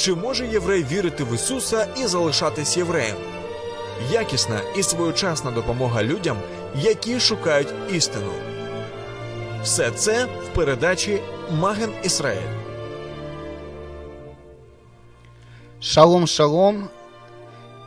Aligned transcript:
Чи 0.00 0.14
може 0.14 0.46
єврей 0.46 0.84
вірити 0.84 1.24
в 1.24 1.34
Ісуса 1.34 1.88
і 1.96 2.06
залишатись 2.06 2.76
євреєм? 2.76 3.16
Якісна 4.10 4.60
і 4.76 4.82
своєчасна 4.82 5.50
допомога 5.50 6.02
людям, 6.02 6.38
які 6.74 7.20
шукають 7.20 7.68
істину. 7.92 8.32
Все 9.62 9.90
це 9.90 10.24
в 10.24 10.54
передачі 10.54 11.20
Маген 11.50 11.90
Ісраїль. 12.04 12.50
Шалом, 15.80 16.26
шалом. 16.26 16.88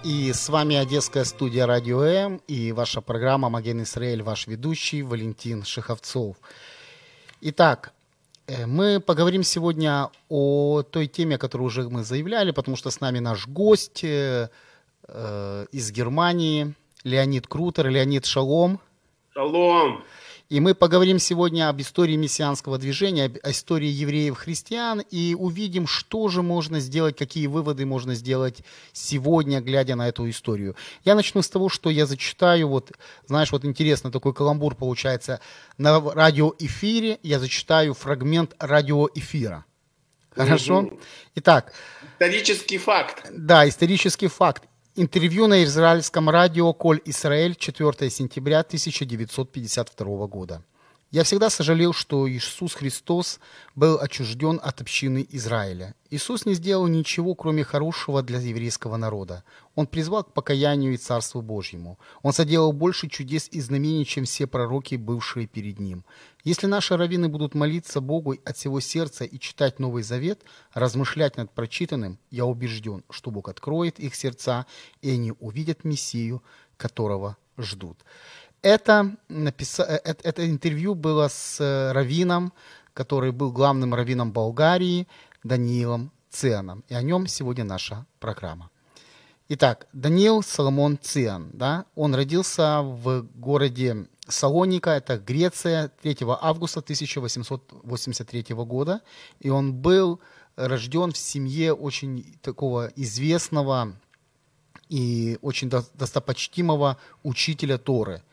И 0.05 0.33
с 0.33 0.49
вами 0.49 0.81
Одесская 0.81 1.25
студия 1.25 1.65
Радио 1.65 2.03
М 2.03 2.41
и 2.49 2.73
ваша 2.73 3.01
программа 3.01 3.49
«Маген 3.49 3.81
Исраэль», 3.81 4.23
ваш 4.23 4.47
ведущий 4.47 5.03
Валентин 5.03 5.63
Шиховцов. 5.63 6.35
Итак, 7.41 7.93
мы 8.67 8.99
поговорим 8.99 9.43
сегодня 9.43 10.09
о 10.29 10.83
той 10.83 11.07
теме, 11.07 11.37
которую 11.37 11.67
уже 11.67 11.89
мы 11.89 12.03
заявляли, 12.03 12.51
потому 12.51 12.77
что 12.77 12.89
с 12.89 12.99
нами 12.99 13.19
наш 13.19 13.47
гость 13.47 14.03
э, 14.03 14.49
э, 15.07 15.65
из 15.71 15.91
Германии, 15.91 16.73
Леонид 17.03 17.47
Крутер. 17.47 17.89
Леонид, 17.89 18.25
шалом. 18.25 18.79
Шалом. 19.33 20.03
И 20.53 20.59
мы 20.59 20.75
поговорим 20.75 21.17
сегодня 21.17 21.67
об 21.67 21.81
истории 21.81 22.15
мессианского 22.15 22.77
движения, 22.77 23.25
о 23.41 23.49
истории 23.49 23.87
евреев-христиан 23.87 24.99
и 24.99 25.33
увидим, 25.33 25.87
что 25.87 26.27
же 26.27 26.43
можно 26.43 26.79
сделать, 26.79 27.17
какие 27.17 27.47
выводы 27.47 27.87
можно 27.87 28.13
сделать 28.13 28.59
сегодня, 28.91 29.61
глядя 29.61 29.95
на 29.95 30.07
эту 30.07 30.29
историю. 30.29 30.75
Я 31.03 31.15
начну 31.15 31.41
с 31.41 31.49
того, 31.49 31.69
что 31.69 31.89
я 31.89 32.05
зачитаю, 32.05 32.67
вот, 32.67 32.91
знаешь, 33.25 33.51
вот 33.51 33.65
интересно, 33.65 34.11
такой 34.11 34.35
каламбур 34.35 34.75
получается, 34.75 35.39
на 35.79 35.99
радиоэфире 35.99 37.17
я 37.23 37.39
зачитаю 37.39 37.95
фрагмент 37.95 38.53
радиоэфира. 38.59 39.65
Хорошо? 40.35 40.87
Итак, 41.33 41.73
Исторический 42.19 42.77
факт. 42.77 43.27
да, 43.31 43.67
исторический 43.67 44.27
факт. 44.27 44.65
Интервью 44.95 45.47
на 45.47 45.63
израильском 45.63 46.29
радио 46.29 46.71
«Коль 46.71 47.01
Исраэль» 47.03 47.55
4 47.55 48.11
сентября 48.11 48.59
1952 48.59 50.27
года. 50.27 50.63
Я 51.13 51.23
всегда 51.23 51.51
сожалел, 51.51 51.93
что 51.93 52.27
Иисус 52.27 52.73
Христос 52.73 53.39
был 53.75 53.99
отчужден 53.99 54.59
от 54.63 54.81
общины 54.81 55.27
Израиля. 55.29 55.93
Иисус 56.09 56.47
не 56.47 56.55
сделал 56.55 56.87
ничего, 56.87 57.35
кроме 57.35 57.63
хорошего 57.63 58.23
для 58.23 58.39
еврейского 58.39 58.97
народа. 58.97 59.43
Он 59.75 59.85
призвал 59.85 60.23
к 60.23 60.33
покаянию 60.33 60.91
и 60.91 60.97
Царству 60.97 61.43
Божьему. 61.43 61.99
Он 62.23 62.33
соделал 62.33 62.73
больше 62.73 63.09
чудес 63.09 63.47
и 63.51 63.61
знамений, 63.61 64.07
чем 64.07 64.25
все 64.25 64.47
пророки, 64.47 64.95
бывшие 64.95 65.45
перед 65.45 65.79
Ним. 65.79 66.03
Если 66.43 66.65
наши 66.65 66.97
раввины 66.97 67.29
будут 67.29 67.53
молиться 67.53 68.01
Богу 68.01 68.35
от 68.43 68.57
всего 68.57 68.79
сердца 68.79 69.23
и 69.23 69.37
читать 69.37 69.77
Новый 69.77 70.01
Завет, 70.01 70.41
размышлять 70.73 71.37
над 71.37 71.51
прочитанным, 71.51 72.17
я 72.31 72.45
убежден, 72.45 73.03
что 73.11 73.29
Бог 73.29 73.49
откроет 73.49 73.99
их 73.99 74.15
сердца, 74.15 74.65
и 75.03 75.11
они 75.11 75.31
увидят 75.39 75.83
Мессию, 75.83 76.41
которого 76.75 77.37
ждут. 77.57 77.99
Это, 78.63 79.13
написа... 79.27 79.83
э, 79.83 80.15
это, 80.23 80.49
интервью 80.49 80.95
было 80.95 81.27
с 81.27 81.59
э, 81.59 81.91
раввином, 81.91 82.53
который 82.93 83.33
был 83.33 83.51
главным 83.51 83.93
раввином 83.93 84.31
Болгарии, 84.31 85.05
Даниилом 85.43 86.11
Цианом. 86.29 86.85
И 86.87 86.93
о 86.93 87.01
нем 87.01 87.27
сегодня 87.27 87.65
наша 87.65 88.05
программа. 88.21 88.69
Итак, 89.49 89.87
Даниил 89.91 90.41
Соломон 90.41 90.97
Циан, 90.97 91.49
да, 91.51 91.85
он 91.93 92.15
родился 92.15 92.81
в 92.81 93.27
городе 93.35 94.07
Салоника, 94.29 94.91
это 94.91 95.17
Греция, 95.17 95.91
3 96.01 96.19
августа 96.39 96.79
1883 96.79 98.45
года, 98.55 99.01
и 99.41 99.49
он 99.49 99.73
был 99.73 100.21
рожден 100.55 101.11
в 101.11 101.17
семье 101.17 101.73
очень 101.73 102.37
такого 102.41 102.87
известного 102.95 103.93
и 104.87 105.37
очень 105.41 105.69
до- 105.69 105.85
достопочтимого 105.95 106.97
учителя 107.23 107.77
Торы. 107.77 108.23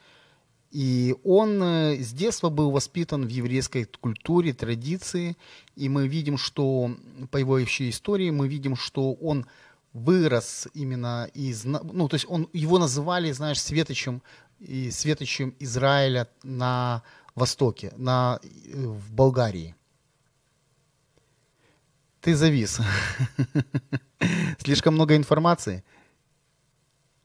И 0.71 1.17
он 1.25 1.63
э, 1.63 1.97
с 1.97 2.13
детства 2.13 2.49
был 2.49 2.71
воспитан 2.71 3.27
в 3.27 3.29
еврейской 3.29 3.85
культуре, 3.85 4.53
традиции, 4.53 5.37
и 5.75 5.89
мы 5.89 6.07
видим, 6.07 6.39
что 6.39 6.97
по 7.31 7.39
его 7.39 7.59
еще 7.59 7.91
истории, 7.91 8.31
мы 8.31 8.47
видим, 8.47 8.77
что 8.77 9.15
он 9.15 9.47
вырос 9.93 10.69
именно 10.73 11.29
из, 11.35 11.65
ну, 11.65 12.09
то 12.09 12.15
есть 12.15 12.27
он, 12.29 12.49
его 12.53 12.79
называли, 12.79 13.33
знаешь, 13.33 13.61
светочем, 13.61 14.23
и 14.61 14.91
светочем 14.91 15.55
Израиля 15.59 16.29
на 16.45 17.03
Востоке, 17.35 17.93
на, 17.97 18.39
э, 18.43 18.77
в 18.77 19.13
Болгарии. 19.13 19.75
Ты 22.21 22.37
завис. 22.37 22.79
Слишком 24.59 24.95
много 24.95 25.17
информации. 25.17 25.83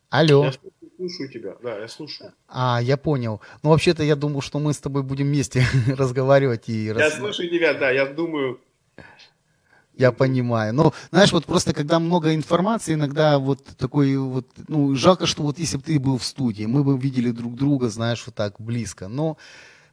Алло. 0.09 0.45
Я 0.45 0.53
слушаю 0.97 1.29
тебя. 1.29 1.55
Да, 1.63 1.79
я 1.79 1.87
слушаю. 1.87 2.33
А, 2.47 2.79
я 2.81 2.97
понял. 2.97 3.41
Ну, 3.63 3.69
вообще-то 3.69 4.03
я 4.03 4.15
думал, 4.15 4.41
что 4.41 4.59
мы 4.59 4.73
с 4.73 4.77
тобой 4.79 5.03
будем 5.03 5.25
вместе 5.27 5.63
разговаривать 5.87 6.69
и 6.69 6.85
Я 6.85 6.93
рас- 6.93 7.17
слушаю 7.17 7.49
тебя, 7.49 7.73
да, 7.73 7.91
я 7.91 8.05
думаю. 8.05 8.59
Я 9.97 10.11
понимаю. 10.11 10.73
Но, 10.73 10.93
знаешь, 11.11 11.31
вот 11.31 11.45
просто 11.45 11.73
когда 11.73 11.99
много 11.99 12.35
информации, 12.35 12.95
иногда 12.95 13.39
вот 13.39 13.63
такой 13.77 14.17
вот, 14.17 14.45
ну, 14.67 14.93
жалко, 14.95 15.25
что 15.25 15.43
вот 15.43 15.57
если 15.57 15.77
бы 15.77 15.83
ты 15.83 15.99
был 15.99 16.17
в 16.17 16.23
студии, 16.25 16.65
мы 16.65 16.83
бы 16.83 16.97
видели 16.97 17.31
друг 17.31 17.55
друга, 17.55 17.89
знаешь, 17.89 18.23
вот 18.25 18.35
так 18.35 18.55
близко. 18.59 19.07
Но 19.07 19.37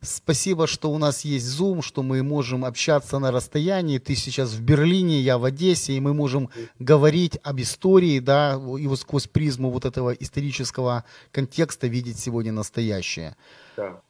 спасибо, 0.02 0.66
что 0.66 0.90
у 0.90 0.98
нас 0.98 1.24
есть 1.24 1.46
Zoom, 1.46 1.82
что 1.82 2.02
мы 2.02 2.22
можем 2.22 2.64
общаться 2.64 3.18
на 3.18 3.30
расстоянии. 3.30 3.98
Ты 3.98 4.14
сейчас 4.16 4.52
в 4.52 4.60
Берлине, 4.60 5.20
я 5.20 5.38
в 5.38 5.44
Одессе, 5.44 5.92
и 5.94 6.00
мы 6.00 6.12
можем 6.12 6.50
говорить 6.78 7.38
об 7.42 7.60
истории, 7.60 8.18
да, 8.18 8.54
и 8.78 8.86
вот 8.86 9.00
сквозь 9.00 9.26
призму 9.26 9.70
вот 9.70 9.84
этого 9.84 10.10
исторического 10.10 11.04
контекста 11.30 11.86
видеть 11.86 12.18
сегодня 12.18 12.52
настоящее. 12.52 13.36
Да. 13.76 14.00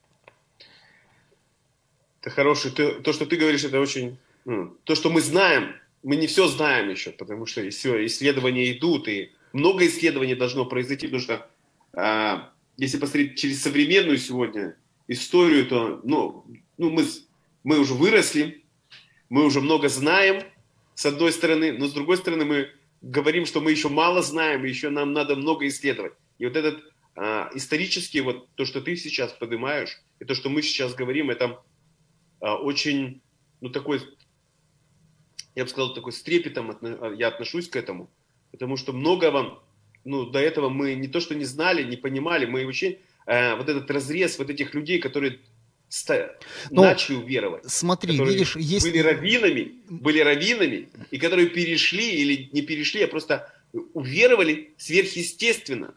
Это 2.20 2.30
хороший. 2.30 2.70
ты- 2.70 3.00
то, 3.00 3.12
что 3.12 3.26
ты 3.26 3.36
говоришь, 3.36 3.64
это 3.64 3.80
очень... 3.80 4.16
м, 4.46 4.76
То, 4.84 4.94
что 4.94 5.10
мы 5.10 5.20
знаем, 5.20 5.74
мы 6.02 6.16
не 6.16 6.26
все 6.26 6.46
знаем 6.48 6.88
еще, 6.90 7.10
потому 7.10 7.46
что 7.46 7.68
все 7.70 8.06
исследования 8.06 8.72
идут, 8.72 9.08
и 9.08 9.32
много 9.52 9.86
исследований 9.86 10.34
должно 10.34 10.64
произойти, 10.64 11.06
потому 11.06 11.22
что 11.22 11.46
а, 11.94 12.50
если 12.76 12.98
посмотреть 12.98 13.38
через 13.38 13.62
современную 13.62 14.18
сегодня 14.18 14.76
историю, 15.08 15.66
то 15.66 16.00
ну, 16.04 16.46
ну, 16.78 16.90
мы, 16.90 17.04
мы 17.64 17.78
уже 17.78 17.94
выросли, 17.94 18.64
мы 19.28 19.44
уже 19.44 19.60
много 19.60 19.88
знаем, 19.88 20.42
с 20.94 21.06
одной 21.06 21.32
стороны, 21.32 21.72
но 21.72 21.86
с 21.86 21.92
другой 21.92 22.16
стороны 22.16 22.44
мы 22.44 22.68
говорим, 23.00 23.46
что 23.46 23.60
мы 23.60 23.70
еще 23.70 23.88
мало 23.88 24.22
знаем, 24.22 24.64
и 24.64 24.68
еще 24.68 24.90
нам 24.90 25.12
надо 25.12 25.36
много 25.36 25.66
исследовать. 25.66 26.12
И 26.38 26.46
вот 26.46 26.56
этот 26.56 26.82
а, 27.16 27.50
исторический, 27.54 28.20
вот 28.20 28.48
то, 28.54 28.64
что 28.64 28.80
ты 28.80 28.96
сейчас 28.96 29.32
поднимаешь, 29.32 30.00
и 30.20 30.24
то, 30.24 30.34
что 30.34 30.48
мы 30.48 30.62
сейчас 30.62 30.94
говорим, 30.94 31.30
это 31.30 31.62
а, 32.40 32.56
очень, 32.56 33.20
ну, 33.60 33.70
такой, 33.70 34.00
я 35.54 35.64
бы 35.64 35.70
сказал, 35.70 35.94
такой 35.94 36.12
с 36.12 36.22
трепетом 36.22 36.70
отно- 36.70 37.14
я 37.16 37.28
отношусь 37.28 37.68
к 37.68 37.76
этому, 37.76 38.08
потому 38.50 38.76
что 38.76 38.92
многого, 38.92 39.62
ну, 40.04 40.26
до 40.26 40.38
этого 40.38 40.68
мы 40.68 40.94
не 40.94 41.08
то, 41.08 41.20
что 41.20 41.34
не 41.34 41.44
знали, 41.44 41.82
не 41.82 41.96
понимали, 41.96 42.46
мы 42.46 42.64
вообще, 42.64 42.98
э, 43.26 43.54
вот 43.56 43.68
этот 43.68 43.90
разрез 43.90 44.38
вот 44.38 44.50
этих 44.50 44.74
людей, 44.74 44.98
которые 44.98 45.40
ста- 45.88 46.36
Ну, 46.70 46.82
начали 46.82 47.16
уверовать, 47.16 47.70
Смотри, 47.70 48.18
видишь, 48.18 48.56
есть... 48.56 48.84
были 48.86 48.98
раввинами, 48.98 49.72
были 49.88 50.20
раввинами, 50.20 50.88
и 51.10 51.18
которые 51.18 51.48
перешли 51.48 52.10
или 52.10 52.48
не 52.52 52.62
перешли, 52.62 53.02
а 53.02 53.08
просто 53.08 53.52
уверовали 53.94 54.74
сверхъестественно. 54.78 55.94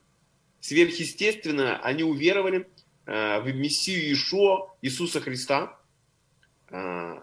Сверхъестественно 0.60 1.80
они 1.80 2.04
уверовали 2.04 2.68
э, 3.06 3.39
в 3.39 3.56
Мессию 3.56 4.01
Иешуа, 4.10 4.75
Иисуса 4.81 5.22
Христа. 5.22 5.77
Э, 6.69 7.19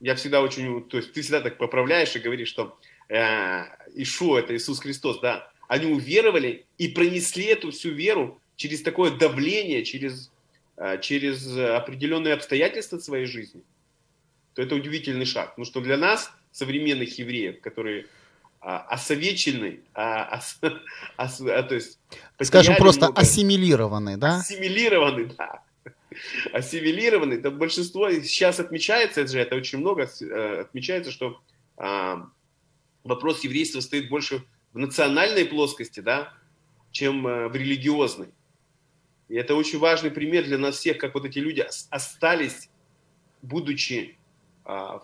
я 0.00 0.14
всегда 0.14 0.40
очень, 0.40 0.82
то 0.88 0.96
есть 0.96 1.12
ты 1.12 1.20
всегда 1.22 1.40
так 1.40 1.58
поправляешь 1.58 2.16
и 2.16 2.20
говоришь, 2.20 2.48
что 2.48 2.78
э, 3.08 3.64
Ишуа 3.94 4.38
это 4.40 4.56
Иисус 4.56 4.80
Христос, 4.80 5.20
да. 5.20 5.50
Они 5.68 5.86
уверовали 5.92 6.66
и 6.78 6.88
пронесли 6.88 7.44
эту 7.44 7.70
всю 7.70 7.90
веру 7.90 8.40
через 8.60 8.82
такое 8.82 9.10
давление, 9.10 9.84
через, 9.84 10.30
э, 10.76 11.00
через 11.00 11.56
определенные 11.56 12.34
обстоятельства 12.34 12.98
своей 12.98 13.26
жизни 13.26 13.62
то 14.54 14.62
это 14.62 14.74
удивительный 14.74 15.26
шаг. 15.26 15.50
Потому 15.50 15.64
что 15.64 15.80
для 15.80 15.96
нас, 15.96 16.32
современных 16.52 17.18
евреев, 17.18 17.60
которые 17.60 18.06
а, 18.60 18.80
осовеченный, 18.80 19.80
а, 19.94 20.36
ос, 20.36 20.58
ос, 21.16 21.40
а, 21.40 21.62
то 21.62 21.74
есть 21.74 21.98
Скажем 22.42 22.76
просто 22.76 23.06
много, 23.06 23.20
ассимилированный, 23.20 24.16
да? 24.16 24.38
Ассимилированный, 24.40 25.30
да. 25.38 25.62
Ассимилированный. 26.52 27.38
Да 27.38 27.50
большинство 27.50 28.10
сейчас 28.10 28.60
отмечается 28.60 29.26
же, 29.26 29.38
это 29.38 29.56
очень 29.56 29.78
много 29.78 30.02
э, 30.20 30.60
отмечается, 30.60 31.10
что 31.10 31.40
а, 31.76 32.28
вопрос 33.04 33.44
еврейства 33.44 33.80
стоит 33.80 34.08
больше 34.08 34.44
в 34.72 34.78
национальной 34.78 35.44
плоскости, 35.44 36.00
да, 36.00 36.32
чем 36.90 37.26
э, 37.26 37.48
в 37.48 37.56
религиозной. 37.56 38.28
И 39.30 39.36
это 39.36 39.54
очень 39.54 39.78
важный 39.78 40.10
пример 40.10 40.44
для 40.44 40.58
нас 40.58 40.78
всех, 40.78 40.98
как 40.98 41.14
вот 41.14 41.24
эти 41.24 41.38
люди 41.38 41.64
остались, 41.90 42.68
будучи, 43.42 44.18
а, 44.64 45.00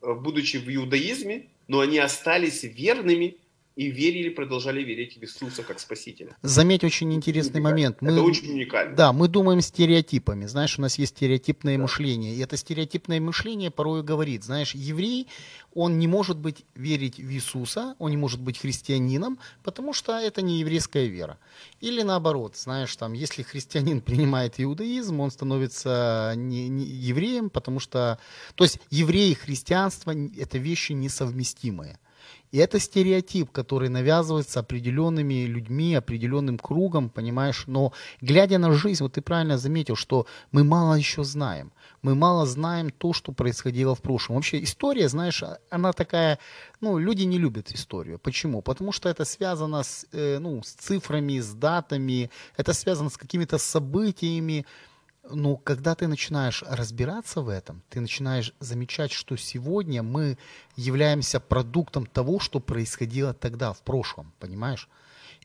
будучи 0.00 0.58
в 0.58 0.72
иудаизме, 0.72 1.48
но 1.66 1.80
они 1.80 1.98
остались 1.98 2.62
верными 2.62 3.36
и 3.78 3.92
верили, 3.92 4.30
продолжали 4.30 4.82
верить 4.82 5.18
в 5.18 5.22
Иисуса 5.22 5.62
как 5.62 5.78
Спасителя. 5.78 6.36
Заметь 6.42 6.82
очень 6.82 7.14
интересный 7.14 7.60
момент. 7.60 7.98
Мы, 8.00 8.10
это 8.10 8.22
очень 8.22 8.50
уникально. 8.50 8.96
Да, 8.96 9.12
мы 9.12 9.28
думаем 9.28 9.60
стереотипами. 9.60 10.46
Знаешь, 10.46 10.80
у 10.80 10.82
нас 10.82 10.98
есть 10.98 11.16
стереотипное 11.16 11.76
да. 11.76 11.82
мышление. 11.82 12.34
И 12.34 12.40
это 12.40 12.56
стереотипное 12.56 13.20
мышление 13.20 13.70
порой 13.70 14.02
говорит, 14.02 14.42
знаешь, 14.42 14.74
еврей, 14.74 15.28
он 15.74 16.00
не 16.00 16.08
может 16.08 16.38
быть 16.38 16.64
верить 16.74 17.18
в 17.18 17.30
Иисуса, 17.30 17.94
он 18.00 18.10
не 18.10 18.16
может 18.16 18.40
быть 18.40 18.58
христианином, 18.58 19.38
потому 19.62 19.92
что 19.92 20.18
это 20.18 20.42
не 20.42 20.58
еврейская 20.58 21.06
вера. 21.06 21.38
Или 21.80 22.02
наоборот, 22.02 22.56
знаешь, 22.56 22.96
там, 22.96 23.12
если 23.12 23.44
христианин 23.44 24.00
принимает 24.08 24.54
иудаизм, 24.58 25.20
он 25.20 25.30
становится 25.30 26.32
не, 26.34 26.68
не 26.68 26.84
евреем, 26.84 27.48
потому 27.48 27.78
что... 27.78 28.18
То 28.56 28.64
есть 28.64 28.80
еврей 28.90 29.30
и 29.30 29.34
христианство– 29.34 30.12
это 30.36 30.58
вещи 30.58 30.94
несовместимые. 30.94 32.00
И 32.50 32.58
это 32.58 32.78
стереотип, 32.78 33.50
который 33.50 33.88
навязывается 33.88 34.60
определенными 34.60 35.44
людьми, 35.44 35.94
определенным 35.94 36.58
кругом, 36.58 37.10
понимаешь? 37.10 37.64
Но 37.66 37.92
глядя 38.20 38.58
на 38.58 38.72
жизнь, 38.72 39.02
вот 39.02 39.12
ты 39.12 39.20
правильно 39.20 39.58
заметил, 39.58 39.96
что 39.96 40.26
мы 40.50 40.64
мало 40.64 40.94
еще 40.94 41.24
знаем. 41.24 41.72
Мы 42.02 42.14
мало 42.14 42.46
знаем 42.46 42.90
то, 42.90 43.12
что 43.12 43.32
происходило 43.32 43.94
в 43.94 44.00
прошлом. 44.00 44.36
Вообще 44.36 44.62
история, 44.62 45.08
знаешь, 45.08 45.42
она 45.70 45.92
такая, 45.92 46.38
ну, 46.80 46.98
люди 46.98 47.24
не 47.24 47.38
любят 47.38 47.70
историю. 47.72 48.18
Почему? 48.18 48.62
Потому 48.62 48.92
что 48.92 49.08
это 49.08 49.24
связано 49.24 49.82
с, 49.82 50.06
э, 50.12 50.38
ну, 50.38 50.62
с 50.62 50.72
цифрами, 50.72 51.40
с 51.40 51.52
датами, 51.52 52.30
это 52.56 52.72
связано 52.72 53.10
с 53.10 53.16
какими-то 53.16 53.58
событиями, 53.58 54.64
но 55.30 55.56
когда 55.56 55.94
ты 55.94 56.08
начинаешь 56.08 56.62
разбираться 56.66 57.40
в 57.40 57.48
этом, 57.48 57.82
ты 57.90 58.00
начинаешь 58.00 58.52
замечать, 58.60 59.12
что 59.12 59.36
сегодня 59.36 60.02
мы 60.02 60.38
являемся 60.76 61.40
продуктом 61.40 62.06
того, 62.06 62.38
что 62.38 62.60
происходило 62.60 63.34
тогда, 63.34 63.72
в 63.72 63.82
прошлом, 63.82 64.32
понимаешь? 64.38 64.88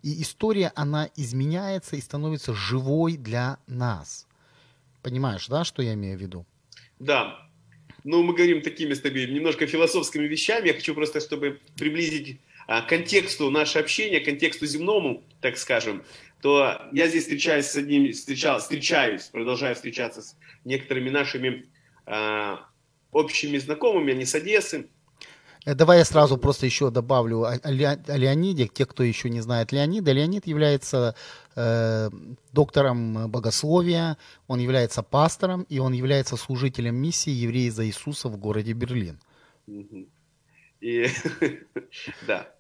И 0.02 0.22
история, 0.22 0.72
она 0.76 1.10
изменяется 1.16 1.96
и 1.96 2.02
становится 2.02 2.54
живой 2.54 3.18
для 3.18 3.58
нас. 3.68 4.28
Понимаешь, 5.02 5.48
да, 5.48 5.64
что 5.64 5.82
я 5.82 5.94
имею 5.94 6.18
в 6.18 6.22
виду? 6.22 6.46
Да. 7.00 7.40
Ну, 8.04 8.22
мы 8.24 8.34
говорим 8.34 8.62
такими 8.62 8.94
с 8.94 9.00
тобой 9.00 9.28
немножко 9.28 9.66
философскими 9.66 10.26
вещами. 10.26 10.68
Я 10.68 10.74
хочу 10.74 10.94
просто, 10.94 11.22
чтобы 11.22 11.62
приблизить 11.78 12.40
а, 12.68 12.82
контексту 12.82 13.50
наше 13.50 13.80
общение, 13.80 14.20
контексту 14.20 14.66
земному, 14.66 15.24
так 15.42 15.58
скажем, 15.58 16.04
то 16.44 16.90
я 16.92 17.08
здесь 17.08 17.24
встречаюсь 17.24 17.68
с 17.68 17.78
одним, 17.78 18.12
встречал, 18.12 18.60
встречаюсь, 18.60 19.24
продолжаю 19.28 19.76
встречаться 19.76 20.22
с 20.22 20.36
некоторыми 20.66 21.10
нашими 21.10 21.70
э, 22.06 22.58
общими 23.14 23.58
знакомыми, 23.58 24.12
они 24.12 24.26
с 24.26 24.36
Одессы. 24.36 24.90
Э, 25.66 25.74
давай 25.74 26.00
я 26.00 26.06
сразу 26.06 26.38
просто 26.38 26.66
еще 26.66 26.90
добавлю 26.90 27.46
о 27.46 27.56
Леониде, 27.64 28.68
те, 28.68 28.86
кто 28.86 29.04
еще 29.04 29.30
не 29.30 29.40
знает 29.40 29.72
Леонида. 29.72 30.12
Леонид 30.12 30.46
является 30.46 31.16
э, 31.56 32.10
доктором 32.52 33.32
богословия, 33.32 34.18
он 34.48 34.60
является 34.60 35.02
пастором, 35.02 35.62
и 35.70 35.80
он 35.80 35.94
является 35.94 36.36
служителем 36.36 36.96
миссии 36.96 37.32
«Евреи 37.32 37.70
за 37.70 37.86
Иисуса» 37.86 38.28
в 38.28 38.36
городе 38.36 38.74
Берлин. 38.74 39.18
И, 40.82 41.08
да, 42.28 42.53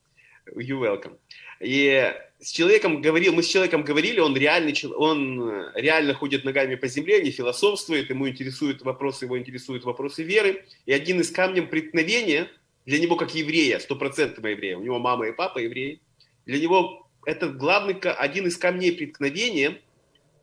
you 0.55 0.79
welcome. 0.79 1.17
И 1.59 2.13
с 2.39 2.51
человеком 2.51 3.01
говорил, 3.01 3.33
мы 3.33 3.41
с 3.41 3.47
человеком 3.47 3.83
говорили, 3.83 4.19
он 4.19 4.35
реальный, 4.35 4.75
он 4.95 5.49
э, 5.49 5.71
реально 5.75 6.13
ходит 6.13 6.43
ногами 6.43 6.75
по 6.75 6.87
земле, 6.87 7.23
не 7.23 7.31
философствует, 7.31 8.09
ему 8.09 8.27
интересуют 8.27 8.81
вопросы, 8.81 9.25
его 9.25 9.37
интересуют 9.37 9.85
вопросы 9.85 10.23
веры. 10.23 10.65
И 10.85 10.91
один 10.91 11.21
из 11.21 11.31
камней 11.31 11.61
преткновения 11.61 12.49
для 12.85 12.99
него 12.99 13.15
как 13.15 13.33
еврея, 13.33 13.79
стопроцентного 13.79 14.47
еврея, 14.47 14.77
у 14.77 14.83
него 14.83 14.99
мама 14.99 15.27
и 15.27 15.31
папа 15.31 15.59
евреи, 15.59 16.01
для 16.45 16.59
него 16.59 17.07
это 17.25 17.47
главный, 17.47 17.93
один 17.93 18.47
из 18.47 18.57
камней 18.57 18.91
преткновения, 18.91 19.79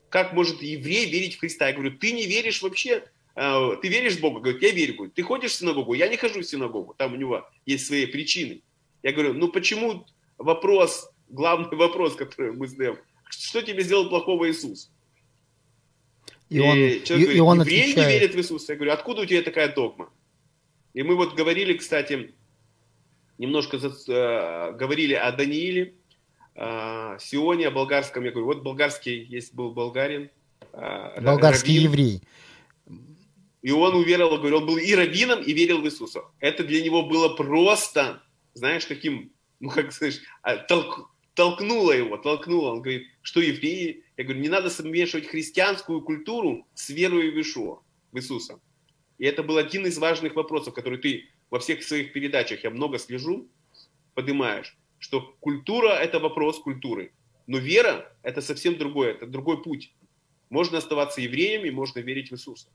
как 0.08 0.32
может 0.32 0.62
еврей 0.62 1.04
верить 1.10 1.36
в 1.36 1.40
Христа. 1.40 1.68
Я 1.68 1.74
говорю, 1.74 1.98
ты 1.98 2.12
не 2.12 2.26
веришь 2.26 2.62
вообще, 2.62 3.04
э, 3.36 3.76
ты 3.82 3.88
веришь 3.88 4.16
в 4.16 4.20
Бога? 4.20 4.40
Говорит, 4.40 4.62
я 4.62 4.70
верю. 4.70 4.94
Говорю, 4.94 5.12
ты 5.14 5.22
ходишь 5.22 5.52
в 5.52 5.56
синагогу? 5.56 5.92
Я 5.92 6.08
не 6.08 6.16
хожу 6.16 6.40
в 6.40 6.44
синагогу, 6.44 6.94
там 6.96 7.12
у 7.12 7.16
него 7.16 7.46
есть 7.66 7.86
свои 7.86 8.06
причины. 8.06 8.62
Я 9.02 9.12
говорю, 9.12 9.34
ну 9.34 9.48
почему 9.48 10.06
вопрос 10.38 11.10
главный 11.30 11.76
вопрос, 11.76 12.16
который 12.16 12.52
мы 12.52 12.66
задаем. 12.66 12.98
Что 13.28 13.62
тебе 13.62 13.82
сделал 13.82 14.08
плохого 14.08 14.50
Иисус? 14.50 14.90
И, 16.48 16.56
и 16.56 16.60
он, 16.60 16.76
человек 16.76 17.08
и, 17.08 17.14
говорит, 17.14 17.36
и 17.36 17.40
он 17.40 17.60
евреи 17.60 17.80
отвечает... 17.80 17.96
не 17.96 18.18
верят 18.18 18.34
в 18.34 18.38
Иисуса. 18.38 18.72
Я 18.72 18.76
говорю, 18.76 18.92
откуда 18.92 19.22
у 19.22 19.24
тебя 19.24 19.42
такая 19.42 19.72
догма? 19.72 20.10
И 20.94 21.02
мы 21.02 21.14
вот 21.14 21.34
говорили, 21.34 21.74
кстати, 21.74 22.34
немножко 23.38 23.76
э, 23.76 24.72
говорили 24.72 25.14
о 25.14 25.30
Данииле, 25.30 25.94
э, 26.56 27.16
Сионе, 27.20 27.68
о 27.68 27.70
болгарском. 27.70 28.24
Я 28.24 28.32
говорю, 28.32 28.46
вот 28.46 28.62
болгарский 28.62 29.22
есть 29.22 29.54
был 29.54 29.70
болгарин. 29.70 30.30
Э, 30.72 31.20
болгарский 31.20 31.76
раввин, 31.76 31.90
еврей. 31.90 32.22
И 33.62 33.70
он 33.70 33.94
уверовал, 33.94 34.38
говорю, 34.38 34.56
он 34.56 34.66
был 34.66 34.76
и 34.78 34.92
раввином, 34.92 35.40
и 35.40 35.52
верил 35.52 35.80
в 35.82 35.84
Иисуса. 35.84 36.22
Это 36.40 36.64
для 36.64 36.82
него 36.82 37.04
было 37.04 37.28
просто, 37.28 38.20
знаешь, 38.60 38.84
таким, 38.84 39.32
ну, 39.58 39.70
как 39.70 39.90
знаешь, 39.90 40.20
а, 40.42 40.58
толк, 40.58 41.10
толкнула 41.34 41.92
его, 41.92 42.18
толкнула. 42.18 42.72
Он 42.72 42.82
говорит, 42.82 43.08
что 43.22 43.40
евреи? 43.40 44.04
Я 44.18 44.24
говорю, 44.24 44.40
не 44.40 44.50
надо 44.50 44.68
смешивать 44.68 45.26
христианскую 45.26 46.02
культуру 46.02 46.66
с 46.74 46.90
верой 46.90 47.30
в 47.30 47.40
Ишуа, 47.40 47.80
в 48.12 48.18
Иисуса. 48.18 48.60
И 49.16 49.24
это 49.24 49.42
был 49.42 49.56
один 49.56 49.86
из 49.86 49.96
важных 49.96 50.34
вопросов, 50.34 50.74
который 50.74 50.98
ты 50.98 51.30
во 51.50 51.58
всех 51.58 51.82
своих 51.82 52.12
передачах, 52.12 52.64
я 52.64 52.70
много 52.70 52.98
слежу, 52.98 53.48
поднимаешь, 54.14 54.76
что 54.98 55.34
культура– 55.40 55.88
это 56.04 56.18
вопрос 56.18 56.58
культуры. 56.58 57.12
Но 57.46 57.56
вера– 57.56 58.14
это 58.22 58.42
совсем 58.42 58.76
другое, 58.76 59.12
это 59.12 59.26
другой 59.26 59.62
путь. 59.62 59.94
Можно 60.50 60.78
оставаться 60.78 61.22
евреями, 61.22 61.70
можно 61.70 62.00
верить 62.00 62.30
в 62.30 62.34
Иисуса. 62.34 62.68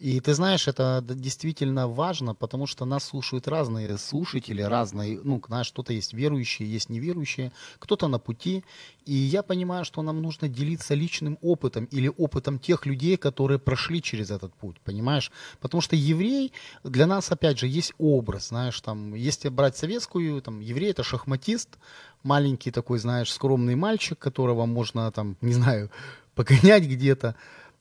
И 0.00 0.20
ты 0.20 0.34
знаешь, 0.34 0.66
это 0.66 1.00
действительно 1.08 1.86
важно, 1.86 2.34
потому 2.34 2.66
что 2.66 2.84
нас 2.84 3.04
слушают 3.04 3.46
разные 3.46 3.96
слушатели, 3.98 4.60
разные, 4.60 5.20
ну, 5.22 5.40
знаешь, 5.46 5.70
кто-то 5.70 5.92
есть 5.92 6.12
верующие, 6.12 6.70
есть 6.70 6.90
неверующие, 6.90 7.52
кто-то 7.78 8.08
на 8.08 8.18
пути. 8.18 8.64
И 9.04 9.14
я 9.14 9.44
понимаю, 9.44 9.84
что 9.84 10.02
нам 10.02 10.20
нужно 10.20 10.48
делиться 10.48 10.94
личным 10.94 11.38
опытом 11.40 11.84
или 11.84 12.12
опытом 12.18 12.58
тех 12.58 12.84
людей, 12.84 13.16
которые 13.16 13.60
прошли 13.60 14.02
через 14.02 14.30
этот 14.32 14.52
путь, 14.54 14.80
понимаешь? 14.80 15.30
Потому 15.60 15.80
что 15.80 15.94
еврей, 15.94 16.52
для 16.82 17.06
нас, 17.06 17.30
опять 17.30 17.58
же, 17.58 17.68
есть 17.68 17.94
образ, 17.98 18.48
знаешь, 18.48 18.80
там, 18.80 19.14
если 19.14 19.48
брать 19.48 19.76
советскую, 19.76 20.42
там, 20.42 20.60
еврей 20.60 20.90
это 20.90 21.04
шахматист, 21.04 21.78
маленький 22.24 22.72
такой, 22.72 22.98
знаешь, 22.98 23.32
скромный 23.32 23.76
мальчик, 23.76 24.18
которого 24.18 24.66
можно, 24.66 25.12
там, 25.12 25.36
не 25.40 25.52
знаю, 25.52 25.90
погонять 26.34 26.84
где-то, 26.84 27.36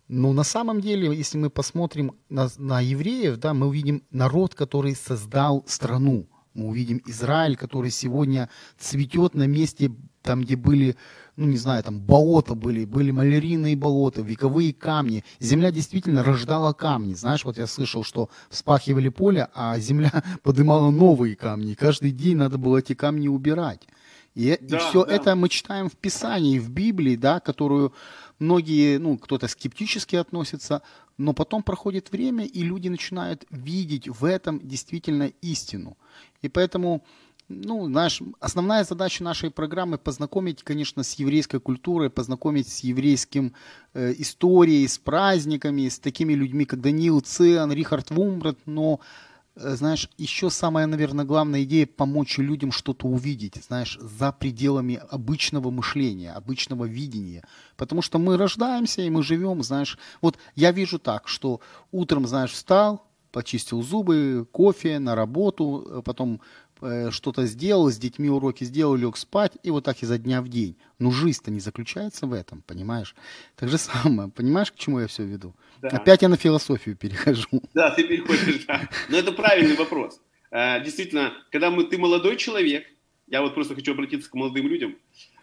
но 0.08 0.34
на 0.34 0.44
самом 0.44 0.82
деле, 0.82 1.16
если 1.16 1.38
мы 1.38 1.50
посмотрим 1.50 2.12
на, 2.30 2.48
на 2.58 2.80
евреев, 2.80 3.38
да, 3.38 3.54
мы 3.54 3.68
увидим 3.68 4.04
народ, 4.12 4.54
который 4.54 4.96
создал 4.96 5.64
страну. 5.68 6.28
Мы 6.54 6.68
увидим 6.68 7.02
Израиль, 7.06 7.58
который 7.58 7.92
сегодня 7.92 8.50
цветет 8.78 9.34
на 9.34 9.46
месте, 9.48 9.92
там, 10.22 10.42
где 10.42 10.56
были, 10.56 10.96
ну 11.36 11.48
не 11.48 11.58
знаю, 11.58 11.84
там 11.84 12.00
болота 12.00 12.56
были, 12.56 12.86
были 12.86 13.12
малярийные 13.12 13.76
болота, 13.76 14.22
вековые 14.22 14.74
камни. 14.74 15.24
Земля 15.40 15.72
действительно 15.72 16.24
рождала 16.24 16.74
камни. 16.74 17.14
Знаешь, 17.14 17.44
вот 17.44 17.58
я 17.58 17.68
слышал, 17.68 18.04
что 18.04 18.30
вспахивали 18.50 19.10
поле, 19.10 19.50
а 19.54 19.78
земля 19.80 20.24
поднимала 20.44 20.92
новые 20.92 21.36
камни. 21.36 21.74
каждый 21.74 22.12
день 22.12 22.38
надо 22.38 22.58
было 22.58 22.78
эти 22.78 22.94
камни 22.94 23.28
убирать. 23.28 23.88
И, 24.36 24.58
да, 24.62 24.78
и 24.78 24.80
все 24.80 25.06
да. 25.06 25.14
это 25.14 25.36
мы 25.36 25.50
читаем 25.50 25.90
в 25.90 25.96
Писании, 25.96 26.60
в 26.60 26.70
Библии, 26.70 27.16
да, 27.16 27.40
которую 27.40 27.94
многие, 28.38 28.98
ну, 28.98 29.18
кто-то 29.18 29.48
скептически 29.48 30.18
относится, 30.18 30.82
но 31.18 31.34
потом 31.34 31.64
проходит 31.64 32.12
время, 32.12 32.46
и 32.46 32.62
люди 32.62 32.90
начинают 32.90 33.46
видеть 33.50 34.10
в 34.10 34.26
этом 34.26 34.60
действительно 34.60 35.32
истину. 35.42 35.98
И 36.42 36.50
поэтому, 36.50 37.06
ну, 37.48 37.86
знаешь, 37.86 38.22
основная 38.42 38.84
задача 38.84 39.24
нашей 39.24 39.52
программы 39.52 39.98
познакомить, 39.98 40.64
конечно, 40.64 41.04
с 41.04 41.14
еврейской 41.14 41.62
культурой, 41.62 42.10
познакомить 42.10 42.68
с 42.68 42.80
еврейским 42.80 43.54
э, 43.94 44.14
историей, 44.18 44.86
с 44.86 44.98
праздниками, 44.98 45.88
с 45.88 45.98
такими 45.98 46.34
людьми, 46.34 46.66
как 46.66 46.82
Даниил 46.82 47.22
Циан, 47.22 47.72
Рихард 47.72 48.12
Вумбрат, 48.12 48.58
но 48.66 49.00
э, 49.00 49.25
знаешь, 49.56 50.10
еще 50.18 50.50
самая, 50.50 50.86
наверное, 50.86 51.26
главная 51.26 51.64
идея 51.64 51.88
помочь 51.88 52.38
людям 52.38 52.72
что-то 52.72 53.08
увидеть, 53.08 53.56
знаешь, 53.68 53.98
за 54.02 54.32
пределами 54.32 55.02
обычного 55.10 55.72
мышления, 55.72 56.34
обычного 56.34 56.86
видения. 56.86 57.44
Потому 57.78 58.02
что 58.02 58.20
мы 58.20 58.38
рождаемся 58.38 59.02
и 59.02 59.10
мы 59.10 59.24
живем, 59.24 59.64
знаешь. 59.64 59.98
Вот 60.22 60.38
я 60.56 60.72
вижу 60.72 61.00
так, 61.00 61.28
что 61.28 61.62
утром, 61.92 62.28
знаешь, 62.28 62.52
встал, 62.52 63.08
почистил 63.36 63.82
зубы, 63.82 64.48
кофе, 64.54 64.98
на 64.98 65.14
работу, 65.14 65.86
э, 65.86 66.02
потом 66.06 66.40
э, 66.82 67.12
что-то 67.12 67.46
сделал, 67.46 67.92
с 67.92 67.98
детьми 67.98 68.30
уроки 68.30 68.64
сделал, 68.64 68.96
лег 68.96 69.18
спать, 69.18 69.52
и 69.62 69.72
вот 69.72 69.84
так 69.84 70.02
изо 70.04 70.18
дня 70.18 70.42
в 70.42 70.48
день. 70.48 70.78
Но 71.00 71.12
жизнь-то 71.12 71.52
не 71.52 71.60
заключается 71.60 72.28
в 72.28 72.32
этом, 72.32 72.62
понимаешь? 72.62 73.14
Так 73.58 73.68
же 73.68 73.78
самое, 73.78 74.30
понимаешь, 74.30 74.72
к 74.72 74.78
чему 74.78 75.02
я 75.02 75.08
все 75.08 75.24
веду? 75.24 75.54
Да. 75.82 75.90
Опять 75.90 76.22
я 76.22 76.30
на 76.30 76.38
философию 76.38 76.96
перехожу. 76.96 77.62
Да, 77.74 77.92
ты 77.92 78.08
переходишь, 78.08 78.64
да. 78.68 78.90
Но 79.10 79.18
это 79.18 79.34
правильный 79.34 79.76
вопрос. 79.76 80.22
А, 80.50 80.80
действительно, 80.80 81.34
когда 81.52 81.72
мы, 81.72 81.84
ты 81.84 81.98
молодой 81.98 82.38
человек, 82.38 82.86
я 83.28 83.42
вот 83.42 83.54
просто 83.54 83.76
хочу 83.76 83.92
обратиться 83.92 84.30
к 84.30 84.34
молодым 84.34 84.70
людям, 84.70 84.96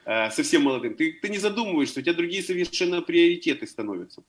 а, 0.06 0.30
совсем 0.30 0.62
молодым, 0.62 0.94
ты, 0.94 1.12
ты 1.20 1.28
не 1.28 1.38
задумываешься, 1.38 2.00
у 2.00 2.02
тебя 2.02 2.14
другие 2.14 2.42
совершенно 2.42 3.02
приоритеты 3.02 3.66
становятся. 3.66 4.22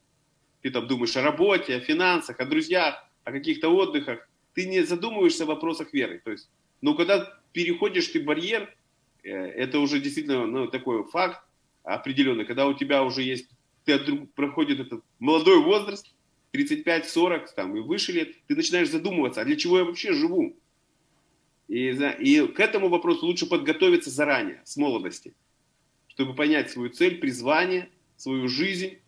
Ты 0.61 0.69
там 0.69 0.85
думаешь 0.85 1.15
о 1.15 1.21
работе, 1.21 1.77
о 1.77 1.79
финансах, 1.79 2.41
о 2.41 2.45
друзьях, 2.45 2.95
о 3.23 3.31
каких-то 3.31 3.69
отдыхах. 3.69 4.27
Ты 4.53 4.67
не 4.67 4.83
задумываешься 4.83 5.43
о 5.43 5.47
вопросах 5.47 5.93
веры. 5.93 6.21
То 6.23 6.31
есть, 6.31 6.49
но 6.81 6.93
когда 6.93 7.39
переходишь 7.51 8.07
ты 8.07 8.21
барьер, 8.21 8.73
э, 9.23 9.29
это 9.29 9.79
уже 9.79 9.99
действительно 9.99 10.45
ну, 10.45 10.67
такой 10.67 11.03
факт 11.05 11.41
определенный, 11.83 12.45
когда 12.45 12.67
у 12.67 12.73
тебя 12.73 13.03
уже 13.03 13.23
есть 13.23 13.47
ты 13.85 13.99
проходит 14.35 14.79
этот 14.79 15.03
молодой 15.19 15.61
возраст, 15.61 16.13
35-40 16.53 17.47
там, 17.55 17.75
и 17.75 17.81
выше 17.81 18.11
лет, 18.11 18.35
ты 18.47 18.55
начинаешь 18.55 18.89
задумываться, 18.89 19.41
а 19.41 19.45
для 19.45 19.55
чего 19.55 19.79
я 19.79 19.85
вообще 19.85 20.13
живу? 20.13 20.55
И, 21.67 21.89
и 21.89 22.47
к 22.47 22.59
этому 22.59 22.89
вопросу 22.89 23.25
лучше 23.25 23.45
подготовиться 23.45 24.09
заранее, 24.09 24.61
с 24.63 24.77
молодости, 24.77 25.33
чтобы 26.07 26.35
понять 26.35 26.69
свою 26.69 26.89
цель, 26.89 27.17
призвание, 27.17 27.89
свою 28.17 28.47
жизнь, 28.47 28.99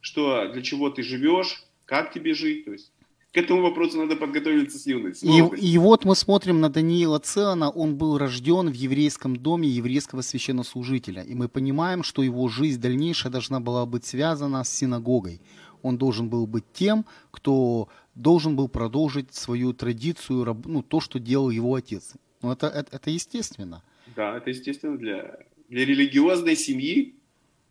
что 0.00 0.48
для 0.48 0.62
чего 0.62 0.90
ты 0.90 1.02
живешь, 1.02 1.64
как 1.84 2.12
тебе 2.12 2.34
жить. 2.34 2.64
То 2.64 2.72
есть 2.72 2.92
к 3.32 3.36
этому 3.38 3.62
вопросу 3.62 3.96
надо 3.98 4.14
подготовиться 4.16 4.78
с 4.78 4.86
юности. 4.86 5.24
И, 5.24 5.72
и 5.72 5.78
вот 5.78 6.04
мы 6.04 6.14
смотрим 6.14 6.60
на 6.60 6.68
Даниила 6.68 7.18
Циана, 7.18 7.70
он 7.70 7.96
был 7.96 8.18
рожден 8.18 8.68
в 8.68 8.74
еврейском 8.74 9.36
доме 9.36 9.68
еврейского 9.68 10.20
священнослужителя, 10.20 11.22
и 11.22 11.34
мы 11.34 11.48
понимаем, 11.48 12.02
что 12.02 12.22
его 12.22 12.48
жизнь 12.48 12.80
дальнейшая 12.80 13.32
должна 13.32 13.58
была 13.58 13.86
быть 13.86 14.04
связана 14.04 14.62
с 14.62 14.68
синагогой. 14.68 15.40
Он 15.80 15.96
должен 15.96 16.28
был 16.28 16.46
быть 16.46 16.64
тем, 16.74 17.06
кто 17.30 17.88
должен 18.14 18.54
был 18.54 18.68
продолжить 18.68 19.32
свою 19.34 19.72
традицию, 19.72 20.62
ну, 20.66 20.82
то, 20.82 21.00
что 21.00 21.18
делал 21.18 21.48
его 21.48 21.74
отец. 21.74 22.12
Ну, 22.42 22.52
это, 22.52 22.66
это, 22.66 22.96
это 22.96 23.10
естественно. 23.10 23.82
Да, 24.14 24.36
это 24.36 24.50
естественно 24.50 24.98
для, 24.98 25.38
для 25.70 25.86
религиозной 25.86 26.54
семьи, 26.54 27.14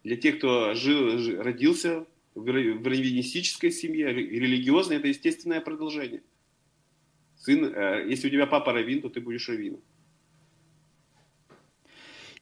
для 0.03 0.17
тех, 0.17 0.39
кто 0.39 0.73
жил, 0.73 1.39
родился 1.39 2.05
раввинистической 2.35 3.71
семье, 3.71 4.13
религиозной, 4.13 4.97
это 4.97 5.07
естественное 5.07 5.61
продолжение. 5.61 6.23
Сын, 7.35 7.65
э, 7.65 8.05
если 8.07 8.27
у 8.27 8.31
тебя 8.31 8.47
папа 8.47 8.71
раввин, 8.73 9.01
то 9.01 9.09
ты 9.09 9.19
будешь 9.19 9.49
раввином. 9.49 9.81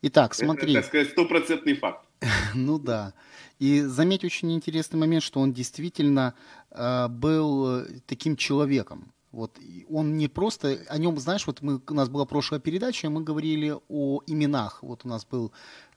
Итак, 0.02 0.34
смотри. 0.34 0.72
Это, 0.72 0.82
так 0.82 0.86
сказать, 0.86 1.10
стопроцентный 1.10 1.76
факт. 1.76 2.06
Ну 2.56 2.80
да. 2.80 3.14
И 3.60 3.82
заметь 3.82 4.24
очень 4.24 4.52
интересный 4.54 4.98
момент, 4.98 5.24
что 5.24 5.40
он 5.40 5.54
действительно 5.54 6.34
э, 6.72 7.08
был 7.08 7.86
таким 8.06 8.36
человеком. 8.36 9.14
Вот 9.32 9.60
он 9.90 10.18
не 10.18 10.28
просто 10.28 10.80
о 10.88 10.98
нем, 10.98 11.18
знаешь, 11.20 11.46
вот 11.46 11.62
мы 11.62 11.82
у 11.88 11.94
нас 11.94 12.10
была 12.10 12.26
прошлая 12.26 12.60
передача, 12.60 13.10
мы 13.10 13.22
говорили 13.22 13.76
о 13.88 14.22
именах. 14.26 14.80
Вот 14.82 15.06
у 15.06 15.08
нас 15.08 15.26
был 15.26 15.52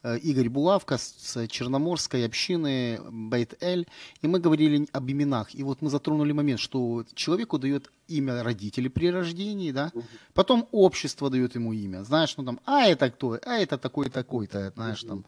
Э, 0.05 0.19
Игорь 0.19 0.49
Булавка 0.49 0.99
с 0.99 1.47
Черноморской 1.47 2.27
общины 2.27 3.01
Бейт-Эль, 3.11 3.87
и 4.21 4.27
мы 4.27 4.41
говорили 4.41 4.89
об 4.93 5.09
именах. 5.09 5.55
И 5.55 5.63
вот 5.63 5.81
мы 5.81 5.91
затронули 5.91 6.33
момент, 6.33 6.59
что 6.59 7.05
человеку 7.15 7.59
дает 7.59 7.91
имя 8.09 8.43
родителей 8.43 8.89
при 8.89 9.11
рождении, 9.11 9.71
да, 9.71 9.93
потом 10.35 10.69
общество 10.73 11.31
дает 11.31 11.55
ему 11.55 11.73
имя, 11.73 12.03
знаешь, 12.03 12.37
ну 12.37 12.45
там, 12.45 12.61
а 12.67 12.87
это 12.87 13.11
кто, 13.11 13.39
а 13.45 13.59
это 13.59 13.79
такой-такой-то, 13.79 14.73
знаешь, 14.75 15.03
там, 15.03 15.25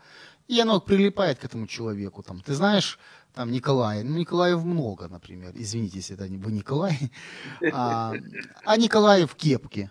и 0.49 0.61
оно 0.61 0.81
прилипает 0.81 1.39
к 1.39 1.45
этому 1.45 1.67
человеку, 1.67 2.23
там, 2.23 2.41
ты 2.41 2.55
знаешь, 2.55 2.99
там, 3.35 3.51
Николай, 3.51 4.03
ну, 4.05 4.17
Николаев 4.17 4.63
много, 4.65 5.09
например, 5.09 5.53
извините, 5.55 5.99
если 5.99 6.15
это 6.15 6.29
не 6.29 6.37
был 6.37 6.51
Николай, 6.51 7.11
а, 7.73 8.15
а 8.65 8.77
Николаев 8.77 9.35
кепке, 9.35 9.91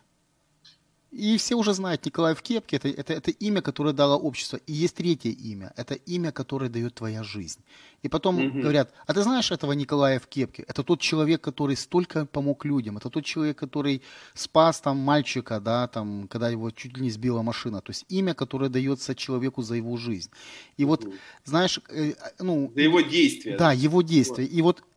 и 1.14 1.38
все 1.38 1.56
уже 1.56 1.74
знают, 1.74 2.06
Николай 2.06 2.34
в 2.34 2.42
кепке 2.42 2.78
это, 2.78 2.90
это, 2.90 3.14
это 3.14 3.32
имя, 3.32 3.62
которое 3.62 3.94
дало 3.94 4.18
общество. 4.18 4.60
И 4.68 4.74
есть 4.74 4.96
третье 4.96 5.30
имя. 5.30 5.72
Это 5.78 5.94
имя, 5.94 6.32
которое 6.32 6.70
дает 6.70 6.96
твоя 6.96 7.24
жизнь. 7.24 7.60
И 8.02 8.10
потом 8.10 8.40
mm 8.40 8.62
говорят, 8.62 8.94
а 9.08 9.14
ты 9.14 9.22
знаешь 9.22 9.52
этого 9.52 9.74
Николая 9.74 10.20
в 10.20 10.28
кепке? 10.28 10.64
Это 10.68 10.84
тот 10.84 11.00
человек, 11.00 11.42
который 11.42 11.76
столько 11.76 12.26
помог 12.26 12.66
людям. 12.66 12.98
Это 12.98 13.10
тот 13.10 13.26
человек, 13.26 13.58
который 13.58 14.02
спас 14.34 14.82
там 14.82 14.98
мальчика, 14.98 15.60
да, 15.60 15.88
там, 15.88 16.28
когда 16.28 16.50
его 16.50 16.72
чуть 16.72 16.98
ли 16.98 17.04
не 17.04 17.12
сбила 17.12 17.44
машина. 17.44 17.82
То 17.82 17.92
есть 17.92 18.06
имя, 18.10 18.34
которое 18.34 18.70
дается 18.70 19.14
человеку 19.16 19.62
за 19.62 19.76
его 19.76 19.98
жизнь. 19.98 20.30
И 20.78 20.86
вот, 20.86 21.06
mm 21.06 21.14
знаешь, 21.46 21.80
э, 21.90 22.14
ну... 22.40 22.72
За 22.76 22.82
его 22.82 23.02
действия. 23.02 23.58
Да, 23.58 23.72
его 23.72 24.02
действия. 24.02 24.46
И 24.46 24.62
вот 24.62 24.80
э, 24.80 24.93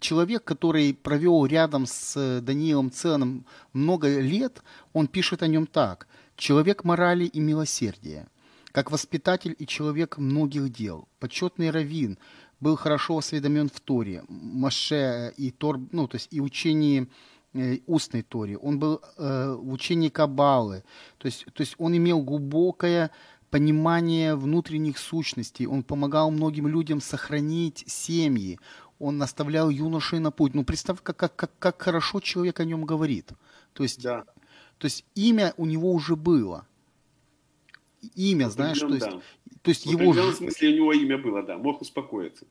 человек, 0.00 0.44
который 0.44 0.94
провел 0.94 1.46
рядом 1.46 1.86
с 1.86 2.16
э, 2.16 2.40
Даниилом 2.40 2.90
Ценом 2.90 3.46
много 3.72 4.20
лет, 4.20 4.62
он 4.92 5.06
пишет 5.06 5.42
о 5.42 5.46
нем 5.46 5.66
так. 5.66 6.08
«Человек 6.36 6.84
морали 6.84 7.26
и 7.26 7.40
милосердия, 7.40 8.26
как 8.72 8.90
воспитатель 8.90 9.54
и 9.58 9.66
человек 9.66 10.18
многих 10.18 10.72
дел, 10.72 11.08
почетный 11.20 11.70
раввин, 11.70 12.18
был 12.60 12.76
хорошо 12.76 13.18
осведомлен 13.18 13.68
в 13.68 13.78
Торе, 13.80 14.24
Маше 14.28 15.32
и 15.36 15.50
Тор, 15.50 15.80
ну, 15.92 16.08
то 16.08 16.16
есть 16.16 16.28
и 16.32 16.40
учении 16.40 17.08
э, 17.52 17.78
устной 17.86 18.22
Торе, 18.22 18.56
он 18.58 18.78
был 18.78 19.00
э, 19.16 19.56
в 19.56 19.72
учении 19.72 20.08
Кабалы, 20.08 20.82
то 21.18 21.26
есть, 21.26 21.44
то 21.44 21.60
есть 21.60 21.74
он 21.78 21.96
имел 21.96 22.22
глубокое 22.22 23.10
понимание 23.54 24.34
внутренних 24.34 24.98
сущностей, 24.98 25.66
он 25.66 25.84
помогал 25.84 26.32
многим 26.32 26.66
людям 26.66 27.00
сохранить 27.00 27.84
семьи, 27.86 28.58
он 28.98 29.18
наставлял 29.18 29.70
юношей 29.70 30.18
на 30.18 30.30
путь. 30.30 30.54
Ну, 30.54 30.64
представь, 30.64 31.02
как, 31.02 31.16
как, 31.16 31.36
как, 31.36 31.58
как 31.58 31.82
хорошо 31.82 32.20
человек 32.20 32.60
о 32.60 32.64
нем 32.64 32.84
говорит. 32.84 33.32
То 33.72 33.82
есть, 33.82 34.02
да. 34.02 34.24
то 34.78 34.84
есть 34.86 35.04
имя 35.14 35.54
у 35.56 35.66
него 35.66 35.92
уже 35.92 36.16
было. 36.16 36.66
Имя, 38.14 38.50
знаешь, 38.50 38.78
то 38.78 38.88
есть, 38.88 39.06
да. 39.06 39.20
то 39.62 39.68
есть 39.70 39.86
в 39.86 39.90
его... 39.90 40.12
В 40.12 40.34
смысле 40.34 40.68
у 40.68 40.74
него 40.74 40.92
имя 40.92 41.18
было, 41.18 41.42
да, 41.42 41.56
мог 41.56 41.80
успокоиться. 41.80 42.46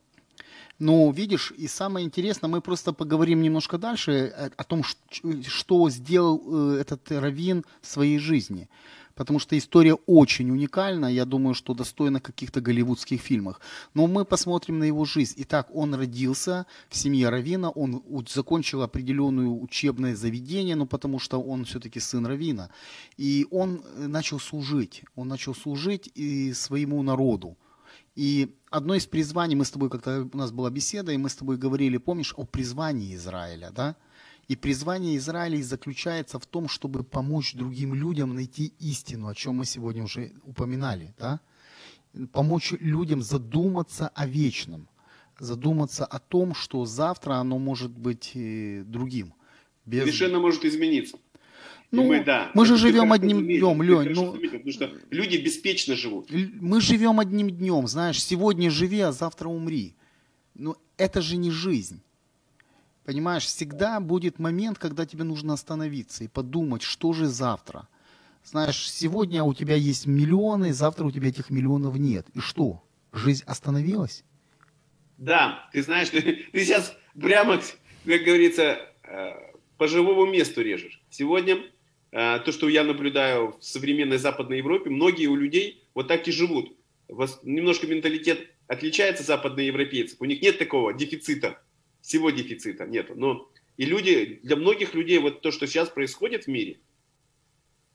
Ну, 0.80 1.12
видишь, 1.12 1.54
и 1.56 1.68
самое 1.68 2.06
интересное, 2.06 2.50
мы 2.50 2.60
просто 2.60 2.94
поговорим 2.94 3.42
немножко 3.42 3.78
дальше 3.78 4.34
о, 4.36 4.52
о 4.58 4.64
том, 4.64 4.84
что 4.84 5.90
сделал 5.90 6.42
э, 6.76 6.82
этот 6.82 7.12
Равин 7.12 7.64
в 7.82 7.88
своей 7.88 8.18
жизни 8.18 8.68
потому 9.16 9.40
что 9.40 9.58
история 9.58 9.94
очень 9.94 10.50
уникальна, 10.52 11.06
я 11.06 11.26
думаю, 11.26 11.54
что 11.54 11.74
достойна 11.74 12.20
каких-то 12.20 12.62
голливудских 12.62 13.22
фильмов. 13.22 13.60
Но 13.94 14.08
мы 14.08 14.26
посмотрим 14.26 14.80
на 14.80 14.86
его 14.86 15.06
жизнь. 15.06 15.36
Итак, 15.38 15.70
он 15.74 15.94
родился 15.96 16.66
в 16.90 16.96
семье 16.96 17.30
Равина, 17.30 17.70
он 17.70 18.04
закончил 18.28 18.82
определенное 18.82 19.48
учебное 19.48 20.16
заведение, 20.16 20.76
ну, 20.76 20.86
потому 20.86 21.20
что 21.20 21.42
он 21.42 21.66
все-таки 21.66 22.00
сын 22.00 22.26
Равина. 22.26 22.70
И 23.18 23.48
он 23.52 23.84
э, 23.84 24.08
начал 24.08 24.40
служить, 24.40 25.04
он 25.16 25.28
начал 25.28 25.56
служить 25.56 26.10
и 26.16 26.54
своему 26.54 27.02
народу. 27.04 27.58
И 28.16 28.56
одно 28.70 28.96
из 28.96 29.08
призваний, 29.08 29.56
мы 29.56 29.66
с 29.66 29.72
тобой 29.72 29.90
как-то, 29.90 30.30
у 30.32 30.38
нас 30.38 30.52
была 30.52 30.70
беседа, 30.70 31.12
и 31.12 31.18
мы 31.18 31.30
с 31.30 31.36
тобой 31.36 31.58
говорили, 31.58 31.98
помнишь, 31.98 32.34
о 32.38 32.46
призвании 32.46 33.16
Израиля, 33.16 33.72
да? 33.72 33.96
И 34.48 34.56
призвание 34.56 35.18
Израиля 35.18 35.62
заключается 35.64 36.38
в 36.38 36.46
том, 36.46 36.68
чтобы 36.68 37.04
помочь 37.04 37.54
другим 37.54 37.94
людям 37.94 38.36
найти 38.36 38.74
истину, 38.80 39.28
о 39.28 39.36
чем 39.36 39.56
мы 39.58 39.66
сегодня 39.66 40.04
уже 40.04 40.34
упоминали. 40.44 41.14
Да? 41.18 41.40
Помочь 42.32 42.74
людям 42.80 43.22
задуматься 43.22 44.10
о 44.10 44.28
вечном, 44.28 44.88
задуматься 45.40 46.06
о 46.06 46.20
том, 46.20 46.54
что 46.54 46.86
завтра 46.86 47.36
оно 47.36 47.58
может 47.58 47.92
быть 47.92 48.32
э, 48.36 48.84
другим. 48.86 49.34
Без... 49.86 50.02
Совершенно 50.02 50.40
может 50.40 50.66
измениться. 50.66 51.18
Ну, 51.92 52.08
мы, 52.08 52.24
да, 52.24 52.50
мы 52.56 52.66
же 52.66 52.76
живем 52.76 53.14
одним 53.14 53.46
днем, 53.46 53.82
Лень. 53.84 54.14
Ну, 54.16 54.34
потому 54.34 54.72
что 54.72 54.92
люди 55.12 55.38
беспечно 55.38 55.96
живут. 55.96 56.28
Мы 56.32 56.82
живем 56.82 57.20
одним 57.20 57.52
днем, 57.52 57.88
знаешь, 57.88 58.22
сегодня 58.22 58.72
живи, 58.72 59.00
а 59.02 59.12
завтра 59.12 59.48
умри. 59.48 59.96
Но 60.56 60.76
это 60.98 61.22
же 61.22 61.38
не 61.38 61.52
жизнь. 61.52 62.02
Понимаешь, 63.06 63.46
всегда 63.46 64.00
будет 64.00 64.40
момент, 64.40 64.80
когда 64.80 65.06
тебе 65.06 65.24
нужно 65.24 65.54
остановиться 65.54 66.24
и 66.24 66.28
подумать, 66.28 66.82
что 66.82 67.12
же 67.12 67.28
завтра. 67.28 67.88
Знаешь, 68.46 68.90
сегодня 68.90 69.44
у 69.44 69.54
тебя 69.54 69.76
есть 69.76 70.06
миллионы, 70.06 70.74
завтра 70.74 71.06
у 71.06 71.12
тебя 71.12 71.30
этих 71.30 71.50
миллионов 71.50 71.98
нет. 71.98 72.28
И 72.34 72.40
что? 72.40 72.84
Жизнь 73.12 73.44
остановилась? 73.46 74.24
Да, 75.18 75.70
ты 75.74 75.84
знаешь, 75.84 76.10
ты, 76.12 76.46
ты 76.52 76.66
сейчас 76.66 76.96
прямо, 77.20 77.58
как 78.06 78.24
говорится, 78.24 78.80
э, 79.04 79.32
по 79.78 79.88
живому 79.88 80.26
месту 80.26 80.62
режешь. 80.62 81.02
Сегодня 81.10 81.62
э, 82.12 82.40
то, 82.40 82.52
что 82.52 82.70
я 82.70 82.84
наблюдаю 82.84 83.56
в 83.60 83.64
современной 83.64 84.18
Западной 84.18 84.58
Европе, 84.58 84.90
многие 84.90 85.28
у 85.28 85.36
людей 85.36 85.84
вот 85.94 86.08
так 86.08 86.28
и 86.28 86.32
живут. 86.32 86.76
Немножко 87.44 87.86
менталитет 87.86 88.48
отличается 88.68 89.24
западноевропейцев. 89.24 90.22
У 90.22 90.26
них 90.26 90.42
нет 90.42 90.58
такого 90.58 90.94
дефицита, 90.94 91.62
всего 92.04 92.30
дефицита 92.30 92.86
нет. 92.86 93.16
Но 93.16 93.50
и 93.78 93.86
люди, 93.86 94.40
для 94.44 94.56
многих 94.56 94.94
людей 94.94 95.18
вот 95.18 95.42
то, 95.42 95.52
что 95.52 95.66
сейчас 95.66 95.90
происходит 95.90 96.44
в 96.44 96.48
мире, 96.48 96.78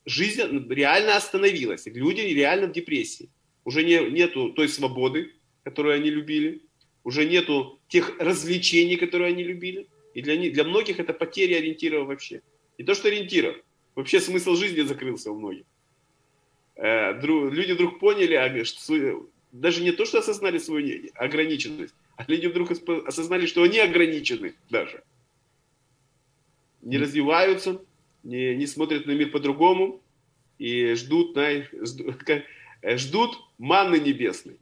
жизнь 0.07 0.43
реально 0.71 1.17
остановилась. 1.17 1.87
Люди 1.87 2.23
реально 2.23 2.67
в 2.67 2.73
депрессии. 2.73 3.29
Уже 3.65 3.85
не, 3.85 4.11
нету 4.11 4.51
той 4.53 4.69
свободы, 4.69 5.35
которую 5.63 5.95
они 5.95 6.11
любили. 6.11 6.63
Уже 7.05 7.27
нету 7.27 7.79
тех 7.89 8.19
развлечений, 8.19 8.97
которые 8.97 9.29
они 9.29 9.45
любили. 9.45 9.87
И 10.15 10.23
для, 10.23 10.37
них, 10.37 10.55
для 10.55 10.65
многих 10.65 10.99
это 10.99 11.13
потеря 11.13 11.59
ориентиров 11.59 12.09
вообще. 12.09 12.41
И 12.79 12.85
то, 12.85 12.95
что 12.95 13.09
ориентиров. 13.09 13.57
Вообще 13.95 14.21
смысл 14.21 14.57
жизни 14.57 14.81
закрылся 14.83 15.31
у 15.31 15.39
многих. 15.39 15.65
Э, 16.77 17.21
друг, 17.21 17.53
люди 17.53 17.73
вдруг 17.73 17.99
поняли, 17.99 18.35
а, 18.35 18.65
даже 19.53 19.83
не 19.83 19.93
то, 19.93 20.07
что 20.07 20.19
осознали 20.19 20.59
свою 20.59 21.11
ограниченность, 21.15 21.95
а 22.19 22.25
люди 22.27 22.47
вдруг 22.47 22.73
осознали, 23.07 23.47
что 23.47 23.63
они 23.63 23.79
ограничены 23.79 24.57
даже. 24.69 25.05
Не 26.83 26.99
развиваются, 26.99 27.81
не, 28.25 28.57
не 28.57 28.67
смотрят 28.67 29.07
на 29.07 29.13
мир 29.13 29.31
по-другому 29.31 30.03
и 30.59 30.95
ждут, 30.95 31.37
на, 31.37 31.63
ждут, 31.85 32.17
ждут 32.83 33.39
манны 33.59 34.01
небесной. 34.01 34.59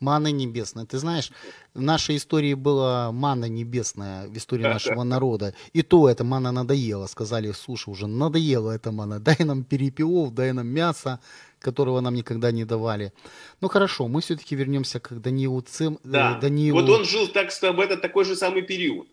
Маны 0.00 0.32
небесная. 0.32 0.84
Ты 0.84 0.98
знаешь, 0.98 1.30
в 1.76 1.82
нашей 1.82 2.16
истории 2.16 2.54
была 2.54 3.12
мана 3.12 3.44
небесная, 3.44 4.28
в 4.28 4.36
истории 4.36 4.62
нашего 4.74 5.04
народа. 5.04 5.54
И 5.72 5.82
то 5.82 6.08
эта 6.08 6.24
мана 6.24 6.52
надоела. 6.52 7.06
Сказали, 7.06 7.52
слушай, 7.52 7.90
уже 7.90 8.06
надоела 8.06 8.72
эта 8.72 8.90
мана. 8.90 9.20
Дай 9.26 9.36
нам 9.40 9.64
перепелов, 9.64 10.34
дай 10.34 10.52
нам 10.52 10.66
мясо, 10.66 11.20
которого 11.58 12.00
нам 12.00 12.14
никогда 12.14 12.50
не 12.50 12.64
давали. 12.64 13.12
Ну 13.60 13.68
хорошо, 13.68 14.08
мы 14.08 14.20
все-таки 14.20 14.56
вернемся 14.56 15.00
к 15.00 15.12
Даниилу 15.20 15.60
Цим. 15.60 15.94
Э, 15.94 15.98
да. 16.04 16.38
Даниилу... 16.40 16.80
Вот 16.80 16.88
он 16.88 17.04
жил 17.04 17.28
так, 17.28 17.50
чтобы 17.50 17.84
это 17.84 17.96
такой 17.96 18.24
же 18.24 18.36
самый 18.36 18.62
период. 18.62 19.08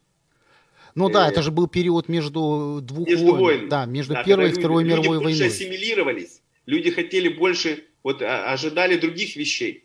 Ну 0.95 1.09
да, 1.09 1.27
это 1.27 1.41
же 1.41 1.51
был 1.51 1.67
период 1.67 2.07
между 2.07 2.79
двух 2.81 3.07
между 3.07 3.25
войн. 3.25 3.39
войн. 3.39 3.69
Да, 3.69 3.85
между 3.85 4.13
да, 4.13 4.23
Первой 4.23 4.49
и 4.49 4.53
Второй 4.53 4.83
люди, 4.83 4.91
мировой 4.93 5.17
люди 5.17 5.23
войной. 5.23 5.39
Люди 5.39 5.53
ассимилировались. 5.53 6.41
Люди 6.65 6.91
хотели 6.91 7.29
больше, 7.29 7.83
вот 8.03 8.21
а, 8.21 8.53
ожидали 8.53 8.97
других 8.97 9.35
вещей. 9.35 9.82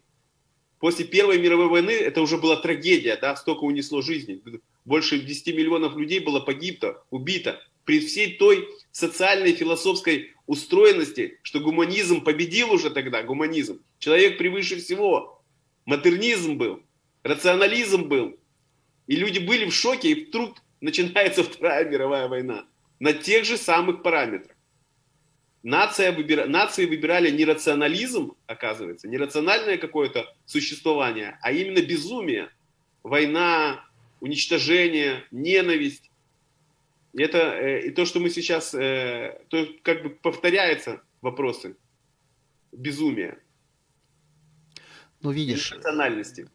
После 0.79 1.05
Первой 1.05 1.39
мировой 1.39 1.69
войны 1.69 1.91
это 1.91 2.23
уже 2.23 2.39
была 2.39 2.57
трагедия, 2.57 3.17
да, 3.17 3.35
столько 3.37 3.65
унесло 3.65 4.01
жизни. 4.01 4.41
Больше 4.85 5.19
10 5.19 5.49
миллионов 5.49 5.97
людей 5.97 6.21
было 6.21 6.41
погибто, 6.41 7.03
убито. 7.11 7.61
При 7.85 8.01
всей 8.01 8.37
той 8.37 8.69
социальной, 8.93 9.53
философской 9.53 10.35
устроенности, 10.47 11.39
что 11.43 11.61
гуманизм 11.61 12.23
победил 12.23 12.73
уже 12.73 12.91
тогда, 12.91 13.23
гуманизм. 13.23 13.81
Человек 13.99 14.39
превыше 14.39 14.77
всего. 14.77 15.43
Модернизм 15.85 16.57
был, 16.57 16.83
рационализм 17.23 18.05
был. 18.05 18.37
И 19.07 19.17
люди 19.17 19.39
были 19.39 19.65
в 19.65 19.75
шоке, 19.75 20.11
и 20.11 20.27
вдруг 20.27 20.59
начинается 20.81 21.43
Вторая 21.45 21.89
мировая 21.89 22.29
война. 22.29 22.67
На 23.01 23.13
тех 23.13 23.45
же 23.45 23.57
самых 23.57 24.03
параметрах. 24.03 24.57
Нация 25.63 26.13
выбира... 26.13 26.47
Нации 26.47 26.87
выбирали 26.87 27.31
не 27.31 27.45
рационализм, 27.45 28.35
оказывается, 28.47 29.09
не 29.09 29.17
рациональное 29.17 29.77
какое-то 29.77 30.33
существование, 30.47 31.39
а 31.43 31.53
именно 31.53 31.85
безумие. 31.85 32.51
Война, 33.03 33.85
уничтожение, 34.21 35.25
ненависть. 35.31 36.11
И, 37.13 37.23
это, 37.23 37.39
э, 37.39 37.87
и 37.87 37.91
то, 37.91 38.05
что 38.05 38.21
мы 38.21 38.31
сейчас, 38.31 38.75
э, 38.75 39.41
то 39.49 39.67
как 39.83 40.03
бы 40.03 40.11
повторяется 40.11 41.03
вопросы 41.23 41.77
безумия. 42.71 43.39
Ну, 45.21 45.33
видишь, 45.33 45.73
рациональности. 45.73 46.49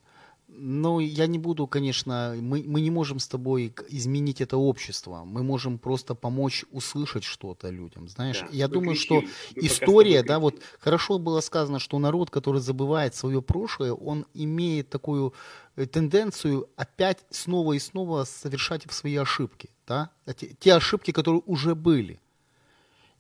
Ну, 0.55 0.99
я 0.99 1.27
не 1.27 1.39
буду, 1.39 1.67
конечно, 1.67 2.35
мы, 2.39 2.63
мы 2.65 2.81
не 2.81 2.91
можем 2.91 3.19
с 3.19 3.27
тобой 3.27 3.73
изменить 3.89 4.41
это 4.41 4.57
общество. 4.57 5.23
Мы 5.25 5.43
можем 5.43 5.77
просто 5.77 6.15
помочь 6.15 6.65
услышать 6.71 7.23
что-то 7.23 7.69
людям, 7.69 8.07
знаешь. 8.07 8.39
Да, 8.41 8.47
я 8.51 8.67
думаю, 8.67 8.95
кричим, 8.95 9.27
что 9.27 9.59
история, 9.59 10.23
да, 10.23 10.39
вот 10.39 10.61
хорошо 10.79 11.17
было 11.17 11.41
сказано, 11.41 11.79
что 11.79 11.99
народ, 11.99 12.29
который 12.29 12.61
забывает 12.61 13.15
свое 13.15 13.41
прошлое, 13.41 13.93
он 13.93 14.25
имеет 14.33 14.89
такую 14.89 15.33
э, 15.75 15.85
тенденцию 15.85 16.69
опять 16.75 17.25
снова 17.29 17.73
и 17.73 17.79
снова 17.79 18.23
совершать 18.23 18.83
свои 18.91 19.15
ошибки, 19.15 19.69
да, 19.87 20.11
те, 20.37 20.55
те 20.59 20.75
ошибки, 20.75 21.11
которые 21.11 21.41
уже 21.45 21.73
были. 21.73 22.19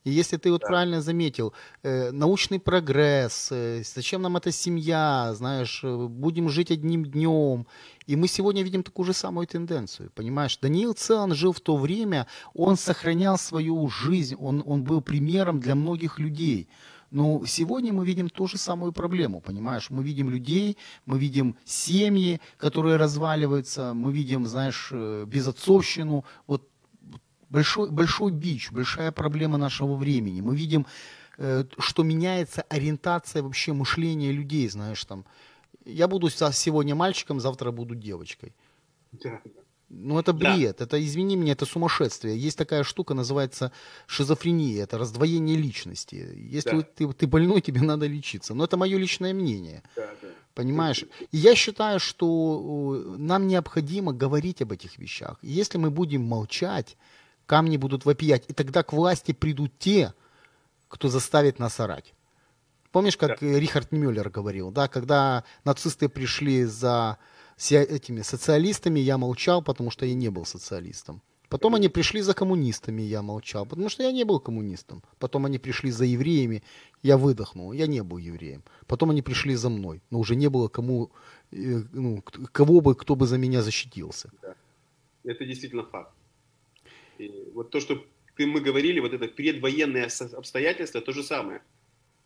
И 0.03 0.11
если 0.11 0.37
ты 0.37 0.51
вот 0.51 0.61
да. 0.61 0.67
правильно 0.67 1.01
заметил, 1.01 1.53
э, 1.81 2.11
научный 2.11 2.59
прогресс, 2.59 3.49
э, 3.51 3.83
зачем 3.83 4.21
нам 4.21 4.35
эта 4.35 4.51
семья, 4.51 5.33
знаешь, 5.33 5.81
э, 5.83 6.07
будем 6.07 6.49
жить 6.49 6.71
одним 6.71 7.05
днем. 7.05 7.65
И 8.05 8.15
мы 8.15 8.27
сегодня 8.27 8.63
видим 8.63 8.83
такую 8.83 9.05
же 9.05 9.13
самую 9.13 9.47
тенденцию, 9.47 10.11
понимаешь? 10.13 10.57
Даниил 10.57 10.93
Циан 10.93 11.33
жил 11.33 11.53
в 11.53 11.61
то 11.61 11.77
время, 11.77 12.27
он 12.53 12.75
сохранял 12.75 13.37
свою 13.37 13.87
жизнь, 13.87 14.35
он, 14.35 14.61
он 14.65 14.83
был 14.83 15.01
примером 15.01 15.59
для 15.59 15.75
многих 15.75 16.19
людей. 16.19 16.67
Но 17.13 17.45
сегодня 17.45 17.93
мы 17.93 18.05
видим 18.07 18.27
ту 18.27 18.47
же 18.47 18.57
самую 18.57 18.91
проблему, 18.91 19.39
понимаешь? 19.39 19.91
Мы 19.91 20.03
видим 20.03 20.31
людей, 20.31 20.77
мы 21.05 21.19
видим 21.19 21.55
семьи, 21.63 22.41
которые 22.57 22.95
разваливаются, 22.95 23.93
мы 23.93 24.11
видим, 24.11 24.47
знаешь, 24.47 24.89
э, 24.91 25.23
безотцовщину. 25.27 26.25
Вот 26.47 26.67
большой, 27.53 27.89
большой 27.91 28.31
бич, 28.31 28.71
большая 28.71 29.11
проблема 29.11 29.57
нашего 29.57 29.95
времени. 29.95 30.41
Мы 30.41 30.55
видим, 30.55 30.85
э, 31.37 31.65
что 31.77 32.03
меняется 32.03 32.63
ориентация 32.63 33.43
вообще 33.43 33.73
мышления 33.73 34.31
людей, 34.31 34.67
знаешь, 34.69 35.05
там. 35.05 35.25
Я 35.85 36.07
буду 36.07 36.29
сегодня 36.29 36.95
мальчиком, 36.95 37.39
завтра 37.39 37.71
буду 37.71 37.95
девочкой. 37.95 38.53
Да. 39.11 39.41
Ну, 39.89 40.17
это 40.17 40.33
бред, 40.33 40.77
да. 40.79 40.85
это, 40.85 41.05
извини 41.05 41.35
меня, 41.35 41.51
это 41.51 41.65
сумасшествие. 41.65 42.35
Есть 42.35 42.57
такая 42.57 42.83
штука, 42.83 43.13
называется 43.13 43.71
шизофрения, 44.07 44.83
это 44.83 44.97
раздвоение 44.97 45.55
личности. 45.55 46.15
Если 46.55 46.79
да. 46.79 46.87
ты, 46.95 47.13
ты 47.13 47.27
больной, 47.27 47.61
тебе 47.61 47.81
надо 47.81 48.07
лечиться. 48.07 48.55
Но 48.55 48.63
это 48.63 48.77
мое 48.77 48.97
личное 48.97 49.33
мнение. 49.33 49.83
Да, 49.95 50.09
да. 50.21 50.27
Понимаешь? 50.55 51.05
И 51.31 51.37
я 51.37 51.53
считаю, 51.53 51.99
что 51.99 53.15
нам 53.17 53.47
необходимо 53.47 54.13
говорить 54.13 54.61
об 54.61 54.71
этих 54.71 54.97
вещах. 54.97 55.37
если 55.43 55.77
мы 55.77 55.91
будем 55.91 56.23
молчать, 56.23 56.97
камни 57.45 57.77
будут 57.77 58.05
вопиять. 58.05 58.45
И 58.47 58.53
тогда 58.53 58.83
к 58.83 58.93
власти 58.93 59.31
придут 59.31 59.77
те, 59.79 60.13
кто 60.87 61.07
заставит 61.07 61.59
нас 61.59 61.79
орать. 61.79 62.13
Помнишь, 62.91 63.17
как 63.17 63.39
да. 63.39 63.59
Рихард 63.59 63.91
Мюллер 63.91 64.29
говорил, 64.29 64.71
да, 64.71 64.87
когда 64.87 65.43
нацисты 65.65 66.09
пришли 66.09 66.65
за 66.65 67.17
этими 67.69 68.21
социалистами, 68.21 68.99
я 68.99 69.17
молчал, 69.17 69.63
потому 69.63 69.89
что 69.89 70.05
я 70.05 70.13
не 70.13 70.29
был 70.29 70.45
социалистом. 70.45 71.21
Потом 71.49 71.75
они 71.75 71.87
пришли 71.87 72.21
за 72.21 72.33
коммунистами, 72.33 73.03
я 73.03 73.21
молчал, 73.21 73.65
потому 73.67 73.89
что 73.89 74.03
я 74.03 74.11
не 74.11 74.23
был 74.23 74.39
коммунистом. 74.39 75.03
Потом 75.19 75.45
они 75.45 75.59
пришли 75.59 75.91
за 75.91 76.05
евреями, 76.05 76.63
я 77.03 77.15
выдохнул, 77.15 77.73
я 77.73 77.85
не 77.85 78.01
был 78.01 78.17
евреем. 78.17 78.63
Потом 78.87 79.11
они 79.11 79.21
пришли 79.21 79.55
за 79.55 79.69
мной, 79.69 80.01
но 80.09 80.19
уже 80.19 80.35
не 80.35 80.49
было 80.49 80.67
кому, 80.67 81.11
э, 81.51 81.83
ну, 81.93 82.23
кого 82.51 82.81
бы, 82.81 82.95
кто 82.95 83.15
бы 83.15 83.27
за 83.27 83.37
меня 83.37 83.61
защитился. 83.61 84.31
Да. 84.41 84.55
Это 85.23 85.45
действительно 85.45 85.83
факт. 85.83 86.11
И 87.17 87.49
вот 87.53 87.69
то, 87.71 87.79
что 87.79 88.05
мы 88.37 88.61
говорили, 88.61 88.99
вот 88.99 89.13
это 89.13 89.27
предвоенные 89.27 90.05
обстоятельства, 90.05 91.01
то 91.01 91.11
же 91.11 91.23
самое. 91.23 91.61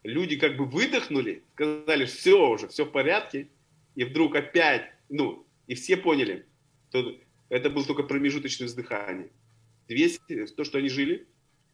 Люди 0.03 0.37
как 0.37 0.55
бы 0.57 0.65
выдохнули, 0.65 1.43
сказали, 1.53 2.05
все 2.05 2.49
уже, 2.49 2.67
все 2.67 2.85
в 2.85 2.91
порядке, 2.91 3.49
и 3.95 4.03
вдруг 4.03 4.35
опять, 4.35 4.91
ну, 5.09 5.45
и 5.67 5.75
все 5.75 5.97
поняли, 5.97 6.45
что 6.89 7.17
это 7.49 7.69
было 7.69 7.85
только 7.85 8.03
промежуточное 8.03 8.67
вздыхание. 8.67 9.29
Весь 9.87 10.19
то, 10.55 10.63
что 10.63 10.77
они 10.77 10.89
жили, 10.89 11.27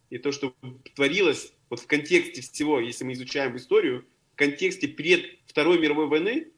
и 0.10 0.18
то, 0.18 0.32
что 0.32 0.56
творилось 0.96 1.54
вот 1.70 1.80
в 1.80 1.88
контексте 1.88 2.42
всего, 2.42 2.80
если 2.80 3.04
мы 3.04 3.14
изучаем 3.14 3.56
историю, 3.58 4.06
в 4.34 4.36
контексте 4.36 4.88
пред 4.88 5.40
Второй 5.48 5.80
мировой 5.80 6.08
войны, 6.08 6.52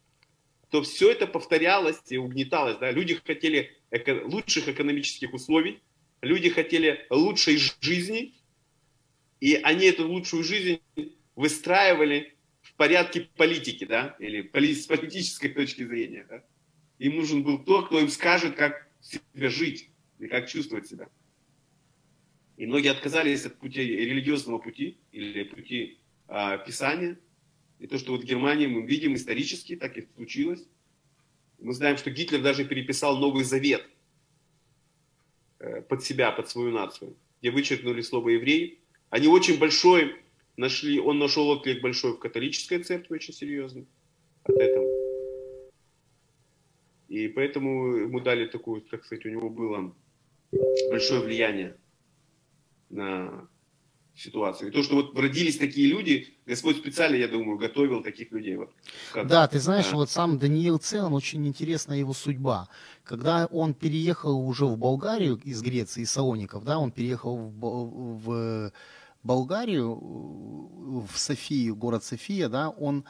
то 0.69 0.81
все 0.81 1.11
это 1.11 1.25
повторялось 1.27 2.01
и 2.09 2.17
угнеталось. 2.17 2.77
Да? 2.77 2.91
Люди 2.91 3.19
хотели 3.25 3.71
эко- 3.91 4.25
лучших 4.25 4.67
экономических 4.67 5.33
условий, 5.33 5.81
люди 6.25 6.49
хотели 6.49 7.05
лучшей 7.09 7.57
жизни, 7.79 8.33
и 9.39 9.55
они 9.55 9.85
эту 9.85 10.07
лучшую 10.07 10.43
жизнь 10.43 10.81
выстраивали 11.35 12.35
в 12.61 12.73
порядке 12.75 13.29
политики, 13.38 13.85
да, 13.85 14.15
или 14.19 14.73
с 14.73 14.88
политической 14.88 15.49
точки 15.49 15.85
зрения. 15.85 16.25
Да? 16.27 16.43
Им 16.99 17.17
нужен 17.17 17.43
был 17.43 17.59
тот, 17.59 17.88
кто 17.88 17.99
им 17.99 18.09
скажет, 18.09 18.55
как 18.55 18.89
себя 19.01 19.49
жить 19.49 19.89
и 20.19 20.27
как 20.27 20.49
чувствовать 20.49 20.88
себя. 20.88 21.09
И 22.57 22.65
многие 22.65 22.91
отказались 22.91 23.45
от 23.45 23.57
пути 23.59 23.81
религиозного 23.81 24.59
пути 24.59 24.97
или 25.11 25.43
пути 25.43 25.99
а, 26.27 26.57
Писания. 26.57 27.19
И 27.79 27.88
то, 27.88 27.97
что 27.97 28.13
вот 28.13 28.21
в 28.21 28.25
Германии 28.25 28.65
мы 28.65 28.88
видим 28.88 29.13
исторически, 29.13 29.75
так 29.75 29.97
и 29.97 30.07
случилось. 30.15 30.65
Мы 31.59 31.73
знаем, 31.73 31.97
что 31.97 32.09
Гитлер 32.09 32.41
даже 32.41 32.65
переписал 32.65 33.17
Новый 33.19 33.43
Завет– 33.43 33.88
под 35.89 36.03
себя, 36.03 36.31
под 36.31 36.49
свою 36.49 36.71
нацию, 36.71 37.15
где 37.39 37.51
вычеркнули 37.51 38.01
слово 38.01 38.29
еврей. 38.29 38.79
Они 39.09 39.27
очень 39.27 39.59
большой 39.59 40.15
нашли, 40.57 40.99
он 40.99 41.19
нашел 41.19 41.47
отклик 41.49 41.81
большой 41.81 42.13
в 42.13 42.19
католической 42.19 42.79
церкви, 42.79 43.15
очень 43.15 43.33
серьезный 43.33 43.87
от 44.43 44.55
этого. 44.55 44.85
И 47.07 47.27
поэтому 47.27 47.95
ему 47.95 48.19
дали 48.19 48.47
такую, 48.47 48.81
так 48.81 49.05
сказать, 49.05 49.25
у 49.25 49.29
него 49.29 49.49
было 49.49 49.95
большое 50.89 51.21
влияние 51.21 51.77
на 52.89 53.47
ситуацию. 54.15 54.69
И 54.69 54.71
то, 54.71 54.82
что 54.84 54.95
вот 54.95 55.17
родились 55.17 55.58
такие 55.58 55.88
люди, 55.88 56.34
Господь 56.45 56.78
специально, 56.78 57.15
я 57.15 57.28
думаю, 57.28 57.58
готовил 57.58 58.01
таких 58.01 58.32
людей. 58.32 58.56
Вот, 58.56 58.71
да, 59.13 59.47
ты 59.47 59.60
знаешь, 59.60 59.91
вот 59.91 60.10
сам 60.10 60.38
Даниил 60.38 60.78
Целан, 60.78 61.13
очень 61.13 61.45
интересна 61.45 61.93
его 61.93 62.13
судьба. 62.13 62.69
Когда 63.04 63.45
он 63.47 63.73
переехал 63.73 64.38
уже 64.47 64.65
в 64.65 64.78
Болгарию 64.78 65.39
из 65.43 65.62
Греции, 65.62 66.04
из 66.04 66.12
Салоников, 66.12 66.63
да, 66.63 66.80
он 66.80 66.91
переехал 66.91 67.36
в, 67.36 67.60
в 68.25 68.71
Болгарию, 69.23 69.95
в 69.95 71.17
Софию, 71.17 71.75
город 71.75 72.04
София, 72.04 72.47
да, 72.47 72.69
он 72.69 73.04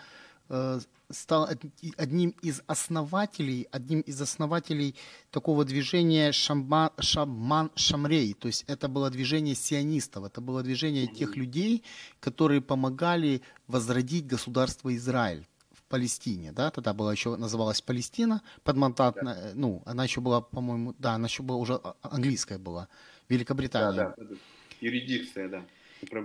стал 1.12 1.50
одним 1.98 2.30
из 2.42 2.62
основателей, 2.68 3.68
одним 3.72 4.02
из 4.02 4.22
основателей 4.22 4.96
такого 5.32 5.66
движения 5.66 6.32
Шамбан, 6.32 6.92
Шаман 7.00 7.72
Шамрей. 7.76 8.34
То 8.34 8.48
есть 8.48 8.64
это 8.68 8.88
было 8.88 9.10
движение 9.10 9.56
сионистов, 9.56 10.26
это 10.26 10.42
было 10.42 10.64
движение 10.64 11.08
тех 11.08 11.36
людей, 11.36 11.84
которые 12.20 12.62
помогали 12.62 13.42
возродить 13.68 14.28
государство 14.28 14.96
Израиль 14.96 15.46
в 15.72 15.84
Палестине, 15.84 16.52
да, 16.52 16.72
тогда 16.72 16.94
была 16.94 17.12
еще 17.12 17.36
называлась 17.36 17.82
Палестина, 17.82 18.42
подмонтатная, 18.64 19.50
да. 19.50 19.52
ну, 19.54 19.84
она 19.86 20.04
еще 20.04 20.20
была, 20.22 20.42
по-моему, 20.42 20.96
да, 20.98 21.14
она 21.14 21.28
еще 21.28 21.44
была 21.44 21.60
уже 21.60 21.76
а, 21.76 21.96
английская 22.02 22.58
была, 22.58 22.88
Великобритания. 23.30 24.14
Да, 24.18 24.26
да, 24.26 24.36
юрисдикция, 24.82 25.50
да. 25.50 25.66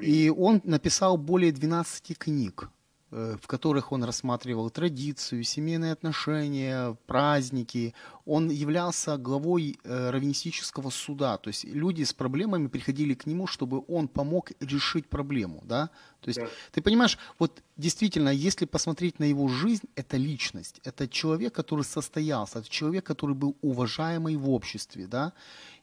И 0.02 0.30
он 0.30 0.60
написал 0.64 1.16
более 1.16 1.52
12 1.52 2.18
книг 2.18 2.70
Э, 2.70 2.79
в 3.10 3.46
которых 3.46 3.92
он 3.92 4.04
рассматривал 4.04 4.70
традицию, 4.70 5.42
семейные 5.42 5.92
отношения, 5.92 6.96
праздники. 7.06 7.94
Он 8.24 8.50
являлся 8.50 9.16
главой 9.16 9.78
э, 9.82 10.10
раввинистического 10.10 10.90
суда, 10.90 11.36
то 11.36 11.48
есть 11.48 11.64
люди 11.64 12.04
с 12.04 12.12
проблемами 12.12 12.68
приходили 12.68 13.14
к 13.14 13.26
нему, 13.26 13.46
чтобы 13.46 13.82
он 13.88 14.06
помог 14.08 14.52
решить 14.60 15.08
проблему, 15.08 15.62
да. 15.64 15.90
То 16.20 16.28
есть 16.28 16.40
да. 16.40 16.48
ты 16.72 16.82
понимаешь, 16.82 17.18
вот 17.38 17.62
действительно, 17.76 18.28
если 18.28 18.66
посмотреть 18.66 19.18
на 19.18 19.24
его 19.24 19.48
жизнь, 19.48 19.88
это 19.96 20.16
личность, 20.16 20.80
это 20.84 21.08
человек, 21.08 21.52
который 21.52 21.84
состоялся, 21.84 22.60
это 22.60 22.68
человек, 22.68 23.04
который 23.04 23.34
был 23.34 23.56
уважаемый 23.62 24.36
в 24.36 24.50
обществе, 24.50 25.06
да. 25.06 25.32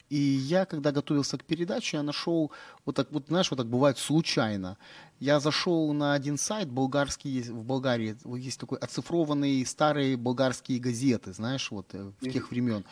И 0.10 0.18
я, 0.18 0.66
когда 0.66 0.92
готовился 0.92 1.38
к 1.38 1.44
передаче, 1.44 1.98
я 1.98 2.04
нашел, 2.04 2.52
вот 2.86 2.96
так 2.96 3.12
вот, 3.12 3.28
знаешь, 3.28 3.52
вот 3.52 3.58
так 3.58 3.68
бывает 3.68 3.98
случайно. 3.98 4.78
Я 5.20 5.40
зашел 5.40 5.92
на 5.94 6.14
один 6.14 6.38
сайт, 6.38 6.70
болгарский, 6.70 7.42
в 7.42 7.66
Болгарии 7.66 8.16
есть 8.38 8.60
такой 8.60 8.78
оцифрованные 8.78 9.66
старые 9.66 10.16
болгарские 10.16 10.80
газеты, 10.80 11.34
знаешь, 11.34 11.72
вот 11.72 11.94
э, 11.94 12.12
в 12.22 12.30
тех 12.30 12.52
времен. 12.52 12.86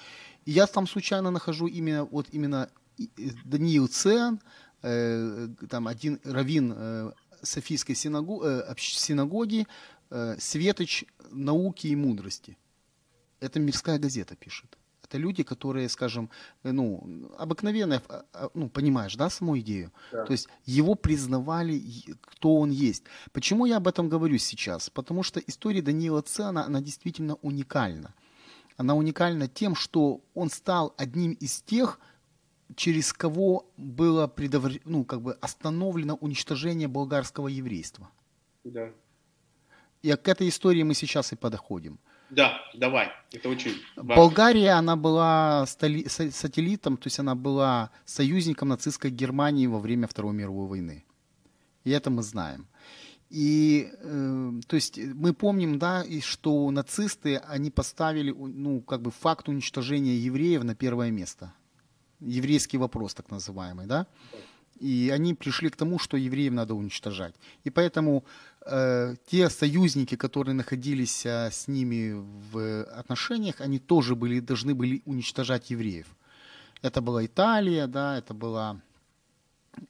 И 0.45 0.51
я 0.51 0.67
там 0.67 0.87
случайно 0.87 1.31
нахожу 1.31 1.67
именно, 1.67 2.03
вот 2.03 2.27
именно 2.31 2.69
э, 2.99 3.03
Даниил 3.45 3.87
Цен, 3.87 4.41
э, 4.81 5.47
там 5.69 5.87
один 5.87 6.19
раввин 6.25 6.73
э, 6.75 7.11
Софийской 7.43 7.95
синагу, 7.95 8.43
э, 8.43 8.75
синагоги, 8.77 9.67
э, 10.09 10.35
Светоч 10.37 11.05
науки 11.31 11.87
и 11.87 11.95
мудрости. 11.95 12.57
Это 13.39 13.59
мирская 13.59 13.99
газета 13.99 14.35
пишет. 14.35 14.77
Это 15.05 15.17
люди, 15.17 15.43
которые, 15.43 15.87
скажем, 15.89 16.29
э, 16.63 16.71
ну, 16.71 17.31
обыкновенные, 17.37 18.01
а, 18.09 18.25
а, 18.33 18.49
ну, 18.53 18.69
понимаешь, 18.69 19.15
да, 19.15 19.29
саму 19.29 19.57
идею? 19.59 19.91
Да. 20.11 20.25
То 20.25 20.31
есть 20.31 20.47
его 20.65 20.95
признавали, 20.95 21.81
кто 22.21 22.55
он 22.55 22.71
есть. 22.71 23.03
Почему 23.31 23.65
я 23.65 23.77
об 23.77 23.87
этом 23.87 24.09
говорю 24.09 24.37
сейчас? 24.37 24.89
Потому 24.89 25.23
что 25.23 25.39
история 25.39 25.81
Даниила 25.81 26.21
Цена, 26.21 26.65
она 26.65 26.81
действительно 26.81 27.35
уникальна. 27.35 28.13
Она 28.77 28.95
уникальна 28.95 29.47
тем, 29.47 29.75
что 29.75 30.21
он 30.33 30.49
стал 30.49 30.93
одним 30.97 31.33
из 31.33 31.61
тех, 31.61 31.99
через 32.75 33.13
кого 33.13 33.65
было 33.77 34.27
предовр... 34.27 34.71
ну, 34.85 35.05
как 35.05 35.21
бы 35.21 35.33
остановлено 35.41 36.15
уничтожение 36.15 36.87
болгарского 36.87 37.47
еврейства. 37.47 38.09
Да. 38.63 38.89
И 40.01 40.11
к 40.15 40.27
этой 40.27 40.49
истории 40.49 40.83
мы 40.83 40.95
сейчас 40.95 41.31
и 41.31 41.35
подходим. 41.35 41.99
Да, 42.29 42.59
давай. 42.73 43.11
Это 43.31 43.49
очень 43.49 43.75
важно. 43.95 44.15
Болгария, 44.15 44.71
она 44.71 44.95
была 44.95 45.65
столи- 45.65 46.09
сателлитом, 46.31 46.97
то 46.97 47.07
есть 47.07 47.19
она 47.19 47.35
была 47.35 47.91
союзником 48.05 48.69
нацистской 48.69 49.11
Германии 49.11 49.67
во 49.67 49.79
время 49.79 50.07
Второй 50.07 50.33
мировой 50.33 50.67
войны. 50.67 51.05
И 51.83 51.91
это 51.91 52.09
мы 52.09 52.23
знаем. 52.23 52.67
И, 53.29 53.89
э, 54.01 54.51
то 54.67 54.75
есть, 54.75 54.97
мы 54.97 55.33
помним, 55.33 55.79
да, 55.79 56.03
и 56.03 56.21
что 56.21 56.71
нацисты, 56.71 57.37
они 57.37 57.71
поставили, 57.71 58.31
ну, 58.31 58.81
как 58.81 59.01
бы 59.01 59.11
факт 59.11 59.49
уничтожения 59.49 60.15
евреев 60.15 60.63
на 60.63 60.75
первое 60.75 61.11
место. 61.11 61.53
Еврейский 62.19 62.77
вопрос, 62.77 63.13
так 63.13 63.31
называемый, 63.31 63.87
да? 63.87 64.07
И 64.79 65.11
они 65.13 65.33
пришли 65.33 65.69
к 65.69 65.75
тому, 65.75 65.99
что 65.99 66.17
евреев 66.17 66.53
надо 66.53 66.75
уничтожать. 66.75 67.35
И 67.65 67.69
поэтому 67.69 68.23
э, 68.65 69.15
те 69.25 69.49
союзники, 69.49 70.15
которые 70.15 70.53
находились 70.55 71.25
э, 71.25 71.49
с 71.51 71.67
ними 71.67 72.13
в 72.51 72.83
отношениях, 72.83 73.61
они 73.61 73.79
тоже 73.79 74.15
были, 74.15 74.39
должны 74.39 74.73
были 74.73 75.01
уничтожать 75.05 75.69
евреев. 75.69 76.07
Это 76.81 77.01
была 77.01 77.25
Италия, 77.25 77.87
да, 77.87 78.17
это 78.17 78.33
была... 78.33 78.81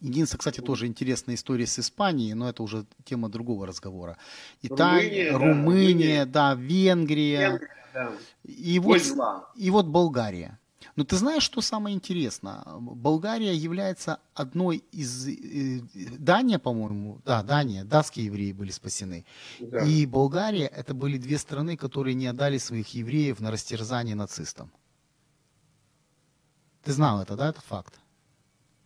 Единственное, 0.02 0.40
кстати, 0.40 0.62
тоже 0.62 0.88
интересная 0.88 1.36
история 1.36 1.68
с 1.68 1.78
Испанией, 1.78 2.34
но 2.34 2.50
это 2.50 2.64
уже 2.64 2.86
тема 3.04 3.30
другого 3.30 3.68
разговора. 3.68 4.18
Италия, 4.64 5.32
Румыния, 5.32 5.54
Румыния 5.54 6.26
да, 6.26 6.56
да, 6.56 6.62
Венгрия. 6.62 7.50
Венгрия 7.50 7.70
да. 7.94 8.12
И, 8.44 8.80
вот, 8.80 9.02
и 9.56 9.70
вот 9.72 9.88
Болгария. 9.88 10.60
Но 10.96 11.04
ты 11.04 11.16
знаешь, 11.16 11.44
что 11.44 11.62
самое 11.62 11.96
интересное? 11.96 12.64
Болгария 12.80 13.56
является 13.56 14.20
одной 14.34 14.84
из... 14.92 15.28
Э, 15.28 15.82
Дания, 16.20 16.60
по-моему, 16.60 17.22
да, 17.26 17.44
Дания, 17.44 17.84
датские 17.84 18.26
евреи 18.26 18.52
были 18.52 18.72
спасены. 18.72 19.26
Да. 19.60 19.80
И 19.86 20.06
Болгария, 20.06 20.68
это 20.68 20.94
были 20.94 21.18
две 21.18 21.38
страны, 21.38 21.78
которые 21.78 22.16
не 22.16 22.28
отдали 22.28 22.58
своих 22.58 22.94
евреев 22.94 23.40
на 23.40 23.52
растерзание 23.52 24.16
нацистам. 24.16 24.72
Ты 26.84 26.92
знал 26.92 27.22
это, 27.22 27.36
да, 27.36 27.50
это 27.50 27.62
факт? 27.62 28.00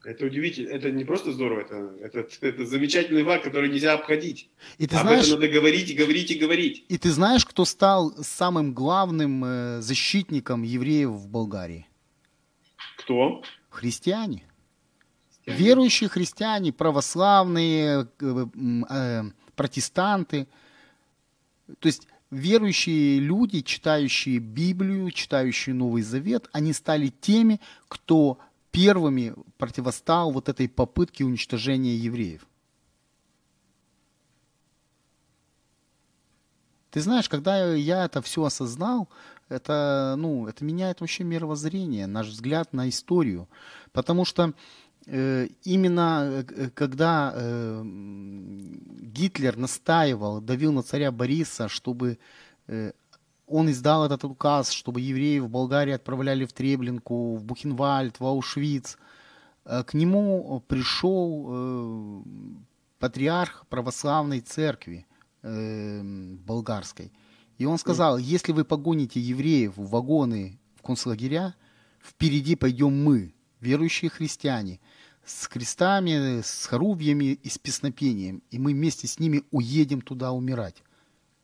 Это 0.06 0.26
удивительно, 0.26 0.70
это 0.70 0.92
не 0.92 1.04
просто 1.04 1.34
здорово, 1.34 1.60
это, 1.60 1.94
это, 2.02 2.26
это 2.42 2.66
замечательный 2.66 3.26
факт, 3.26 3.44
который 3.44 3.70
нельзя 3.70 3.94
обходить. 3.94 4.50
И 4.78 4.88
ты 4.88 4.96
Об 4.96 5.02
знаешь, 5.02 5.28
этом 5.28 5.42
надо 5.42 5.52
говорить 5.52 5.90
и 5.90 5.94
говорить 5.94 6.32
и 6.32 6.36
говорить. 6.36 6.86
И 6.88 6.98
ты 6.98 7.12
знаешь, 7.12 7.46
кто 7.46 7.66
стал 7.66 8.16
самым 8.24 8.74
главным 8.74 9.44
э, 9.44 9.82
защитником 9.82 10.64
евреев 10.64 11.10
в 11.10 11.28
Болгарии? 11.28 11.86
Кто? 13.10 13.42
Христиане. 13.72 14.44
христиане. 15.44 15.60
Верующие 15.60 16.10
христиане, 16.10 16.72
православные, 16.72 18.08
э, 18.20 18.46
э, 18.88 19.24
протестанты. 19.56 20.48
То 21.80 21.88
есть 21.88 22.08
верующие 22.30 23.20
люди, 23.20 23.62
читающие 23.62 24.38
Библию, 24.38 25.10
читающие 25.10 25.74
Новый 25.74 26.04
Завет, 26.04 26.50
они 26.52 26.72
стали 26.72 27.08
теми, 27.08 27.60
кто 27.88 28.38
первыми 28.70 29.34
противостал 29.58 30.32
вот 30.32 30.48
этой 30.48 30.70
попытке 30.70 31.26
уничтожения 31.26 31.96
евреев. 31.96 32.46
Ты 36.92 37.02
знаешь, 37.02 37.28
когда 37.28 37.74
я 37.74 38.06
это 38.06 38.22
все 38.22 38.44
осознал, 38.44 39.10
это, 39.50 40.16
ну, 40.18 40.48
это 40.48 40.64
меняет 40.64 41.02
вообще 41.02 41.24
мировоззрение, 41.24 42.08
наш 42.08 42.28
взгляд 42.28 42.72
на 42.72 42.88
историю. 42.88 43.50
Потому 43.92 44.24
что 44.24 44.54
э, 45.08 45.48
именно 45.64 46.46
э, 46.48 46.70
когда 46.74 47.34
э, 47.36 47.82
Гитлер 47.84 49.58
настаивал, 49.58 50.40
давил 50.40 50.72
на 50.72 50.84
царя 50.84 51.12
Бориса, 51.12 51.68
чтобы 51.68 52.20
он 53.48 53.72
издал 53.72 54.06
этот 54.06 54.24
указ, 54.26 54.70
чтобы 54.70 55.02
евреев 55.02 55.46
в 55.46 55.50
Болгарии 55.50 55.94
отправляли 55.94 56.46
в 56.46 56.54
Треблинку, 56.54 57.36
в 57.36 57.44
Бухенвальд, 57.44 58.20
в 58.20 58.26
Аушвиц, 58.26 59.00
к 59.64 59.96
нему 59.96 60.64
пришел 60.68 62.24
патриарх 63.00 63.66
православной 63.68 64.42
церкви 64.42 65.08
болгарской– 65.42 67.12
и 67.60 67.66
он 67.66 67.78
сказал, 67.78 68.18
если 68.18 68.54
вы 68.54 68.64
погоните 68.64 69.20
евреев 69.20 69.76
в 69.76 69.90
вагоны 69.90 70.58
в 70.76 70.82
концлагеря, 70.82 71.56
впереди 72.02 72.56
пойдем 72.56 73.04
мы, 73.04 73.34
верующие 73.60 74.10
христиане, 74.10 74.80
с 75.26 75.46
крестами, 75.50 76.40
с 76.42 76.66
хорубьями 76.66 77.34
и 77.34 77.50
с 77.50 77.58
песнопением, 77.58 78.42
и 78.50 78.58
мы 78.58 78.72
вместе 78.72 79.08
с 79.08 79.20
ними 79.20 79.44
уедем 79.52 80.00
туда 80.00 80.32
умирать. 80.32 80.82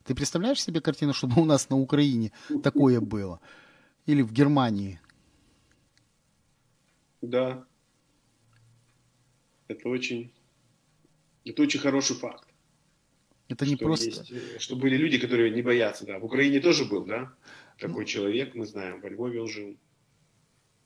Ты 0.04 0.14
представляешь 0.14 0.62
себе 0.62 0.80
картину, 0.80 1.12
чтобы 1.12 1.42
у 1.42 1.44
нас 1.44 1.68
на 1.68 1.76
Украине 1.76 2.32
такое 2.62 3.02
было? 3.02 3.38
Или 4.06 4.22
в 4.22 4.32
Германии? 4.32 4.98
Да. 7.20 7.66
Это 9.68 9.88
очень, 9.90 10.32
это 11.44 11.62
очень 11.62 11.80
хороший 11.80 12.16
факт. 12.16 12.48
Это 13.48 13.64
не 13.66 13.76
что 13.76 13.84
просто... 13.84 14.06
есть, 14.06 14.30
э, 14.30 14.58
что 14.58 14.76
были 14.76 14.96
люди, 14.96 15.18
которые 15.18 15.50
не 15.50 15.62
боятся, 15.62 16.04
да. 16.06 16.18
В 16.18 16.24
Украине 16.24 16.60
тоже 16.60 16.84
был, 16.84 17.04
да, 17.04 17.32
такой 17.78 18.04
человек, 18.04 18.54
мы 18.54 18.66
знаем, 18.66 19.00
во 19.00 19.08
Львове 19.08 19.40
он 19.40 19.48
жил. 19.48 19.76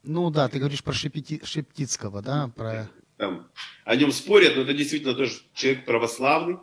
Ну 0.03 0.31
да, 0.31 0.49
ты 0.49 0.59
говоришь 0.59 0.83
про 0.83 0.92
Шепети... 0.92 1.40
Шептицкого, 1.44 2.23
да? 2.23 2.51
Про... 2.57 2.88
Там, 3.16 3.49
о 3.85 3.96
нем 3.96 4.12
спорят, 4.12 4.57
но 4.57 4.62
это 4.62 4.73
действительно 4.75 5.14
тоже 5.14 5.35
человек 5.53 5.85
православный. 5.85 6.57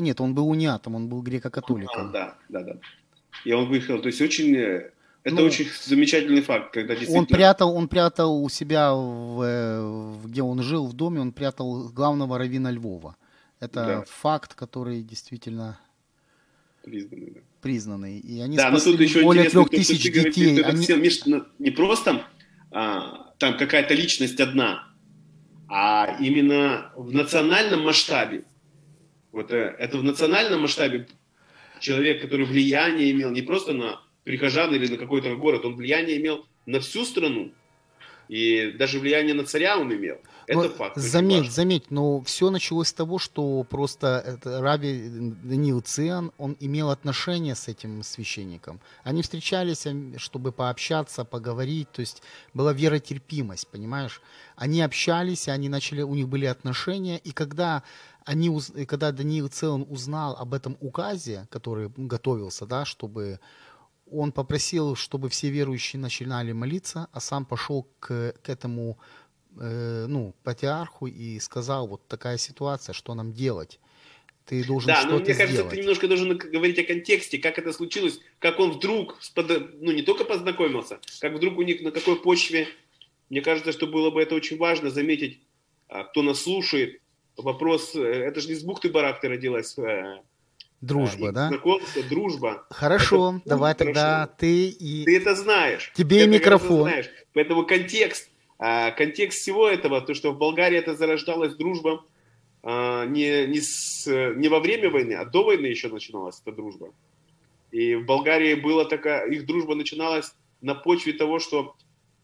Нет, 0.00 0.20
он 0.20 0.34
был 0.34 0.48
униатом, 0.48 0.94
он 0.94 1.08
был 1.08 1.20
А, 1.20 1.22
греко-католиком. 1.22 2.12
да, 2.12 2.38
да, 2.48 2.62
да. 2.62 2.78
И 3.44 3.52
он 3.52 3.68
выехал, 3.68 4.00
то 4.00 4.06
есть 4.08 4.20
очень, 4.20 4.54
э, 4.54 4.92
это 5.24 5.34
Ну, 5.36 5.42
очень 5.42 5.66
замечательный 5.84 6.42
факт, 6.42 6.72
когда 6.72 6.94
действительно... 6.94 7.20
Он 7.20 7.26
прятал, 7.26 7.74
он 7.74 7.88
прятал 7.88 8.42
у 8.44 8.48
себя, 8.48 8.90
э, 8.92 9.80
в- 9.82 10.28
где 10.28 10.42
он 10.42 10.62
жил, 10.62 10.86
в 10.86 10.92
доме, 10.92 11.20
он 11.20 11.32
прятал 11.32 11.88
главного 11.88 12.38
равина 12.38 12.70
Львова. 12.70 13.16
Это 13.60 13.74
Да. 13.86 14.04
факт, 14.06 14.54
который 14.54 15.02
действительно 15.02 15.78
признанный, 16.82 17.30
да. 17.34 17.40
признанный. 17.62 18.18
И 18.18 18.40
они 18.40 18.56
Да, 18.56 18.70
но 18.70 18.78
тут 18.78 19.00
еще 19.00 19.22
более 19.22 19.48
трех 19.48 19.70
тысяч 19.70 20.02
детей. 20.02 20.58
это 20.58 20.68
Они- 20.70 20.82
все, 20.84 20.96
Миш, 20.96 21.24
ну, 21.26 21.44
не 21.58 21.70
просто 21.70 22.26
а, 22.70 23.32
там 23.38 23.56
какая-то 23.56 23.94
личность 23.94 24.40
одна, 24.40 24.88
а 25.68 26.16
именно 26.20 26.92
в 26.96 27.12
национальном 27.14 27.84
масштабе. 27.84 28.44
Вот 29.32 29.50
э, 29.52 29.76
это 29.78 29.96
в 29.98 30.02
национальном 30.04 30.62
масштабе 30.62 31.06
человек, 31.80 32.20
который 32.20 32.46
влияние 32.46 33.10
имел 33.12 33.30
не 33.30 33.42
просто 33.42 33.72
на 33.72 34.00
прихожан 34.24 34.74
или 34.74 34.88
на 34.88 34.96
какой-то 34.96 35.34
город, 35.36 35.64
он 35.64 35.76
влияние 35.76 36.20
имел 36.20 36.46
на 36.66 36.80
всю 36.80 37.04
страну. 37.04 37.52
И 38.28 38.72
даже 38.78 38.98
влияние 38.98 39.34
на 39.34 39.44
царя 39.44 39.78
он 39.78 39.92
имел. 39.92 40.18
Это 40.46 40.62
Ну, 40.62 40.68
факт. 40.68 40.96
Заметь, 40.96 41.50
заметь, 41.50 41.90
но 41.90 42.20
все 42.22 42.50
началось 42.50 42.88
с 42.88 42.92
того, 42.92 43.18
что 43.18 43.64
просто 43.64 44.22
это 44.26 44.60
Раби 44.60 45.08
Даниил 45.42 45.80
Циан, 45.80 46.32
он 46.38 46.56
имел 46.60 46.90
отношение 46.90 47.54
с 47.54 47.68
этим 47.68 48.02
священником. 48.02 48.80
Они 49.04 49.22
встречались, 49.22 49.86
чтобы 50.18 50.52
пообщаться, 50.52 51.24
поговорить, 51.24 51.90
то 51.92 52.00
есть 52.00 52.22
была 52.52 52.72
веротерпимость, 52.72 53.68
понимаешь? 53.68 54.20
Они 54.56 54.82
общались, 54.82 55.48
они 55.48 55.68
начали, 55.68 56.02
у 56.02 56.14
них 56.14 56.28
были 56.28 56.46
отношения, 56.46 57.18
и 57.18 57.32
когда 57.32 57.82
они, 58.24 58.58
когда 58.86 59.12
Даниил 59.12 59.48
Циан 59.48 59.86
узнал 59.88 60.36
об 60.36 60.54
этом 60.54 60.76
указе, 60.80 61.46
который 61.50 61.90
готовился, 61.96 62.66
да, 62.66 62.84
чтобы 62.84 63.38
он 64.10 64.32
попросил, 64.32 64.96
чтобы 64.96 65.28
все 65.28 65.50
верующие 65.50 66.00
начинали 66.00 66.52
молиться, 66.52 67.08
а 67.12 67.20
сам 67.20 67.44
пошел 67.44 67.88
к, 68.00 68.34
к 68.42 68.48
этому 68.48 68.98
э, 69.58 70.06
ну, 70.08 70.34
патриарху 70.42 71.06
и 71.06 71.38
сказал, 71.40 71.88
вот 71.88 72.06
такая 72.08 72.38
ситуация, 72.38 72.92
что 72.92 73.14
нам 73.14 73.32
делать? 73.32 73.80
Ты 74.46 74.62
должен 74.64 74.88
Да, 74.88 75.02
но 75.04 75.16
что-то 75.16 75.24
мне 75.24 75.34
кажется, 75.34 75.52
сделать. 75.54 75.70
ты 75.70 75.76
немножко 75.78 76.08
должен 76.08 76.36
говорить 76.36 76.78
о 76.78 76.84
контексте, 76.84 77.38
как 77.38 77.58
это 77.58 77.72
случилось, 77.72 78.20
как 78.38 78.60
он 78.60 78.72
вдруг, 78.72 79.18
ну 79.80 79.90
не 79.90 80.02
только 80.02 80.24
познакомился, 80.24 81.00
как 81.20 81.32
вдруг 81.32 81.56
у 81.58 81.62
них 81.62 81.80
на 81.80 81.90
какой 81.90 82.16
почве. 82.16 82.68
Мне 83.30 83.40
кажется, 83.40 83.72
что 83.72 83.86
было 83.86 84.10
бы 84.10 84.20
это 84.20 84.34
очень 84.34 84.58
важно 84.58 84.90
заметить, 84.90 85.40
а, 85.88 86.04
кто 86.04 86.22
нас 86.22 86.42
слушает. 86.42 87.00
Вопрос, 87.38 87.94
э, 87.96 88.02
это 88.02 88.40
же 88.40 88.48
не 88.48 88.54
с 88.54 88.62
бухты-барахты 88.62 89.28
родилась 89.28 89.78
э, 89.78 90.20
Дружба, 90.84 91.32
да? 91.32 91.48
Знакомство, 91.48 92.02
дружба. 92.02 92.66
Хорошо, 92.70 93.36
Это 93.38 93.48
давай 93.48 93.72
хорошо. 93.74 93.84
тогда 93.84 94.26
ты 94.26 94.68
и... 94.68 95.04
Ты 95.04 95.16
это 95.16 95.34
знаешь. 95.34 95.92
Тебе 95.94 96.18
Ты 96.20 96.24
и 96.24 96.28
микрофон. 96.28 96.82
знаешь. 96.82 97.08
Поэтому 97.32 97.64
контекст, 97.66 98.30
а, 98.58 98.90
контекст 98.90 99.40
всего 99.40 99.68
этого, 99.68 100.00
то, 100.00 100.14
что 100.14 100.32
в 100.32 100.38
Болгарии 100.38 100.78
это 100.78 100.94
зарождалась 100.94 101.54
дружба 101.54 102.04
а, 102.62 103.04
не, 103.06 103.46
не, 103.46 103.60
с, 103.60 104.06
не 104.36 104.48
во 104.48 104.60
время 104.60 104.90
войны, 104.90 105.14
а 105.14 105.24
до 105.24 105.44
войны 105.44 105.66
еще 105.66 105.88
начиналась 105.88 106.40
эта 106.44 106.54
дружба. 106.54 106.88
И 107.70 107.94
в 107.96 108.04
Болгарии 108.06 108.54
была 108.54 108.84
такая, 108.84 109.26
их 109.28 109.46
дружба 109.46 109.74
начиналась 109.74 110.32
на 110.60 110.74
почве 110.74 111.12
того, 111.12 111.38
что 111.40 111.74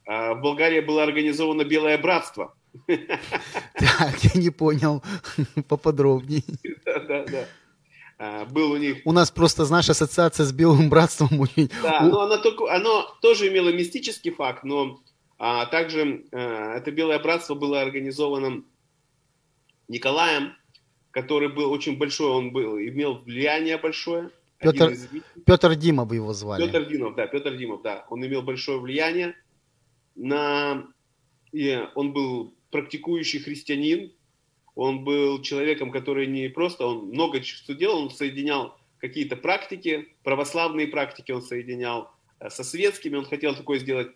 а, 0.07 0.35
в 0.35 0.41
Болгарии 0.43 0.81
было 0.81 1.03
организовано 1.03 1.65
Белое 1.65 1.99
Братство. 1.99 2.55
Так, 3.75 4.23
я 4.35 4.41
не 4.41 4.51
понял 4.51 5.03
поподробнее. 5.69 6.43
Да, 6.85 7.01
да, 7.01 7.25
да. 7.25 7.45
А, 8.23 8.45
Был 8.45 8.73
у 8.73 8.77
них 8.77 8.99
У 9.07 9.13
нас 9.13 9.31
просто, 9.31 9.65
знаешь, 9.65 9.89
ассоциация 9.89 10.45
с 10.45 10.53
Белым 10.53 10.91
Братством. 10.91 11.31
Да, 11.83 12.03
но 12.03 12.21
оно, 12.21 12.37
только, 12.37 12.71
оно 12.71 13.07
тоже 13.23 13.49
имело 13.49 13.73
мистический 13.73 14.31
факт, 14.31 14.63
но 14.63 15.01
а, 15.39 15.65
также 15.65 16.27
э, 16.31 16.39
это 16.77 16.91
Белое 16.91 17.19
Братство 17.19 17.55
было 17.55 17.81
организовано 17.81 18.63
Николаем, 19.89 20.53
который 21.13 21.49
был 21.49 21.73
очень 21.73 21.97
большой, 21.97 22.29
он 22.31 22.53
был, 22.53 22.77
имел 22.79 23.15
влияние 23.15 23.79
большое. 23.79 24.29
Петр- 24.59 24.91
из- 24.91 25.09
Петр 25.47 25.75
Димов 25.75 26.13
его 26.13 26.35
звали. 26.35 26.67
Петр 26.67 26.85
Димов, 26.85 27.15
да, 27.15 27.27
Петр 27.27 27.57
Димов, 27.57 27.81
да. 27.81 28.05
Он 28.11 28.23
имел 28.27 28.43
большое 28.43 28.79
влияние 28.79 29.35
на... 30.15 30.87
И 31.53 31.83
он 31.95 32.13
был 32.13 32.55
практикующий 32.71 33.41
христианин, 33.41 34.13
он 34.81 35.05
был 35.05 35.43
человеком, 35.43 35.91
который 35.91 36.27
не 36.27 36.49
просто, 36.49 36.87
он 36.87 37.09
много 37.09 37.43
что 37.43 37.75
делал, 37.75 38.05
он 38.05 38.11
соединял 38.11 38.79
какие-то 38.97 39.37
практики, 39.37 40.09
православные 40.23 40.87
практики 40.87 41.33
он 41.33 41.43
соединял 41.43 42.11
э, 42.39 42.49
со 42.49 42.65
светскими, 42.65 43.17
он 43.17 43.27
хотел 43.27 43.55
такой 43.55 43.79
сделать, 43.79 44.09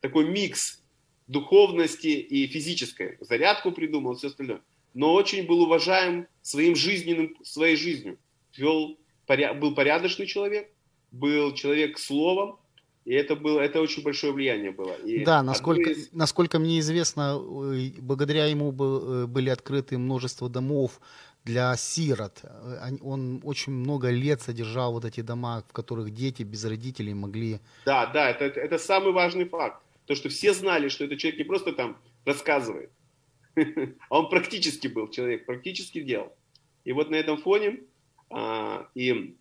такой 0.00 0.28
микс 0.28 0.82
духовности 1.28 2.08
и 2.08 2.48
физической. 2.48 3.18
Зарядку 3.20 3.70
придумал, 3.70 4.16
все 4.16 4.26
остальное. 4.26 4.62
Но 4.94 5.14
очень 5.14 5.46
был 5.46 5.62
уважаем 5.62 6.26
своим 6.42 6.74
жизненным, 6.74 7.36
своей 7.44 7.76
жизнью. 7.76 8.18
Вел, 8.56 8.98
был 9.28 9.76
порядочный 9.76 10.26
человек, 10.26 10.72
был 11.12 11.54
человек 11.54 12.00
словом, 12.00 12.58
и 13.04 13.12
это 13.14 13.34
было, 13.34 13.60
это 13.60 13.80
очень 13.80 14.02
большое 14.02 14.32
влияние 14.32 14.70
было. 14.70 14.94
И 15.06 15.24
Да, 15.24 15.42
насколько, 15.42 15.90
из- 15.90 16.12
насколько 16.12 16.58
мне 16.58 16.78
известно, 16.80 17.40
э, 17.74 17.90
благодаря 17.98 18.46
ему 18.46 18.70
э, 18.72 19.26
были 19.26 19.50
открыты 19.50 19.96
множество 19.98 20.48
домов 20.48 21.00
для 21.44 21.74
сирот. 21.76 22.40
Э, 22.42 22.90
Он 23.00 23.40
очень 23.44 23.72
много 23.72 24.10
лет 24.10 24.42
содержал 24.42 24.92
вот 24.92 25.04
эти 25.04 25.22
дома, 25.22 25.62
в 25.68 25.72
которых 25.72 26.10
дети 26.12 26.42
без 26.42 26.64
родителей 26.64 27.14
могли... 27.14 27.58
Да, 27.86 28.06
да, 28.06 28.30
это, 28.30 28.44
это, 28.44 28.78
самый 28.78 29.12
важный 29.12 29.44
факт. 29.46 29.82
То, 30.06 30.14
что 30.14 30.28
все 30.28 30.52
знали, 30.52 30.88
что 30.88 31.04
этот 31.04 31.18
человек 31.18 31.38
не 31.38 31.44
просто 31.44 31.72
там 31.72 31.96
рассказывает, 32.26 32.90
а 33.56 33.62
он 34.10 34.28
практически 34.28 34.88
был 34.88 35.08
человек, 35.08 35.46
практически 35.46 36.02
делал. 36.02 36.32
И 36.84 36.92
вот 36.92 37.10
на 37.10 37.16
этом 37.16 37.38
фоне 37.38 37.80
а, 38.30 38.86
и 38.94 39.34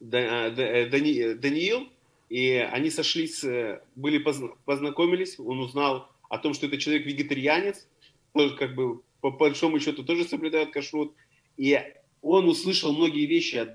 Да- 0.00 0.50
Да- 0.50 0.86
Дани- 0.88 1.34
Даниил, 1.34 1.88
и 2.28 2.52
они 2.72 2.90
сошлись, 2.90 3.42
э, 3.44 3.80
были 3.96 4.18
позна- 4.18 4.54
познакомились, 4.64 5.38
он 5.38 5.60
узнал 5.60 6.10
о 6.28 6.38
том, 6.38 6.54
что 6.54 6.66
это 6.66 6.76
человек 6.78 7.06
вегетарианец, 7.06 7.86
тоже 8.34 8.54
как 8.56 8.74
бы 8.74 9.00
по 9.20 9.30
большому 9.30 9.80
счету 9.80 10.04
тоже 10.04 10.24
соблюдает 10.24 10.72
кашрут, 10.72 11.14
и 11.56 11.78
он 12.22 12.48
услышал 12.48 12.92
многие 12.92 13.26
вещи 13.26 13.56
от 13.56 13.70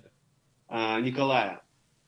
а, 0.67 0.99
Николая. 1.01 1.61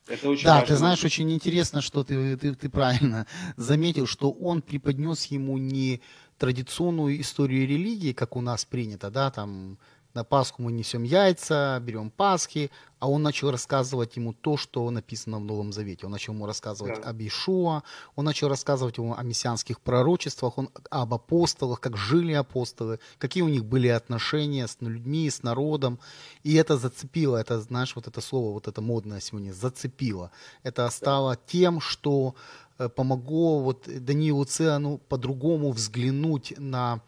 Это 0.07 0.29
очень 0.29 0.45
Да, 0.45 0.55
важно. 0.59 0.67
ты 0.67 0.75
знаешь, 0.77 1.03
очень 1.03 1.31
интересно, 1.31 1.81
что 1.81 2.03
ты, 2.03 2.37
ты, 2.37 2.53
ты 2.53 2.69
правильно 2.69 3.25
заметил, 3.57 4.05
что 4.05 4.31
он 4.31 4.61
преподнес 4.61 5.25
ему 5.25 5.57
не 5.57 6.01
традиционную 6.37 7.19
историю 7.19 7.67
религии, 7.67 8.13
как 8.13 8.35
у 8.35 8.41
нас 8.41 8.65
принято, 8.65 9.09
да, 9.09 9.31
там 9.31 9.77
на 10.15 10.23
Пасху 10.23 10.63
мы 10.63 10.71
несем 10.71 11.03
яйца, 11.03 11.77
берем 11.81 12.09
Пасхи, 12.09 12.71
а 12.99 13.09
он 13.09 13.21
начал 13.21 13.51
рассказывать 13.51 14.15
ему 14.15 14.33
то, 14.33 14.55
что 14.55 14.89
написано 14.89 15.37
в 15.39 15.45
Новом 15.45 15.73
Завете. 15.73 16.05
Он 16.05 16.11
начал 16.11 16.33
ему 16.33 16.45
рассказывать 16.45 17.01
Да. 17.01 17.09
об 17.09 17.21
Ишуа, 17.21 17.83
он 18.15 18.25
начал 18.25 18.47
рассказывать 18.47 18.97
ему 18.97 19.13
о 19.13 19.23
мессианских 19.23 19.81
пророчествах, 19.81 20.57
он, 20.57 20.69
об 20.89 21.13
апостолах, 21.13 21.81
как 21.81 21.97
жили 21.97 22.31
апостолы, 22.31 22.99
какие 23.17 23.43
у 23.43 23.49
них 23.49 23.65
были 23.65 23.89
отношения 23.89 24.67
с 24.67 24.77
людьми, 24.79 25.29
с 25.29 25.43
народом. 25.43 25.99
И 26.43 26.55
это 26.55 26.77
зацепило, 26.77 27.35
это, 27.35 27.59
знаешь, 27.59 27.95
вот 27.95 28.07
это 28.07 28.21
слово, 28.21 28.53
вот 28.53 28.67
это 28.67 28.81
модное 28.81 29.19
сегодня, 29.19 29.51
зацепило. 29.51 30.31
Это 30.63 30.89
стало 30.89 31.37
тем, 31.45 31.81
что 31.81 32.35
э, 32.79 32.87
помогло 32.87 33.59
вот 33.59 33.83
Даниилу 33.87 34.45
Циану 34.45 34.97
по-другому 35.09 35.71
взглянуть 35.71 36.53
на 36.57 37.01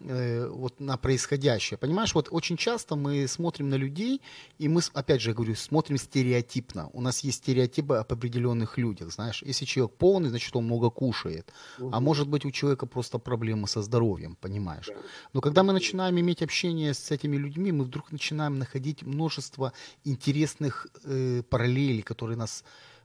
вот 0.00 0.80
на 0.80 0.96
происходящее. 0.96 1.78
Понимаешь, 1.78 2.14
вот 2.14 2.28
очень 2.30 2.56
часто 2.56 2.96
мы 2.96 3.26
смотрим 3.28 3.68
на 3.68 3.76
людей, 3.76 4.20
и 4.58 4.68
мы, 4.68 4.80
опять 4.92 5.20
же 5.20 5.32
говорю, 5.32 5.54
смотрим 5.54 5.98
стереотипно. 5.98 6.90
У 6.92 7.00
нас 7.00 7.20
есть 7.20 7.38
стереотипы 7.38 7.96
об 7.96 8.12
определенных 8.12 8.78
людях, 8.78 9.12
знаешь. 9.12 9.42
Если 9.42 9.64
человек 9.64 9.96
полный, 9.96 10.28
значит, 10.28 10.54
он 10.56 10.64
много 10.64 10.90
кушает. 10.90 11.52
А 11.92 12.00
может 12.00 12.28
быть, 12.28 12.44
у 12.44 12.50
человека 12.50 12.86
просто 12.86 13.18
проблемы 13.18 13.68
со 13.68 13.82
здоровьем, 13.82 14.36
понимаешь. 14.40 14.86
Да. 14.86 14.94
Но 15.32 15.40
когда 15.40 15.62
мы 15.62 15.72
начинаем 15.72 16.18
иметь 16.20 16.42
общение 16.42 16.92
с 16.92 17.10
этими 17.10 17.36
людьми, 17.36 17.72
мы 17.72 17.84
вдруг 17.84 18.12
начинаем 18.12 18.58
находить 18.58 19.02
множество 19.02 19.72
интересных 20.04 20.86
э, 21.04 21.42
параллелей, 21.48 22.02
которые 22.02 22.36
нас 22.36 22.62
э, 22.62 22.95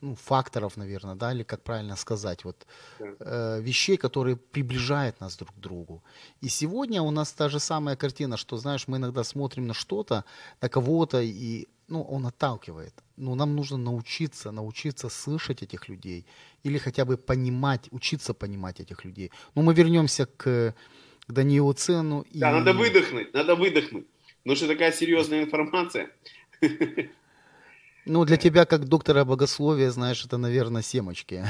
ну, 0.00 0.14
факторов, 0.14 0.76
наверное, 0.76 1.14
да, 1.14 1.32
или 1.32 1.42
как 1.42 1.62
правильно 1.62 1.96
сказать, 1.96 2.44
вот 2.44 2.66
э, 3.00 3.60
вещей, 3.62 3.96
которые 3.96 4.36
приближают 4.36 5.20
нас 5.20 5.36
друг 5.36 5.54
к 5.54 5.58
другу. 5.58 6.02
И 6.42 6.48
сегодня 6.48 7.02
у 7.02 7.10
нас 7.10 7.32
та 7.32 7.48
же 7.48 7.58
самая 7.58 7.96
картина, 7.96 8.36
что, 8.36 8.56
знаешь, 8.56 8.88
мы 8.88 8.98
иногда 8.98 9.24
смотрим 9.24 9.66
на 9.66 9.74
что-то, 9.74 10.24
на 10.60 10.68
кого-то, 10.68 11.20
и 11.22 11.66
ну, 11.88 12.02
он 12.02 12.26
отталкивает. 12.26 12.92
Но 13.16 13.34
нам 13.34 13.56
нужно 13.56 13.78
научиться, 13.78 14.52
научиться 14.52 15.08
слышать 15.08 15.62
этих 15.62 15.88
людей 15.88 16.26
или 16.64 16.78
хотя 16.78 17.04
бы 17.04 17.16
понимать, 17.16 17.88
учиться 17.90 18.34
понимать 18.34 18.80
этих 18.80 19.04
людей. 19.04 19.30
Но 19.54 19.62
мы 19.62 19.74
вернемся 19.74 20.26
к, 20.26 20.74
к 21.26 21.32
Даниилу 21.32 21.72
Цену. 21.72 22.24
И... 22.34 22.38
Да, 22.38 22.52
надо 22.52 22.72
выдохнуть, 22.72 23.34
надо 23.34 23.54
выдохнуть. 23.54 24.06
Потому 24.42 24.56
что 24.56 24.68
такая 24.68 24.92
серьезная 24.92 25.44
информация. 25.44 26.10
Ну, 28.06 28.24
для 28.24 28.36
тебя, 28.36 28.66
как 28.66 28.84
доктора 28.86 29.24
богословия, 29.24 29.90
знаешь, 29.90 30.24
это, 30.24 30.36
наверное, 30.36 30.82
семочки. 30.82 31.44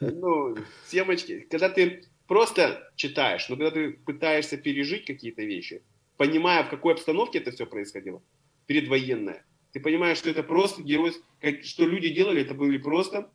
Ну, 0.00 0.56
семочки. 0.86 1.46
Когда 1.50 1.68
ты 1.68 2.04
просто 2.26 2.90
читаешь, 2.96 3.48
но 3.48 3.56
когда 3.56 3.70
ты 3.70 3.92
пытаешься 3.92 4.56
пережить 4.56 5.06
какие-то 5.06 5.42
вещи, 5.42 5.82
понимая, 6.16 6.64
в 6.64 6.70
какой 6.70 6.94
обстановке 6.94 7.38
это 7.38 7.52
все 7.52 7.66
происходило, 7.66 8.22
предвоенное, 8.66 9.44
ты 9.72 9.80
понимаешь, 9.80 10.18
что 10.18 10.30
это 10.30 10.42
просто 10.42 10.82
герой, 10.82 11.14
как, 11.40 11.64
что 11.64 11.86
люди 11.86 12.10
делали, 12.10 12.42
это 12.42 12.54
были 12.54 12.78
просто, 12.78 13.30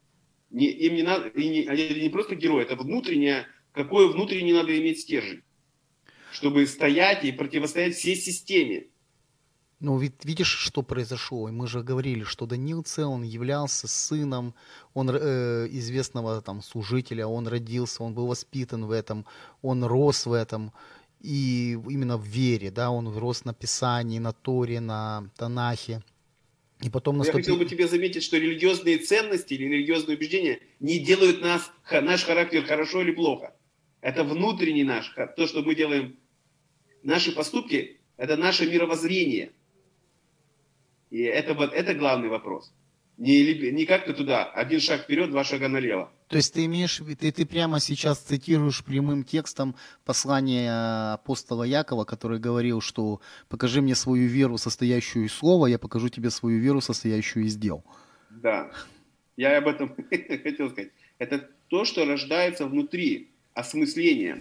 не, 0.51 0.67
им 0.67 0.95
не 0.95 1.03
надо, 1.03 1.27
и 1.27 1.49
не, 1.49 1.67
они 1.67 2.01
не 2.01 2.09
просто 2.09 2.35
герои, 2.35 2.63
это 2.63 2.75
внутреннее, 2.75 3.47
какое 3.73 4.07
внутренне 4.07 4.53
надо 4.53 4.77
иметь 4.79 5.01
стержень, 5.01 5.41
чтобы 6.31 6.65
стоять 6.65 7.25
и 7.25 7.31
противостоять 7.31 7.95
всей 7.95 8.15
системе. 8.15 8.87
Ну, 9.81 9.97
ведь 9.97 10.25
видишь, 10.25 10.49
что 10.49 10.81
произошло? 10.81 11.47
Мы 11.47 11.67
же 11.67 11.83
говорили, 11.83 12.23
что 12.23 12.45
Даниил 12.45 12.83
Це, 12.83 13.05
он 13.05 13.23
являлся 13.23 13.87
сыном 13.87 14.53
он, 14.93 15.09
э, 15.09 15.67
известного 15.71 16.41
там 16.41 16.61
служителя, 16.61 17.25
он 17.25 17.47
родился, 17.47 18.03
он 18.03 18.13
был 18.13 18.27
воспитан 18.27 18.85
в 18.85 18.91
этом, 18.91 19.25
он 19.61 19.85
рос 19.85 20.25
в 20.25 20.33
этом, 20.33 20.73
и 21.21 21.77
именно 21.89 22.17
в 22.17 22.25
вере, 22.25 22.71
да, 22.71 22.91
он 22.91 23.17
рос 23.17 23.45
на 23.45 23.53
Писании, 23.53 24.19
на 24.19 24.33
Торе, 24.33 24.81
на 24.81 25.29
Танахе. 25.37 26.03
И 26.81 26.89
потом 26.89 27.15
Я 27.15 27.19
наступил... 27.19 27.43
хотел 27.43 27.57
бы 27.57 27.65
тебе 27.65 27.87
заметить, 27.87 28.23
что 28.23 28.37
религиозные 28.37 28.97
ценности 28.97 29.53
или 29.53 29.65
религиозные 29.65 30.17
убеждения 30.17 30.59
не 30.81 30.99
делают 30.99 31.41
нас, 31.41 31.71
наш 31.89 32.23
характер 32.23 32.65
хорошо 32.65 33.01
или 33.01 33.11
плохо. 33.11 33.53
Это 34.01 34.23
внутренний 34.23 34.83
наш, 34.83 35.13
то, 35.37 35.47
что 35.47 35.61
мы 35.61 35.75
делаем. 35.75 36.17
Наши 37.03 37.31
поступки– 37.31 37.99
это 38.17 38.35
наше 38.35 38.69
мировоззрение. 38.69 39.51
И 41.09 41.21
это, 41.21 41.53
вот, 41.53 41.73
это 41.73 41.93
главный 41.93 42.29
вопрос. 42.29 42.71
Не, 43.17 43.71
не 43.71 43.85
как-то 43.85 44.13
туда, 44.13 44.45
один 44.45 44.79
шаг 44.79 45.01
вперед, 45.01 45.29
два 45.29 45.43
шага 45.43 45.67
налево. 45.67 46.09
То 46.29 46.37
есть 46.37 46.53
ты 46.53 46.63
имеешь, 46.65 47.01
ты, 47.19 47.31
ты 47.31 47.45
прямо 47.45 47.81
сейчас 47.81 48.19
цитируешь 48.19 48.81
прямым 48.85 49.25
текстом 49.25 49.75
послание 50.05 51.13
апостола 51.13 51.63
Якова, 51.63 52.05
который 52.05 52.39
говорил, 52.39 52.79
что 52.79 53.19
покажи 53.49 53.81
мне 53.81 53.95
свою 53.95 54.29
веру, 54.29 54.57
состоящую 54.57 55.25
из 55.25 55.33
слова, 55.33 55.67
я 55.67 55.77
покажу 55.77 56.07
тебе 56.07 56.29
свою 56.29 56.59
веру, 56.59 56.79
состоящую 56.79 57.45
из 57.45 57.57
дел. 57.57 57.83
Да. 58.29 58.71
Я 59.35 59.57
об 59.57 59.67
этом 59.67 59.93
хотел 60.09 60.69
сказать. 60.69 60.91
Это 61.17 61.49
то, 61.67 61.83
что 61.83 62.05
рождается 62.05 62.67
внутри, 62.67 63.27
осмысление. 63.53 64.39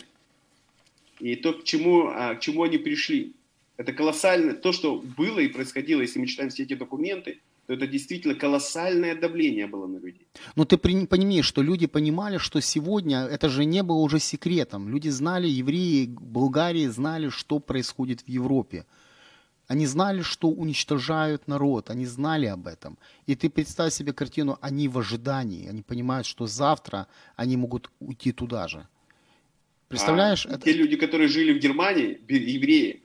И 1.18 1.34
то, 1.34 1.52
к 1.52 1.64
чему, 1.64 2.08
а, 2.08 2.36
к 2.36 2.40
чему 2.40 2.62
они 2.62 2.78
пришли. 2.78 3.34
Это 3.78 3.92
колоссальное, 3.92 4.54
то, 4.54 4.72
что 4.72 5.00
было 5.16 5.38
и 5.38 5.48
происходило, 5.48 6.02
если 6.02 6.18
мы 6.18 6.26
читаем 6.26 6.50
все 6.50 6.64
эти 6.64 6.74
документы, 6.74 7.38
то 7.66 7.74
это 7.74 7.86
действительно 7.86 8.34
колоссальное 8.34 9.14
давление 9.14 9.66
было 9.68 9.86
на 9.86 9.98
людей. 9.98 10.26
Но 10.56 10.64
ты 10.64 10.76
при- 10.78 11.06
понимаешь, 11.06 11.46
что 11.46 11.62
люди 11.62 11.86
понимали, 11.86 12.38
что 12.38 12.60
сегодня 12.60 13.18
это 13.26 13.48
же 13.48 13.64
не 13.64 13.82
было 13.84 13.98
уже 13.98 14.18
секретом. 14.18 14.88
Люди 14.88 15.08
знали, 15.10 15.46
евреи 15.46 16.06
Болгарии 16.06 16.86
знали, 16.88 17.28
что 17.28 17.60
происходит 17.60 18.22
в 18.22 18.28
Европе. 18.28 18.84
Они 19.68 19.86
знали, 19.86 20.22
что 20.22 20.48
уничтожают 20.48 21.46
народ, 21.46 21.90
они 21.90 22.06
знали 22.06 22.46
об 22.46 22.66
этом. 22.66 22.96
И 23.28 23.34
ты 23.36 23.48
представь 23.48 23.92
себе 23.92 24.12
картину, 24.12 24.56
они 24.60 24.88
в 24.88 24.98
ожидании, 24.98 25.68
они 25.68 25.82
понимают, 25.82 26.26
что 26.26 26.46
завтра 26.46 27.06
они 27.36 27.56
могут 27.56 27.90
уйти 28.00 28.32
туда 28.32 28.66
же. 28.66 28.88
Представляешь? 29.88 30.46
А 30.46 30.54
это- 30.54 30.64
Те 30.64 30.72
люди, 30.72 30.96
которые 30.96 31.28
жили 31.28 31.52
в 31.52 31.62
Германии, 31.62 32.18
евреи, 32.28 33.02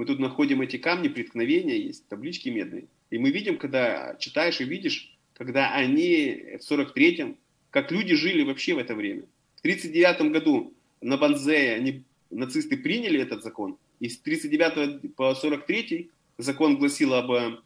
мы 0.00 0.06
тут 0.06 0.18
находим 0.18 0.62
эти 0.62 0.78
камни 0.78 1.08
преткновения, 1.08 1.78
есть 1.78 2.08
таблички 2.08 2.48
медные. 2.48 2.86
И 3.10 3.18
мы 3.18 3.30
видим, 3.30 3.58
когда 3.58 4.16
читаешь 4.18 4.58
и 4.62 4.64
видишь, 4.64 5.14
когда 5.34 5.74
они 5.74 6.56
в 6.58 6.72
43-м, 6.72 7.36
как 7.68 7.92
люди 7.92 8.14
жили 8.14 8.42
вообще 8.42 8.72
в 8.72 8.78
это 8.78 8.94
время. 8.94 9.24
В 9.56 9.60
39 9.60 10.32
году 10.32 10.72
на 11.02 11.18
Банзее 11.18 11.74
они, 11.74 12.02
нацисты 12.30 12.78
приняли 12.78 13.20
этот 13.20 13.42
закон, 13.42 13.76
и 13.98 14.08
с 14.08 14.18
39 14.20 15.14
по 15.16 15.34
43 15.34 16.10
закон 16.38 16.78
гласил 16.78 17.12
об, 17.12 17.30
э, 17.32 17.60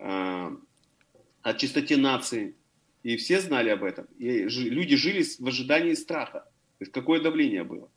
о 0.00 1.54
чистоте 1.54 1.96
нации. 1.96 2.56
И 3.04 3.16
все 3.16 3.40
знали 3.40 3.68
об 3.68 3.84
этом. 3.84 4.08
И 4.18 4.48
люди 4.48 4.96
жили 4.96 5.24
в 5.38 5.46
ожидании 5.46 5.94
страха. 5.94 6.40
То 6.78 6.82
есть 6.82 6.90
какое 6.90 7.20
давление 7.20 7.62
было. 7.62 7.88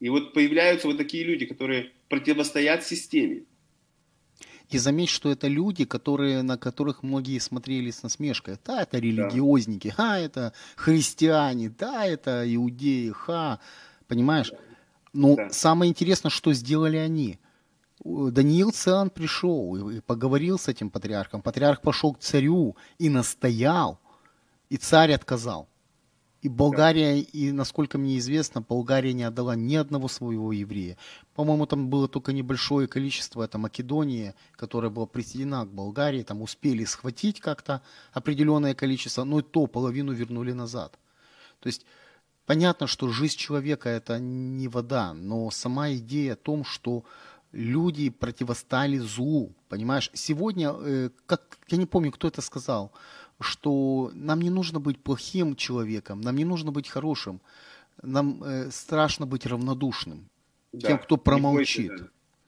И 0.00 0.08
вот 0.08 0.32
появляются 0.32 0.88
вот 0.88 0.96
такие 0.96 1.22
люди, 1.22 1.46
которые 1.46 1.92
противостоят 2.08 2.84
системе. 2.84 3.44
И 4.70 4.76
заметь, 4.76 5.08
что 5.08 5.30
это 5.30 5.48
люди, 5.48 5.84
которые, 5.86 6.42
на 6.42 6.58
которых 6.58 7.02
многие 7.02 7.38
смотрели 7.38 7.90
с 7.90 8.02
насмешкой. 8.02 8.58
Да, 8.64 8.82
это 8.82 8.98
религиозники, 8.98 9.88
ха, 9.88 10.18
это 10.18 10.52
христиане, 10.76 11.70
да, 11.70 12.04
это 12.04 12.44
иудеи, 12.54 13.10
ха. 13.10 13.60
Понимаешь? 14.08 14.52
Но 15.14 15.36
Да. 15.36 15.48
самое 15.50 15.88
интересное, 15.90 16.30
что 16.30 16.52
сделали 16.52 16.98
они. 16.98 17.38
Даниил 18.04 18.70
Циан 18.70 19.10
пришел 19.10 19.90
и 19.90 20.00
поговорил 20.00 20.58
с 20.58 20.68
этим 20.68 20.90
патриархом. 20.90 21.42
Патриарх 21.42 21.80
пошел 21.80 22.12
к 22.14 22.20
царю 22.20 22.76
и 22.98 23.08
настоял, 23.08 23.98
и 24.68 24.76
царь 24.76 25.12
отказал. 25.12 25.68
И 26.40 26.48
Болгария, 26.48 27.20
и 27.20 27.50
насколько 27.50 27.98
мне 27.98 28.16
известно, 28.18 28.62
Болгария 28.62 29.12
не 29.12 29.24
отдала 29.24 29.56
ни 29.56 29.74
одного 29.74 30.06
своего 30.06 30.52
еврея. 30.52 30.96
По-моему, 31.34 31.66
там 31.66 31.88
было 31.88 32.06
только 32.06 32.32
небольшое 32.32 32.86
количество, 32.86 33.42
это 33.42 33.58
Македония, 33.58 34.36
которая 34.52 34.90
была 34.90 35.06
присоединена 35.06 35.66
к 35.66 35.72
Болгарии, 35.72 36.22
там 36.22 36.42
успели 36.42 36.84
схватить 36.84 37.40
как-то 37.40 37.82
определенное 38.12 38.74
количество, 38.74 39.24
но 39.24 39.40
и 39.40 39.42
то 39.42 39.66
половину 39.66 40.12
вернули 40.12 40.52
назад. 40.52 40.96
То 41.58 41.66
есть 41.66 41.84
понятно, 42.46 42.86
что 42.86 43.08
жизнь 43.08 43.36
человека 43.36 43.88
это 43.88 44.20
не 44.20 44.68
вода, 44.68 45.14
но 45.14 45.50
сама 45.50 45.92
идея 45.94 46.34
о 46.34 46.36
том, 46.36 46.64
что 46.64 47.02
люди 47.50 48.10
противостали 48.10 48.98
злу, 48.98 49.52
понимаешь? 49.68 50.10
Сегодня, 50.14 50.72
э, 50.72 51.10
как 51.26 51.58
я 51.68 51.78
не 51.78 51.86
помню, 51.86 52.12
кто 52.12 52.28
это 52.28 52.42
сказал, 52.42 52.92
что 53.40 54.10
нам 54.14 54.40
не 54.40 54.50
нужно 54.50 54.80
быть 54.80 55.02
плохим 55.02 55.56
человеком, 55.56 56.20
нам 56.20 56.36
не 56.36 56.44
нужно 56.44 56.72
быть 56.72 56.88
хорошим, 56.88 57.40
нам 58.02 58.42
э, 58.42 58.70
страшно 58.70 59.26
быть 59.26 59.46
равнодушным. 59.46 60.28
Да. 60.72 60.88
Тем, 60.88 60.98
кто 60.98 61.16
промолчит. 61.16 61.90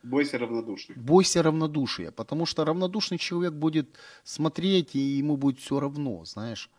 Бойся, 0.02 0.38
да. 0.38 1.00
бойся 1.00 1.42
равнодушия, 1.42 2.10
потому 2.10 2.46
что 2.46 2.64
равнодушный 2.64 3.18
человек 3.18 3.52
будет 3.54 3.96
смотреть, 4.24 4.94
и 4.94 4.98
ему 4.98 5.36
будет 5.36 5.58
все 5.58 5.80
равно, 5.80 6.24
знаешь, 6.24 6.70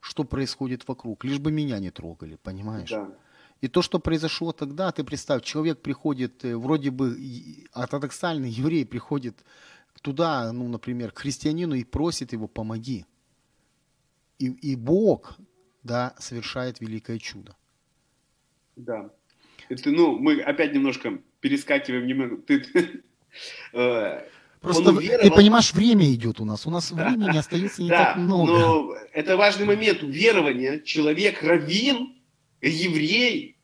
что 0.00 0.24
происходит 0.24 0.86
вокруг, 0.88 1.24
лишь 1.24 1.38
бы 1.38 1.52
меня 1.52 1.78
не 1.78 1.90
трогали, 1.90 2.36
понимаешь? 2.42 2.90
Да. 2.90 3.10
И 3.60 3.68
то, 3.68 3.82
что 3.82 3.98
произошло 3.98 4.52
тогда, 4.52 4.92
ты 4.92 5.02
представь, 5.02 5.42
человек 5.42 5.82
приходит, 5.82 6.44
э, 6.44 6.56
вроде 6.56 6.90
бы 6.90 7.18
ортодоксальный 7.72 8.50
еврей 8.50 8.86
приходит 8.86 9.44
туда, 10.00 10.52
ну, 10.52 10.68
например, 10.68 11.10
к 11.10 11.18
христианину 11.18 11.74
и 11.74 11.84
просит 11.84 12.32
его 12.32 12.46
«помоги». 12.46 13.04
И, 14.38 14.46
и 14.46 14.76
Бог, 14.76 15.36
да, 15.82 16.14
совершает 16.18 16.80
великое 16.80 17.18
чудо. 17.18 17.56
Да. 18.76 19.10
Это, 19.68 19.90
ну, 19.90 20.18
мы 20.18 20.40
опять 20.40 20.72
немножко 20.72 21.18
перескакиваем 21.40 22.06
немного. 22.06 22.36
Ты, 22.42 22.64
э, 23.72 24.28
Просто 24.60 24.88
он 24.88 24.94
в- 24.94 24.98
уверовал. 24.98 25.22
ты 25.22 25.30
понимаешь, 25.30 25.72
время 25.72 26.12
идет 26.12 26.40
у 26.40 26.44
нас, 26.44 26.66
у 26.66 26.70
нас 26.70 26.90
времени 26.90 27.36
остается 27.36 27.82
не 27.82 27.90
да, 27.90 28.06
так 28.06 28.16
много. 28.16 28.52
но 28.52 28.94
это 29.12 29.36
важный 29.36 29.66
момент. 29.66 30.02
Верование. 30.02 30.82
Человек 30.82 31.42
раввин, 31.42 32.16
еврей, 32.60 33.56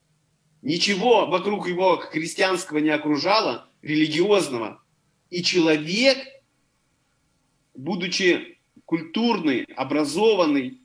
ничего 0.62 1.26
вокруг 1.26 1.68
его 1.68 1.96
христианского 1.98 2.78
не 2.78 2.90
окружало, 2.90 3.68
религиозного. 3.82 4.82
И 5.30 5.42
человек, 5.42 6.18
будучи 7.74 8.53
культурный, 8.84 9.64
образованный, 9.76 10.80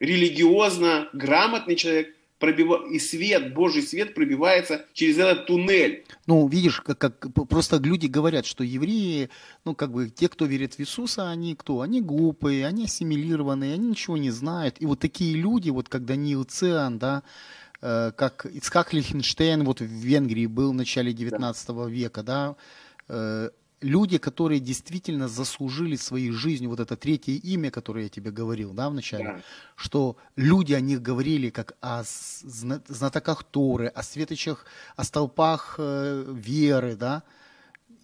религиозно 0.00 1.08
грамотный 1.12 1.76
человек, 1.76 2.16
пробива... 2.38 2.86
и 2.90 2.98
свет, 2.98 3.54
Божий 3.54 3.82
свет 3.82 4.14
пробивается 4.14 4.84
через 4.92 5.18
этот 5.18 5.46
туннель. 5.46 6.04
Ну, 6.26 6.46
видишь, 6.48 6.80
как, 6.80 6.98
как 6.98 7.28
просто 7.48 7.78
люди 7.78 8.06
говорят, 8.06 8.46
что 8.46 8.64
евреи, 8.64 9.30
ну, 9.64 9.74
как 9.74 9.92
бы 9.92 10.10
те, 10.10 10.28
кто 10.28 10.44
верит 10.44 10.74
в 10.74 10.80
Иисуса, 10.80 11.30
они 11.30 11.54
кто? 11.54 11.80
Они 11.80 12.00
глупые, 12.00 12.66
они 12.66 12.84
ассимилированные, 12.84 13.74
они 13.74 13.88
ничего 13.88 14.16
не 14.16 14.30
знают. 14.30 14.76
И 14.80 14.86
вот 14.86 15.00
такие 15.00 15.34
люди, 15.34 15.70
вот 15.70 15.88
как 15.88 16.04
Даниил 16.04 16.44
Циан, 16.44 16.98
да, 16.98 17.22
э, 17.80 18.12
как 18.16 18.46
Ицхак 18.46 18.92
Лихенштейн 18.92 19.64
вот 19.64 19.80
в 19.80 19.84
Венгрии 19.84 20.46
был 20.46 20.72
в 20.72 20.74
начале 20.74 21.12
19 21.12 21.68
да. 21.68 21.86
века, 21.86 22.22
да, 22.22 22.56
э, 23.08 23.50
люди, 23.80 24.18
которые 24.18 24.60
действительно 24.60 25.28
заслужили 25.28 25.96
своей 25.96 26.30
жизнью 26.30 26.70
вот 26.70 26.80
это 26.80 26.96
третье 26.96 27.32
имя, 27.32 27.70
которое 27.70 28.04
я 28.04 28.08
тебе 28.08 28.30
говорил, 28.30 28.72
да, 28.72 28.88
вначале, 28.88 29.24
да. 29.24 29.40
что 29.74 30.16
люди 30.36 30.72
о 30.72 30.80
них 30.80 31.02
говорили 31.02 31.50
как 31.50 31.76
о 31.80 32.02
знатоках 32.04 33.44
Торы, 33.44 33.88
о 33.88 34.02
светочах, 34.02 34.66
о 34.96 35.04
столпах 35.04 35.76
э, 35.78 36.24
веры, 36.28 36.96
да, 36.96 37.22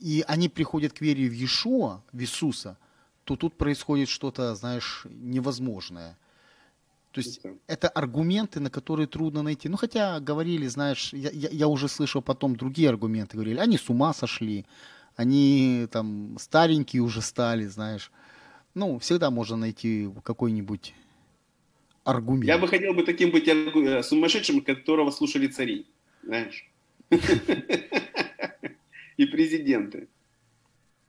и 0.01 0.25
они 0.27 0.49
приходят 0.49 0.93
к 0.93 1.01
вере 1.01 1.29
в 1.29 1.33
Иешуа, 1.33 2.03
в 2.13 2.21
Иисуса, 2.21 2.77
то 3.25 3.37
тут 3.37 3.57
происходит 3.57 4.09
что-то, 4.09 4.55
знаешь, 4.55 5.07
невозможное. 5.09 6.19
То 7.13 7.21
есть 7.21 7.39
это. 7.39 7.57
это 7.67 7.89
аргументы, 7.89 8.59
на 8.59 8.71
которые 8.71 9.07
трудно 9.07 9.43
найти. 9.43 9.69
Ну, 9.69 9.77
хотя 9.77 10.19
говорили, 10.19 10.67
знаешь, 10.67 11.13
я, 11.13 11.31
я, 11.31 11.51
я 11.51 11.69
уже 11.69 11.89
слышал 11.89 12.23
потом 12.23 12.57
другие 12.57 12.89
аргументы, 12.89 13.37
говорили, 13.37 13.59
они 13.59 13.77
с 13.77 13.89
ума 13.91 14.13
сошли, 14.13 14.67
они 15.17 15.87
там 15.91 16.37
старенькие 16.39 17.03
уже 17.03 17.21
стали, 17.21 17.67
знаешь. 17.67 18.11
Ну, 18.75 18.99
всегда 18.99 19.31
можно 19.31 19.57
найти 19.57 20.09
какой-нибудь 20.25 20.95
аргумент. 22.05 22.47
Я 22.47 22.59
бы 22.59 22.69
хотел 22.69 22.95
бы 22.95 23.03
таким 23.03 23.31
быть 23.31 23.47
э, 23.49 24.03
сумасшедшим, 24.03 24.63
которого 24.63 25.11
слушали 25.11 25.47
цари, 25.47 25.87
знаешь. 26.23 26.69
И 29.19 29.27
президенты. 29.27 30.09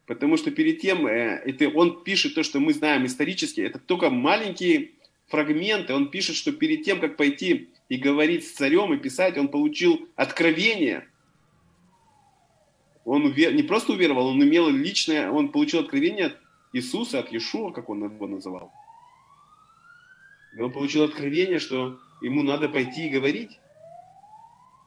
Потому 0.06 0.36
что 0.36 0.51
перед 0.51 0.82
тем, 0.82 1.08
э, 1.08 1.41
это 1.45 1.70
он 1.70 2.04
пишет 2.04 2.36
то, 2.36 2.43
что 2.43 2.60
мы 2.60 2.74
знаем 2.74 3.06
исторически, 3.06 3.62
это 3.62 3.80
только 3.80 4.10
маленькие 4.10 4.91
фрагменты. 5.28 5.93
Он 5.93 6.12
пишет, 6.12 6.36
что 6.36 6.51
перед 6.51 6.84
тем, 6.84 6.99
как 6.99 7.16
пойти 7.16 7.70
и 7.88 7.95
говорить 7.95 8.45
с 8.45 8.51
царем 8.51 8.93
и 8.93 8.97
писать, 8.97 9.38
он 9.38 9.47
получил 9.47 10.10
откровение– 10.16 11.08
он 13.06 13.26
увер... 13.26 13.54
не 13.54 13.64
просто 13.64 13.93
уверовал, 13.93 14.28
он 14.28 14.43
имел 14.43 14.70
личное, 14.70 15.30
он 15.32 15.49
получил 15.49 15.82
откровение 15.82 16.28
от 16.28 16.38
Иисуса, 16.74 17.20
от 17.20 17.32
Иешуа, 17.32 17.72
как 17.72 17.89
он 17.89 18.04
его 18.04 18.28
называл. 18.28 18.72
И 20.58 20.62
он 20.62 20.72
получил 20.72 21.04
откровение, 21.04 21.60
что 21.60 21.99
ему 22.22 22.43
надо 22.43 22.70
пойти 22.70 23.08
и 23.08 23.10
говорить. 23.10 23.60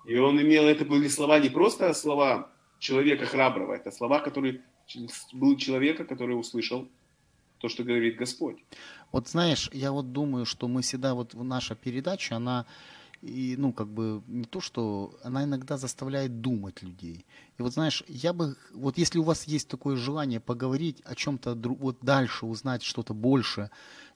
И 0.06 0.16
он 0.16 0.40
имел, 0.40 0.64
это 0.64 0.84
были 0.84 1.08
слова 1.08 1.38
не 1.40 1.48
просто 1.48 1.92
слова 1.94 2.50
человека 2.78 3.26
храброго, 3.26 3.74
это 3.74 3.90
слова, 3.90 4.20
которые 4.20 4.62
был 5.32 5.56
человека, 5.56 6.04
который 6.04 6.38
услышал 6.38 6.88
то, 7.58 7.68
что 7.68 7.82
говорит 7.82 8.16
Господь. 8.16 8.56
Вот 9.12 9.28
знаешь, 9.28 9.68
я 9.72 9.90
вот 9.90 10.12
думаю, 10.12 10.44
что 10.44 10.68
мы 10.68 10.82
всегда, 10.82 11.14
вот 11.14 11.34
наша 11.34 11.74
передача, 11.74 12.36
она 12.36 12.66
и, 13.22 13.56
ну, 13.58 13.72
как 13.72 13.88
бы, 13.88 14.22
не 14.26 14.44
то, 14.44 14.60
что 14.60 15.18
она 15.22 15.44
иногда 15.44 15.76
заставляет 15.76 16.40
думать 16.40 16.82
людей. 16.82 17.26
И 17.58 17.62
вот, 17.62 17.72
знаешь, 17.72 18.04
я 18.08 18.32
бы, 18.32 18.56
вот 18.74 18.98
если 18.98 19.18
у 19.18 19.22
вас 19.22 19.44
есть 19.44 19.68
такое 19.68 19.96
желание 19.96 20.40
поговорить 20.40 21.00
о 21.04 21.14
чем-то 21.14 21.54
вот 21.54 21.98
дальше, 22.02 22.46
узнать 22.46 22.82
что-то 22.82 23.14
больше, 23.14 23.70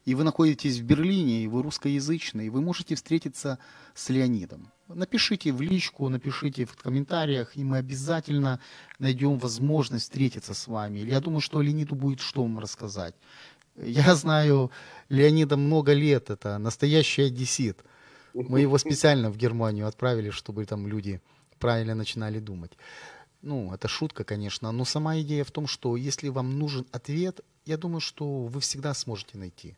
и 0.05 0.15
вы 0.15 0.25
находитесь 0.25 0.79
в 0.79 0.85
Берлине, 0.85 1.45
и 1.45 1.47
вы 1.47 1.63
русскоязычный, 1.63 2.49
вы 2.49 2.61
можете 2.61 2.95
встретиться 2.95 3.59
с 3.95 4.09
Леонидом. 4.09 4.71
Напишите 4.89 5.53
в 5.53 5.61
личку, 5.61 6.09
напишите 6.09 6.65
в 6.65 6.77
комментариях, 6.77 7.57
и 7.57 7.65
мы 7.65 7.79
обязательно 7.79 8.61
найдем 8.99 9.39
возможность 9.39 10.05
встретиться 10.05 10.55
с 10.55 10.67
вами. 10.67 11.01
Я 11.01 11.21
думаю, 11.21 11.41
что 11.41 11.61
Леониду 11.61 11.95
будет 11.95 12.21
что 12.21 12.43
вам 12.43 12.59
рассказать. 12.59 13.15
Я 13.77 14.15
знаю 14.15 14.71
Леонида 15.09 15.57
много 15.57 15.93
лет, 15.93 16.31
это 16.31 16.59
настоящий 16.59 17.23
одессит– 17.23 17.83
мы 18.35 18.61
его 18.61 18.79
специально 18.79 19.31
в 19.31 19.37
Германию 19.37 19.87
отправили, 19.87 20.31
чтобы 20.31 20.65
там 20.67 20.87
люди 20.87 21.21
правильно 21.59 21.95
начинали 21.95 22.39
думать. 22.39 22.73
Ну, 23.43 23.73
это 23.73 23.89
шутка, 23.89 24.25
конечно, 24.25 24.71
но 24.73 24.85
сама 24.85 25.21
идея 25.21 25.45
в 25.45 25.51
том, 25.51 25.67
что 25.67 25.97
если 25.97 26.29
вам 26.29 26.59
нужен 26.59 26.87
ответ, 26.93 27.41
я 27.65 27.77
думаю, 27.77 28.01
что 28.01 28.45
вы 28.45 28.61
всегда 28.61 28.93
сможете 28.95 29.39
найти. 29.39 29.77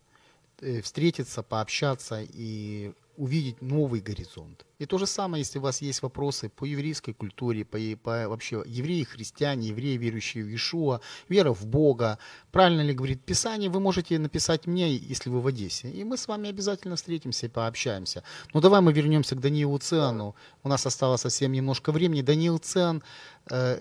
Э, 0.60 0.80
встретиться, 0.80 1.42
пообщаться 1.42 2.22
и 2.22 2.92
увидеть 3.16 3.60
новый 3.60 4.00
горизонт. 4.00 4.64
И 4.78 4.86
то 4.86 4.98
же 4.98 5.06
самое, 5.06 5.42
если 5.42 5.58
у 5.58 5.62
вас 5.62 5.80
есть 5.82 6.02
вопросы 6.02 6.48
по 6.48 6.64
еврейской 6.64 7.12
культуре, 7.12 7.64
по, 7.64 7.78
по 8.02 8.28
вообще 8.28 8.62
евреи, 8.66 9.04
христиане, 9.04 9.68
евреи, 9.68 9.96
верующие 9.96 10.44
в 10.44 10.48
Иешуа, 10.48 11.00
вера 11.28 11.52
в 11.52 11.66
Бога, 11.66 12.18
правильно 12.50 12.80
ли 12.80 12.94
говорит 12.94 13.24
Писание, 13.24 13.70
вы 13.70 13.80
можете 13.80 14.18
написать 14.18 14.66
мне, 14.66 14.96
если 14.96 15.30
вы 15.30 15.40
в 15.40 15.46
Одессе. 15.46 15.90
И 15.90 16.04
мы 16.04 16.16
с 16.16 16.26
вами 16.26 16.48
обязательно 16.48 16.96
встретимся 16.96 17.46
и 17.46 17.48
пообщаемся. 17.48 18.22
Но 18.54 18.60
давай 18.60 18.80
мы 18.80 18.92
вернемся 18.92 19.36
к 19.36 19.40
Даниилу 19.40 19.78
Циану. 19.78 20.34
У 20.62 20.68
нас 20.68 20.86
осталось 20.86 21.20
совсем 21.20 21.52
немножко 21.52 21.92
времени. 21.92 22.22
Даниил 22.22 22.58
Циан 22.58 23.02
э, 23.50 23.78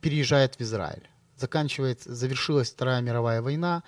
переезжает 0.00 0.56
в 0.56 0.60
Израиль. 0.60 1.08
Заканчивается, 1.36 2.14
завершилась 2.14 2.70
Вторая 2.70 3.00
мировая 3.00 3.40
война, 3.40 3.82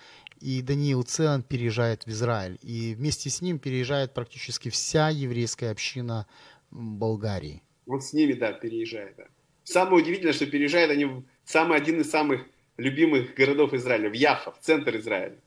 и 0.44 0.60
Даниил 0.60 1.02
Циан 1.04 1.42
переезжает 1.42 2.04
в 2.04 2.10
Израиль. 2.10 2.58
И 2.60 2.94
вместе 2.94 3.30
с 3.30 3.40
ним 3.40 3.58
переезжает 3.58 4.12
практически 4.12 4.68
вся 4.68 5.08
еврейская 5.08 5.70
община 5.70 6.26
Болгарии. 6.70 7.62
Он 7.86 8.02
с 8.02 8.12
ними, 8.12 8.34
да, 8.34 8.52
переезжает. 8.52 9.16
Да. 9.16 9.24
Самое 9.62 10.02
удивительное, 10.02 10.34
что 10.34 10.44
переезжают 10.44 10.90
они 10.90 11.06
в 11.06 11.24
самый 11.46 11.78
один 11.78 12.02
из 12.02 12.10
самых 12.10 12.42
любимых 12.76 13.34
городов 13.34 13.72
Израиля, 13.72 14.10
в 14.10 14.12
Яфа, 14.12 14.52
в 14.52 14.58
центр 14.60 14.94
Израиля. 14.98 15.38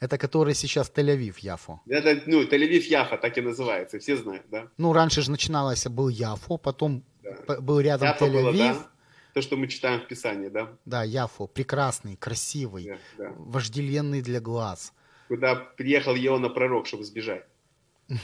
Это 0.00 0.16
который 0.16 0.54
сейчас 0.54 0.90
Тель-Авив, 0.90 1.34
Яфо. 1.40 1.82
Это, 1.86 2.22
ну, 2.26 2.44
Тель-Авив, 2.44 2.82
Яфа, 2.88 3.18
так 3.18 3.36
и 3.36 3.42
называется, 3.42 3.98
все 3.98 4.16
знают, 4.16 4.46
да? 4.50 4.68
Ну, 4.78 4.94
раньше 4.94 5.20
же 5.20 5.30
начиналось, 5.30 5.86
был 5.86 6.08
Яфо, 6.08 6.56
потом 6.56 7.04
да. 7.22 7.60
был 7.60 7.78
рядом 7.80 8.08
Тель-Авив, 8.08 8.56
да 8.56 8.90
то, 9.34 9.42
что 9.42 9.56
мы 9.56 9.66
читаем 9.66 10.00
в 10.00 10.06
Писании, 10.06 10.48
да? 10.48 10.68
Да, 10.84 11.02
Яфо, 11.02 11.48
прекрасный, 11.48 12.16
красивый, 12.16 12.84
да, 12.84 12.98
да. 13.18 13.32
вожделенный 13.36 14.22
для 14.22 14.40
глаз. 14.40 14.92
Куда 15.28 15.56
приехал 15.56 16.14
Иона 16.14 16.48
пророк, 16.48 16.86
чтобы 16.86 17.04
сбежать. 17.04 17.44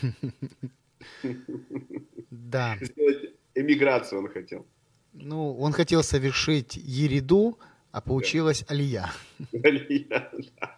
Да. 2.30 2.76
Сделать 2.80 3.34
эмиграцию 3.54 4.20
он 4.20 4.28
хотел. 4.28 4.66
Ну, 5.14 5.58
он 5.58 5.72
хотел 5.72 6.02
совершить 6.02 6.76
Ериду, 6.76 7.58
а 7.90 8.00
получилось. 8.00 8.64
Алия. 8.68 9.10
Алия, 9.64 10.30
да. 10.60 10.76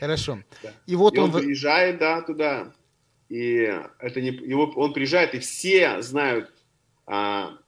Хорошо. 0.00 0.38
Да. 0.62 0.72
И 0.86 0.96
вот 0.96 1.14
и 1.14 1.18
он, 1.18 1.32
он 1.32 1.42
приезжает, 1.42 1.98
да, 1.98 2.22
туда. 2.22 2.72
И 3.28 3.70
это 3.98 4.20
не 4.20 4.30
его, 4.30 4.64
он 4.74 4.92
приезжает, 4.92 5.34
и 5.34 5.38
все 5.38 6.02
знают 6.02 6.50
а, 7.06 7.58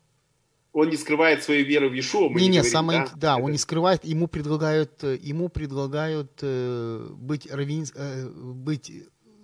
он 0.74 0.90
не 0.90 0.96
скрывает 0.96 1.42
свою 1.44 1.64
веру 1.64 1.88
в 1.88 1.92
Иешуа. 1.92 2.28
Не, 2.30 2.48
не, 2.48 2.58
не 2.58 2.62
самое, 2.64 3.04
да, 3.04 3.12
да 3.14 3.34
это... 3.34 3.44
он 3.44 3.52
не 3.52 3.58
скрывает, 3.58 4.04
ему 4.04 4.26
предлагают, 4.26 5.04
ему 5.04 5.48
предлагают 5.48 6.40
э, 6.42 7.08
быть, 7.12 7.50
равен, 7.50 7.86
э, 7.94 8.28
быть 8.28 8.90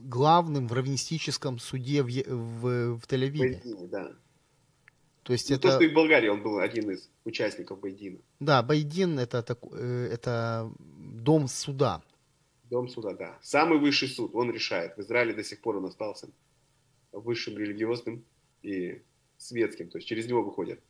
главным 0.01 0.66
в 0.66 0.72
раввинистическом 0.72 1.61
суде 1.61 2.03
в, 2.03 2.09
в, 2.09 2.99
в 2.99 3.07
Тель-Авиве. 3.07 3.61
да. 3.87 4.12
То 5.22 5.33
есть 5.33 5.51
ну, 5.51 5.57
это... 5.57 5.68
То, 5.68 5.74
что 5.74 5.85
и 5.85 5.89
в 5.89 5.95
Болгарии 5.95 6.28
он 6.28 6.43
был 6.43 6.59
один 6.59 6.91
из 6.91 7.09
участников 7.24 7.78
Байдина. 7.78 8.18
Да, 8.41 8.62
Байдин 8.64 9.20
это, 9.20 9.45
так, 9.45 9.59
э, 9.72 10.09
это 10.12 10.68
дом 10.78 11.47
суда. 11.47 12.03
Дом 12.70 12.89
суда, 12.89 13.14
да. 13.14 13.39
Самый 13.41 13.78
высший 13.78 14.09
суд, 14.09 14.33
он 14.35 14.51
решает. 14.51 14.97
В 14.97 15.01
Израиле 15.03 15.33
до 15.33 15.45
сих 15.45 15.61
пор 15.61 15.76
он 15.76 15.85
остался 15.85 16.28
высшим 17.12 17.57
религиозным 17.57 18.24
и 18.62 19.03
светским. 19.39 19.91
То 19.91 19.99
есть 19.99 20.09
через 20.09 20.26
него 20.26 20.43
выходят 20.43 20.81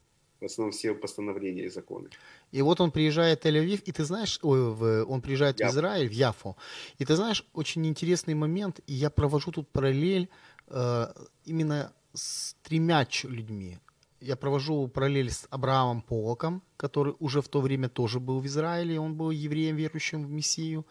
в 0.40 0.44
основном 0.44 0.72
все 0.72 0.94
постановления 0.94 1.64
и 1.64 1.68
законы. 1.68 2.08
И 2.52 2.62
вот 2.62 2.80
он 2.80 2.90
приезжает 2.90 3.40
в 3.40 3.46
Тель-Авив, 3.46 3.82
и 3.84 3.92
ты 3.92 4.04
знаешь, 4.04 4.38
ой, 4.42 4.72
в, 4.72 5.04
он 5.04 5.20
приезжает 5.20 5.60
Яф. 5.60 5.70
в 5.70 5.74
Израиль, 5.74 6.08
в 6.08 6.12
Яфу, 6.12 6.56
и 6.98 7.04
ты 7.04 7.16
знаешь, 7.16 7.44
очень 7.52 7.86
интересный 7.86 8.34
момент, 8.34 8.80
и 8.86 8.94
я 8.94 9.10
провожу 9.10 9.52
тут 9.52 9.68
параллель 9.68 10.28
э, 10.68 11.06
именно 11.44 11.92
с 12.14 12.54
тремя 12.62 13.06
людьми. 13.24 13.78
Я 14.20 14.36
провожу 14.36 14.86
параллель 14.88 15.30
с 15.30 15.46
Абраамом 15.50 16.02
Полоком, 16.02 16.62
который 16.76 17.14
уже 17.20 17.40
в 17.40 17.48
то 17.48 17.62
время 17.62 17.88
тоже 17.88 18.20
был 18.20 18.40
в 18.40 18.46
Израиле, 18.46 19.00
он 19.00 19.14
был 19.14 19.30
евреем, 19.30 19.76
верующим 19.76 20.26
в 20.26 20.30
Мессию, 20.30 20.86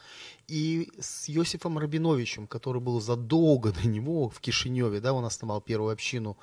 и 0.47 0.89
с 0.99 1.29
Йосифом 1.29 1.77
Рабиновичем, 1.77 2.47
который 2.47 2.81
был 2.81 2.99
задолго 2.99 3.71
до 3.71 3.87
него 3.87 4.29
в 4.29 4.39
Кишиневе, 4.39 4.99
да, 4.99 5.13
он 5.13 5.25
основал 5.25 5.61
первую 5.61 5.93
общину 5.93 6.37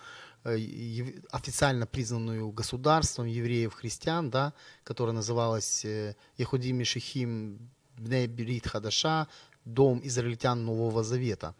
официально 1.32 1.86
признанную 1.86 2.51
государством 2.51 3.26
евреев-христиан, 3.26 4.30
да, 4.30 4.53
которая 4.84 5.14
называлась 5.14 5.84
Ехудим 6.38 6.76
Мишихим 6.76 7.59
Бней 7.97 8.26
Берит 8.26 8.66
Хадаша, 8.68 9.26
Дом 9.64 10.01
израильтян 10.05 10.64
Нового 10.64 11.03
Завета. 11.03 11.55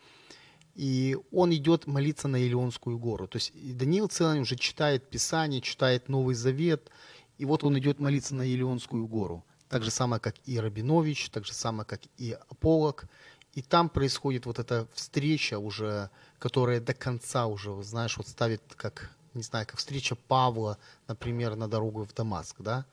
И 0.74 1.16
он 1.32 1.53
идет 1.55 1.87
молиться 1.87 2.28
на 2.28 2.37
Илионскую 2.37 2.99
гору. 2.99 3.26
То 3.26 3.39
есть 3.39 3.53
Даниил 3.76 4.09
целый 4.09 4.41
уже 4.41 4.57
читает 4.57 5.09
Писание, 5.11 5.61
читает 5.61 6.09
Новый 6.09 6.34
Завет, 6.34 6.91
и 7.39 7.45
вот 7.45 7.64
он 7.64 7.78
идет 7.78 7.99
молиться 7.99 8.34
на 8.34 8.43
Илионскую 8.43 9.07
гору. 9.09 9.45
Так 9.68 9.82
же 9.82 9.91
самое, 9.91 10.20
как 10.20 10.37
и 10.45 10.61
Рабинович, 10.61 11.30
так 11.30 11.45
же 11.45 11.53
самое, 11.53 11.84
как 11.84 12.03
и 12.18 12.37
Аполлок. 12.49 13.07
И 13.57 13.62
там 13.62 13.88
происходит 13.88 14.44
вот 14.44 14.59
эта 14.59 14.86
встреча 14.92 15.59
уже, 15.59 16.11
которая 16.38 16.78
до 16.78 16.92
конца 16.92 17.46
уже, 17.46 17.82
знаешь, 17.82 18.18
вот 18.18 18.28
ставит 18.28 18.61
как, 18.76 19.11
не 19.32 19.42
знаю, 19.42 19.66
как 19.66 19.78
встреча 19.78 20.14
Павла, 20.14 20.76
например, 21.09 21.57
на 21.57 21.66
дорогу 21.66 22.04
в 22.04 22.12
Дамаск, 22.12 22.57
да? 22.59 22.84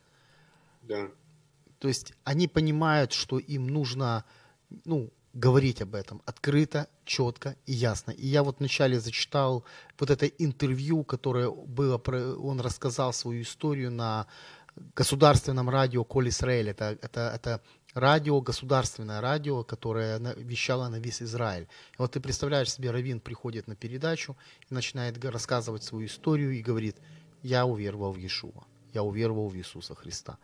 Да. 0.82 1.10
То 1.80 1.90
есть 1.90 2.14
они 2.24 2.48
понимают, 2.48 3.12
что 3.12 3.40
им 3.40 3.68
нужно, 3.68 4.24
ну, 4.86 5.12
говорить 5.34 5.82
об 5.82 5.96
этом 5.96 6.22
открыто, 6.26 6.88
четко 7.04 7.58
и 7.66 7.74
ясно. 7.74 8.12
И 8.12 8.26
я 8.26 8.42
вот 8.42 8.60
вначале 8.60 9.02
зачитал 9.02 9.66
вот 10.00 10.12
это 10.12 10.28
интервью, 10.28 11.04
которое 11.04 11.52
было, 11.52 11.98
он 12.38 12.62
рассказал 12.62 13.12
свою 13.12 13.42
историю 13.42 13.92
на 13.92 14.28
государственном 14.96 15.70
радио 15.70 16.06
Коль 16.06 16.30
Израиль. 16.30 16.70
Это, 16.70 16.98
это, 17.02 17.32
это 17.36 17.62
радио, 17.94 18.42
государственное 18.42 19.22
радио, 19.22 19.64
которое 19.64 20.20
вещало 20.38 20.88
на 20.90 21.00
весь 21.00 21.22
Израиль. 21.22 21.68
И 21.94 21.96
вот 21.98 22.12
ты 22.12 22.20
представляешь 22.20 22.72
себе, 22.72 22.92
Равин 22.92 23.20
приходит 23.20 23.68
на 23.68 23.76
передачу 23.76 24.36
и 24.70 24.74
начинает 24.74 25.24
рассказывать 25.24 25.84
свою 25.84 26.08
историю 26.08 26.52
и 26.52 26.62
говорит, 26.62 26.98
я 27.42 27.66
уверовал 27.66 28.14
в 28.14 28.18
Иешуа, 28.18 28.64
я 28.94 29.04
уверовал 29.04 29.50
в 29.50 29.56
Иисуса 29.56 29.96
Христа. 29.96 30.38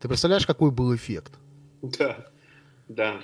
Ты 0.00 0.08
представляешь, 0.08 0.46
какой 0.46 0.70
был 0.70 0.94
эффект? 0.94 1.32
Да, 1.82 2.26
да. 2.88 3.20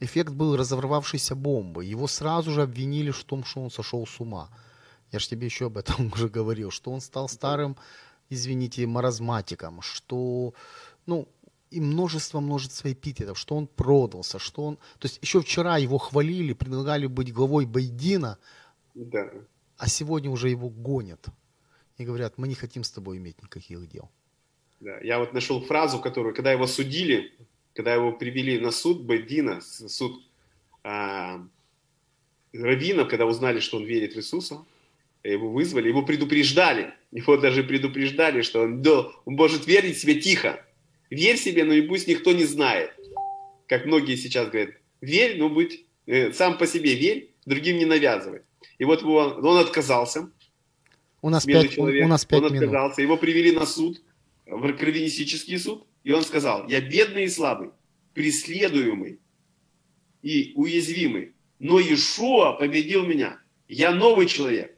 Эффект 0.00 0.32
был 0.32 0.56
разорвавшейся 0.56 1.34
бомбы. 1.34 1.84
Его 1.84 2.06
сразу 2.06 2.52
же 2.52 2.62
обвинили 2.62 3.10
в 3.10 3.24
том, 3.24 3.44
что 3.44 3.62
он 3.62 3.70
сошел 3.70 4.06
с 4.06 4.20
ума. 4.20 4.48
Я 5.10 5.18
же 5.18 5.28
тебе 5.28 5.46
еще 5.46 5.66
об 5.66 5.78
этом 5.78 6.12
уже 6.12 6.28
говорил, 6.28 6.70
что 6.70 6.92
он 6.92 7.00
стал 7.00 7.28
старым, 7.28 7.76
извините, 8.30 8.86
маразматиком, 8.86 9.82
что, 9.82 10.54
ну, 11.06 11.26
и 11.70 11.80
множество 11.80 12.40
множество 12.40 12.92
эпитетов, 12.92 13.38
что 13.38 13.56
он 13.56 13.66
продался, 13.66 14.38
что 14.38 14.64
он... 14.64 14.76
То 14.98 15.06
есть 15.06 15.18
еще 15.22 15.40
вчера 15.40 15.78
его 15.78 15.98
хвалили, 15.98 16.52
предлагали 16.52 17.06
быть 17.06 17.32
главой 17.32 17.66
Байдина, 17.66 18.38
да. 18.94 19.30
а 19.76 19.88
сегодня 19.88 20.30
уже 20.30 20.48
его 20.48 20.68
гонят. 20.68 21.26
И 21.98 22.04
говорят, 22.04 22.38
мы 22.38 22.48
не 22.48 22.54
хотим 22.54 22.84
с 22.84 22.90
тобой 22.90 23.18
иметь 23.18 23.42
никаких 23.42 23.88
дел. 23.88 24.08
Да, 24.80 24.98
я 25.00 25.18
вот 25.18 25.32
нашел 25.32 25.60
фразу, 25.60 25.98
которую, 25.98 26.34
когда 26.34 26.52
его 26.52 26.66
судили, 26.66 27.32
когда 27.74 27.94
его 27.94 28.12
привели 28.12 28.58
на 28.58 28.70
суд 28.70 29.02
Байдина, 29.02 29.60
суд 29.60 30.22
а, 30.84 31.44
раввинов, 32.52 33.08
когда 33.08 33.26
узнали, 33.26 33.60
что 33.60 33.78
он 33.78 33.84
верит 33.84 34.14
в 34.14 34.18
Иисуса, 34.18 34.64
его 35.24 35.50
вызвали, 35.50 35.88
его 35.88 36.02
предупреждали, 36.02 36.94
его 37.10 37.36
даже 37.36 37.64
предупреждали, 37.64 38.42
что 38.42 38.62
он, 38.62 38.84
он 39.24 39.34
может 39.34 39.66
верить 39.66 39.98
себе 39.98 40.20
тихо. 40.20 40.64
Верь 41.10 41.36
себе, 41.36 41.64
но 41.64 41.72
и 41.72 41.82
пусть 41.82 42.06
никто 42.06 42.32
не 42.32 42.44
знает. 42.44 42.92
Как 43.66 43.86
многие 43.86 44.16
сейчас 44.16 44.48
говорят, 44.48 44.74
верь, 45.00 45.38
но 45.38 45.48
быть 45.48 45.86
э, 46.06 46.32
сам 46.32 46.58
по 46.58 46.66
себе 46.66 46.94
верь, 46.94 47.30
другим 47.46 47.78
не 47.78 47.84
навязывай. 47.84 48.42
И 48.78 48.84
вот 48.84 49.02
он, 49.02 49.44
он 49.44 49.58
отказался. 49.58 50.30
У 51.20 51.30
нас, 51.30 51.44
пять, 51.44 51.72
человек, 51.72 52.04
у 52.04 52.08
нас 52.08 52.24
пять 52.24 52.42
он 52.42 52.52
минут. 52.52 52.68
отказался, 52.68 53.02
его 53.02 53.16
привели 53.16 53.52
на 53.52 53.66
суд, 53.66 54.02
в 54.46 54.72
кровенесический 54.74 55.58
суд, 55.58 55.86
и 56.04 56.12
он 56.12 56.22
сказал, 56.22 56.68
я 56.68 56.80
бедный 56.80 57.24
и 57.24 57.28
слабый, 57.28 57.70
преследуемый 58.14 59.18
и 60.22 60.52
уязвимый, 60.54 61.34
но 61.58 61.78
Иешуа 61.78 62.52
победил 62.52 63.04
меня. 63.04 63.40
Я 63.68 63.92
новый 63.92 64.26
человек. 64.26 64.76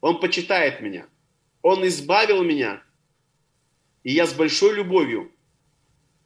Он 0.00 0.20
почитает 0.20 0.80
меня. 0.80 1.06
Он 1.62 1.86
избавил 1.86 2.42
меня. 2.42 2.82
И 4.02 4.12
я 4.12 4.26
с 4.26 4.32
большой 4.32 4.76
любовью, 4.76 5.30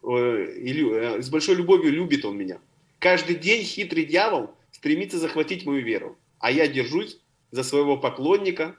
э, 0.07 1.19
э, 1.19 1.23
с 1.23 1.29
большой 1.31 1.57
любовью 1.57 1.93
любит 1.93 2.25
он 2.25 2.37
меня. 2.37 2.59
Каждый 2.99 3.37
день 3.37 3.65
хитрый 3.65 4.05
дьявол 4.05 4.51
стремится 4.73 5.19
захватить 5.19 5.67
мою 5.67 5.85
веру, 5.85 6.19
а 6.39 6.51
я 6.51 6.69
держусь 6.69 7.19
за 7.51 7.63
своего 7.63 7.97
поклонника 7.97 8.77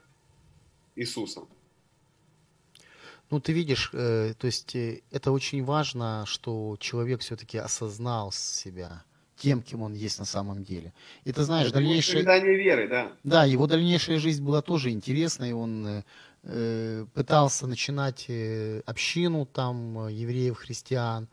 Иисуса. 0.95 1.41
Ну, 3.31 3.39
ты 3.39 3.53
видишь, 3.53 3.89
э, 3.93 4.33
то 4.37 4.45
есть 4.45 4.75
это 5.11 5.31
очень 5.31 5.63
важно, 5.63 6.25
что 6.27 6.77
человек 6.79 7.21
все-таки 7.21 7.57
осознал 7.57 8.31
себя 8.31 9.03
тем, 9.37 9.61
кем 9.61 9.81
он 9.81 9.93
есть 9.93 10.19
на 10.19 10.25
самом 10.25 10.63
деле. 10.63 10.93
И 11.23 11.31
ты 11.31 11.43
знаешь, 11.43 11.67
это 11.67 11.75
дальнейшая... 11.75 12.23
веры, 12.41 12.87
да. 12.87 13.11
Да, 13.23 13.45
его 13.45 13.67
дальнейшая 13.67 14.19
жизнь 14.19 14.43
была 14.43 14.61
тоже 14.61 14.91
интересной. 14.91 15.53
Он 15.53 16.03
пытался 17.13 17.67
начинать 17.67 18.25
э, 18.27 18.81
общину 18.85 19.45
там 19.45 20.07
э, 20.07 20.13
евреев, 20.13 20.57
христиан. 20.57 21.27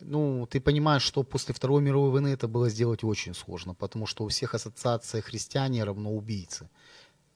Ну, 0.00 0.46
ты 0.50 0.60
понимаешь, 0.60 1.02
что 1.02 1.22
после 1.22 1.54
Второй 1.54 1.82
мировой 1.82 2.10
войны 2.10 2.28
это 2.28 2.48
было 2.48 2.68
сделать 2.68 3.04
очень 3.04 3.34
сложно, 3.34 3.74
потому 3.74 4.06
что 4.06 4.24
у 4.24 4.28
всех 4.28 4.54
ассоциация 4.54 5.22
христиане 5.22 5.84
равно 5.84 6.10
убийцы. 6.10 6.68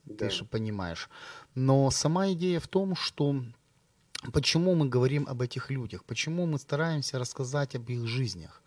Да. 0.04 0.14
Ты 0.16 0.30
же 0.30 0.44
понимаешь. 0.44 1.08
Но 1.54 1.90
сама 1.90 2.32
идея 2.32 2.60
в 2.60 2.68
том, 2.68 2.96
что 2.96 3.42
Почему 4.32 4.74
мы 4.74 4.88
говорим 4.88 5.26
об 5.28 5.42
этих 5.42 5.70
людях? 5.70 6.04
Почему 6.04 6.46
мы 6.46 6.58
стараемся 6.58 7.18
рассказать 7.18 7.76
об 7.76 7.88
их 7.90 8.06
жизнях? 8.06 8.62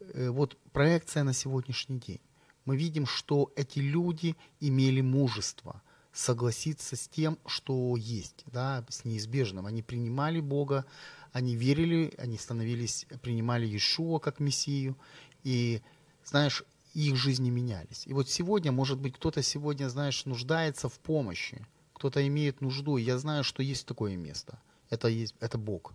Э, 0.00 0.30
вот 0.30 0.56
проекция 0.72 1.24
на 1.24 1.32
сегодняшний 1.32 1.98
день. 1.98 2.20
Мы 2.64 2.76
видим, 2.76 3.06
что 3.06 3.52
эти 3.56 3.80
люди 3.80 4.36
имели 4.60 5.00
мужество 5.02 5.82
согласиться 6.14 6.96
с 6.96 7.08
тем, 7.08 7.38
что 7.44 7.96
есть, 7.96 8.44
да, 8.46 8.84
с 8.88 9.04
неизбежным. 9.04 9.66
Они 9.66 9.82
принимали 9.82 10.40
Бога, 10.40 10.86
они 11.32 11.56
верили, 11.56 12.14
они 12.16 12.38
становились, 12.38 13.06
принимали 13.20 13.66
Иешуа 13.66 14.20
как 14.20 14.40
Мессию, 14.40 14.96
и, 15.42 15.82
знаешь, 16.24 16.64
их 16.94 17.16
жизни 17.16 17.50
менялись. 17.50 18.06
И 18.06 18.14
вот 18.14 18.30
сегодня, 18.30 18.72
может 18.72 18.98
быть, 18.98 19.14
кто-то 19.14 19.42
сегодня, 19.42 19.88
знаешь, 19.90 20.24
нуждается 20.24 20.88
в 20.88 20.98
помощи, 21.00 21.66
кто-то 21.92 22.26
имеет 22.26 22.60
нужду, 22.60 22.96
я 22.96 23.18
знаю, 23.18 23.44
что 23.44 23.62
есть 23.62 23.84
такое 23.84 24.16
место– 24.16 24.58
это, 24.90 25.08
есть, 25.08 25.34
это 25.40 25.58
Бог. 25.58 25.92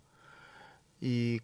И 0.99 1.41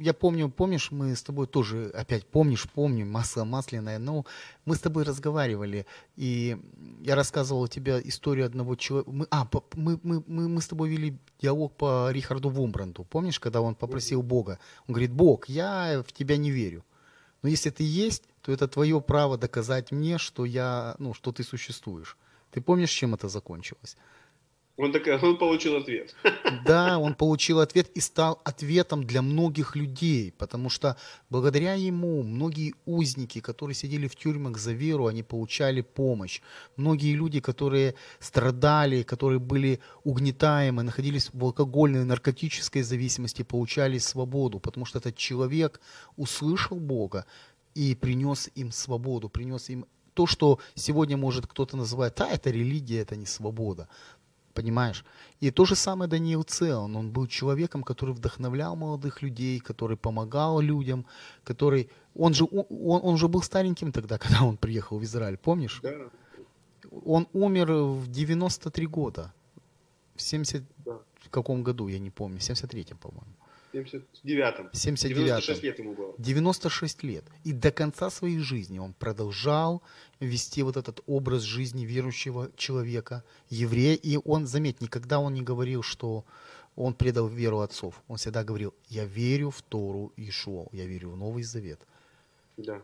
я 0.00 0.14
помню, 0.14 0.48
помнишь, 0.48 0.90
мы 0.90 1.14
с 1.14 1.22
тобой 1.22 1.46
тоже, 1.46 1.90
опять 1.94 2.26
помнишь, 2.26 2.68
помню, 2.70 3.06
масло 3.06 3.44
масляное, 3.44 3.98
но 3.98 4.24
мы 4.64 4.74
с 4.74 4.80
тобой 4.80 5.04
разговаривали, 5.04 5.86
и 6.16 6.56
я 7.00 7.14
рассказывал 7.14 7.68
тебе 7.68 8.00
историю 8.04 8.46
одного 8.46 8.76
человека. 8.76 9.10
Мы, 9.10 9.26
а, 9.30 9.48
мы, 9.74 10.00
мы, 10.02 10.22
мы, 10.26 10.48
мы 10.48 10.60
с 10.60 10.68
тобой 10.68 10.88
вели 10.88 11.18
диалог 11.40 11.76
по 11.76 12.10
Рихарду 12.10 12.48
Вумбранду. 12.48 13.04
Помнишь, 13.04 13.40
когда 13.40 13.60
он 13.60 13.74
попросил 13.74 14.22
Бога? 14.22 14.58
Он 14.86 14.94
говорит, 14.94 15.12
Бог, 15.12 15.48
я 15.48 16.02
в 16.06 16.12
тебя 16.12 16.36
не 16.36 16.50
верю. 16.50 16.84
Но 17.42 17.48
если 17.48 17.70
ты 17.70 17.84
есть, 17.84 18.24
то 18.42 18.52
это 18.52 18.66
твое 18.68 19.00
право 19.00 19.38
доказать 19.38 19.92
мне, 19.92 20.18
что 20.18 20.44
я, 20.44 20.96
ну, 20.98 21.14
что 21.14 21.32
ты 21.32 21.44
существуешь. 21.44 22.16
Ты 22.50 22.60
помнишь, 22.60 22.90
чем 22.90 23.14
это 23.14 23.28
закончилось? 23.28 23.96
Он, 24.78 24.92
так, 24.92 25.22
он 25.22 25.36
получил 25.36 25.76
ответ. 25.76 26.14
Да, 26.64 26.98
он 26.98 27.14
получил 27.14 27.58
ответ 27.58 27.90
и 27.96 28.00
стал 28.00 28.40
ответом 28.44 29.04
для 29.04 29.22
многих 29.22 29.74
людей, 29.74 30.32
потому 30.38 30.70
что 30.70 30.96
благодаря 31.30 31.74
ему 31.74 32.22
многие 32.22 32.74
узники, 32.86 33.40
которые 33.40 33.74
сидели 33.74 34.06
в 34.06 34.14
тюрьмах 34.14 34.58
за 34.58 34.72
веру, 34.72 35.06
они 35.06 35.22
получали 35.22 35.80
помощь. 35.80 36.40
Многие 36.76 37.14
люди, 37.14 37.40
которые 37.40 37.94
страдали, 38.20 39.02
которые 39.02 39.40
были 39.40 39.80
угнетаемы, 40.04 40.84
находились 40.84 41.30
в 41.32 41.44
алкогольной, 41.44 42.04
наркотической 42.04 42.82
зависимости, 42.82 43.42
получали 43.42 43.98
свободу, 43.98 44.60
потому 44.60 44.86
что 44.86 44.98
этот 44.98 45.16
человек 45.16 45.80
услышал 46.16 46.78
Бога 46.78 47.24
и 47.74 47.96
принес 47.96 48.48
им 48.54 48.70
свободу, 48.70 49.28
принес 49.28 49.70
им 49.70 49.86
то, 50.14 50.26
что 50.26 50.58
сегодня 50.74 51.16
может 51.16 51.46
кто-то 51.46 51.76
называть, 51.76 52.16
да, 52.16 52.28
это 52.28 52.50
религия, 52.50 53.02
это 53.02 53.14
не 53.14 53.26
свобода 53.26 53.88
понимаешь? 54.58 55.04
И 55.40 55.50
то 55.50 55.64
же 55.64 55.76
самое 55.76 56.10
Даниил 56.10 56.42
Цеон, 56.42 56.96
он 56.96 57.10
был 57.12 57.28
человеком, 57.28 57.82
который 57.82 58.14
вдохновлял 58.14 58.76
молодых 58.76 59.22
людей, 59.22 59.60
который 59.60 59.96
помогал 59.96 60.60
людям, 60.60 61.04
который... 61.44 61.88
Он 62.16 62.34
же, 62.34 62.44
он, 62.44 63.00
он 63.02 63.16
же 63.16 63.28
был 63.28 63.42
стареньким 63.42 63.92
тогда, 63.92 64.18
когда 64.24 64.42
он 64.42 64.56
приехал 64.56 64.98
в 64.98 65.04
Израиль, 65.04 65.36
помнишь? 65.36 65.80
Да. 65.82 65.90
Он 67.06 67.26
умер 67.32 67.72
в 67.72 68.08
93 68.10 68.86
года. 68.86 69.32
В 70.16 70.22
70... 70.22 70.62
Да. 70.84 70.98
В 71.14 71.30
каком 71.30 71.62
году, 71.62 71.88
я 71.88 71.98
не 72.00 72.10
помню, 72.10 72.38
в 72.38 72.42
73-м, 72.42 72.98
по-моему. 72.98 73.34
79-м. 73.72 74.70
79 74.72 75.26
96 75.26 75.62
лет 75.62 75.78
ему 75.78 75.94
было. 75.94 76.14
96 76.18 77.02
лет. 77.02 77.24
И 77.44 77.52
до 77.52 77.70
конца 77.70 78.10
своей 78.10 78.38
жизни 78.38 78.78
он 78.78 78.92
продолжал 78.94 79.82
вести 80.20 80.62
вот 80.62 80.76
этот 80.76 81.00
образ 81.06 81.42
жизни 81.42 81.84
верующего 81.84 82.50
человека, 82.56 83.22
еврея. 83.50 83.94
И 83.96 84.18
он, 84.24 84.46
заметь, 84.46 84.80
никогда 84.80 85.20
он 85.20 85.34
не 85.34 85.42
говорил, 85.42 85.82
что 85.82 86.24
он 86.76 86.94
предал 86.94 87.28
веру 87.28 87.58
отцов. 87.60 88.02
Он 88.08 88.16
всегда 88.16 88.44
говорил, 88.44 88.72
я 88.88 89.04
верю 89.04 89.50
в 89.50 89.62
Тору 89.62 90.12
Ишуа, 90.16 90.66
я 90.72 90.86
верю 90.86 91.10
в 91.10 91.16
Новый 91.16 91.42
Завет. 91.42 91.80
Да. 92.56 92.82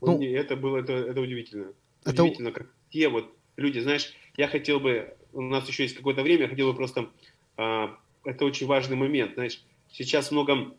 Ну, 0.00 0.22
это 0.22 0.56
было 0.56 0.78
это, 0.78 0.92
это 0.92 1.20
удивительно. 1.20 1.72
Это- 2.04 2.22
Удивительно, 2.22 2.52
как 2.52 2.66
те 2.90 3.08
вот 3.08 3.34
люди, 3.56 3.78
знаешь, 3.80 4.12
я 4.36 4.48
хотел 4.48 4.80
бы, 4.80 5.14
у 5.32 5.42
нас 5.42 5.68
еще 5.68 5.82
есть 5.84 5.96
какое-то 5.96 6.22
время, 6.22 6.42
я 6.44 6.48
хотел 6.48 6.70
бы 6.70 6.76
просто, 6.76 7.10
а, 7.56 7.98
это 8.24 8.44
очень 8.44 8.66
важный 8.66 8.96
момент, 8.96 9.34
знаешь, 9.34 9.62
сейчас 9.92 10.30
много 10.30 10.74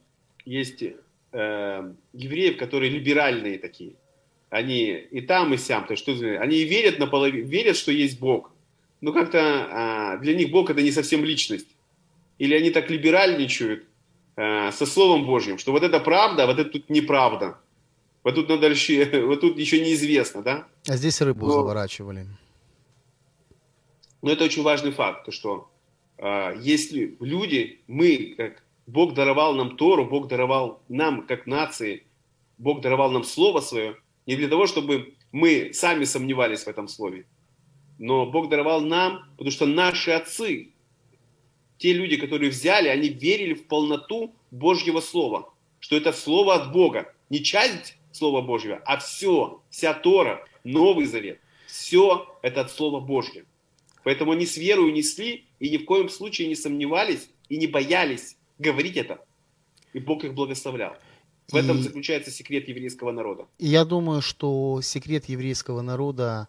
есть 0.46 0.84
э, 0.84 1.94
евреев, 2.14 2.58
которые 2.58 2.92
либеральные 2.92 3.60
такие. 3.60 3.94
Они 4.50 4.92
и 4.92 5.22
там, 5.22 5.54
и 5.54 5.58
сям, 5.58 5.86
то 5.86 5.94
есть, 5.94 6.04
что, 6.04 6.12
они 6.40 6.64
верят 6.64 7.00
наполовину, 7.00 7.48
верят, 7.48 7.78
что 7.78 7.92
есть 7.92 8.20
Бог, 8.20 8.52
но 9.00 9.14
как-то 9.14 9.40
а, 9.40 10.18
для 10.18 10.36
них 10.36 10.52
Бог 10.52 10.70
это 10.70 10.82
не 10.82 10.92
совсем 10.92 11.24
личность. 11.24 11.68
Или 12.38 12.54
они 12.54 12.70
так 12.70 12.90
либеральничают 12.90 13.86
а, 14.36 14.72
со 14.72 14.86
Словом 14.86 15.26
Божьим, 15.26 15.58
что 15.58 15.72
вот 15.72 15.84
это 15.84 16.00
правда, 16.02 16.44
а 16.44 16.48
вот 16.48 16.60
это 16.60 16.70
тут 16.70 16.90
неправда. 16.90 17.58
Вот 18.24 18.36
тут 18.36 18.50
надо 18.50 18.68
еще, 18.68 19.26
вот 19.26 19.40
тут 19.40 19.58
еще 19.58 19.80
неизвестно, 19.80 20.44
да? 20.44 20.68
А 20.88 20.98
здесь 20.98 21.22
рыбу 21.22 21.46
Но- 21.48 21.54
заворачивали. 21.54 22.28
Но 24.22 24.32
это 24.32 24.44
очень 24.44 24.62
важный 24.62 24.92
факт, 24.92 25.26
то 25.26 25.32
что 25.32 25.71
если 26.22 27.18
люди, 27.20 27.82
мы, 27.88 28.36
как 28.38 28.64
Бог 28.86 29.14
даровал 29.14 29.56
нам 29.56 29.78
Тору, 29.78 30.06
Бог 30.06 30.28
даровал 30.28 30.82
нам, 30.88 31.26
как 31.26 31.48
нации, 31.48 32.04
Бог 32.58 32.82
даровал 32.82 33.12
нам 33.12 33.24
Слово 33.24 33.62
Свое, 33.62 33.98
не 34.28 34.36
для 34.36 34.48
того, 34.48 34.68
чтобы 34.68 35.16
мы 35.32 35.72
сами 35.74 36.04
сомневались 36.04 36.64
в 36.64 36.68
этом 36.68 36.88
Слове, 36.88 37.26
но 37.98 38.26
Бог 38.26 38.50
даровал 38.50 38.82
нам, 38.82 39.24
потому 39.32 39.52
что 39.52 39.66
наши 39.66 40.12
отцы, 40.12 40.74
те 41.78 41.94
люди, 41.94 42.18
которые 42.18 42.52
взяли, 42.52 42.88
они 42.88 43.10
верили 43.10 43.54
в 43.54 43.68
полноту 43.68 44.36
Божьего 44.52 45.00
Слова, 45.00 45.54
что 45.80 45.96
это 45.96 46.14
Слово 46.14 46.56
от 46.56 46.72
Бога, 46.72 47.14
не 47.30 47.44
часть 47.44 47.98
Слова 48.12 48.42
Божьего, 48.42 48.82
а 48.86 48.98
все, 48.98 49.62
вся 49.70 49.94
Тора, 49.94 50.46
Новый 50.64 51.06
Завет, 51.06 51.40
все 51.66 52.28
это 52.44 52.62
от 52.62 52.72
Слова 52.72 53.00
Божьего. 53.00 53.46
Поэтому 54.04 54.32
они 54.32 54.46
с 54.46 54.58
верою 54.58 54.92
несли 54.94 55.46
и 55.60 55.70
ни 55.70 55.78
в 55.78 55.86
коем 55.86 56.10
случае 56.10 56.48
не 56.48 56.56
сомневались 56.56 57.30
и 57.50 57.58
не 57.58 57.68
боялись 57.68 58.38
говорить 58.60 58.98
это. 58.98 59.20
И 59.94 60.00
Бог 60.00 60.24
их 60.24 60.34
благословлял. 60.34 60.96
В 61.50 61.56
этом 61.56 61.80
И- 61.80 61.82
заключается 61.82 62.32
секрет 62.32 62.68
еврейского 62.68 63.12
народа. 63.12 63.46
И 63.60 63.68
я 63.68 63.84
думаю, 63.86 64.22
что 64.22 64.80
секрет 64.82 65.26
еврейского 65.26 65.82
народа 65.82 66.48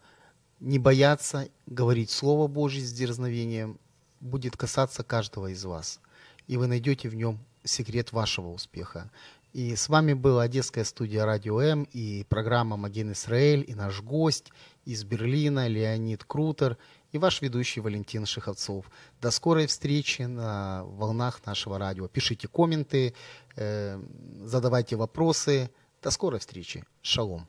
не 0.59 0.79
бояться 0.79 1.49
говорить 1.67 2.09
Слово 2.09 2.47
Божье 2.47 2.81
с 2.81 2.93
дерзновением 2.93 3.77
будет 4.21 4.55
касаться 4.55 5.03
каждого 5.03 5.47
из 5.51 5.65
вас. 5.65 5.99
И 6.47 6.55
вы 6.57 6.67
найдете 6.67 7.09
в 7.09 7.15
нем 7.15 7.37
секрет 7.65 8.13
вашего 8.13 8.47
успеха. 8.49 9.11
И 9.51 9.75
с 9.75 9.89
вами 9.89 10.13
была 10.13 10.43
Одесская 10.43 10.83
студия 10.85 11.25
Радио 11.25 11.61
М 11.61 11.87
и 11.91 12.25
программа 12.29 12.77
Маген 12.77 13.11
Исраэль 13.11 13.63
и 13.67 13.75
наш 13.75 14.01
гость 14.01 14.51
из 14.85 15.03
Берлина 15.03 15.67
Леонид 15.67 16.23
Крутер 16.23 16.77
и 17.12 17.18
ваш 17.18 17.42
ведущий 17.42 17.80
Валентин 17.80 18.26
Шиховцов. 18.26 18.84
До 19.22 19.30
скорой 19.30 19.66
встречи 19.66 20.22
на 20.22 20.84
волнах 20.84 21.40
нашего 21.46 21.78
радио. 21.78 22.08
Пишите 22.08 22.48
комменты, 22.48 23.14
э, 23.56 24.00
задавайте 24.44 24.96
вопросы. 24.96 25.68
До 26.02 26.10
скорой 26.10 26.38
встречи. 26.38 26.84
Шалом. 27.02 27.46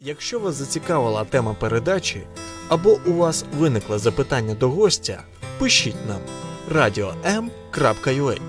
Якщо 0.00 0.40
вас 0.40 0.54
зацікавила 0.54 1.24
тема 1.24 1.54
передачі 1.54 2.26
або 2.68 3.00
у 3.06 3.12
вас 3.12 3.44
виникли 3.54 3.98
запитання 3.98 4.54
до 4.54 4.70
гостя, 4.70 5.22
пишіть 5.58 6.06
нам 6.08 6.20
radio.m.ua 6.70 8.40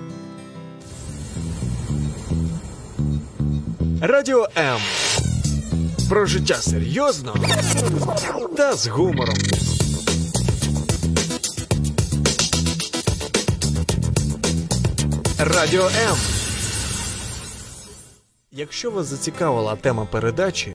Радіо 4.00 4.48
М. 4.56 4.80
про 6.09 6.25
життя 6.25 6.55
серйозно 6.55 7.35
та 8.57 8.73
з 8.73 8.87
гумором. 8.87 9.35
Радіо 15.39 15.83
М. 15.85 16.17
Якщо 18.51 18.91
вас 18.91 19.07
зацікавила 19.07 19.75
тема 19.75 20.07
передачі 20.11 20.63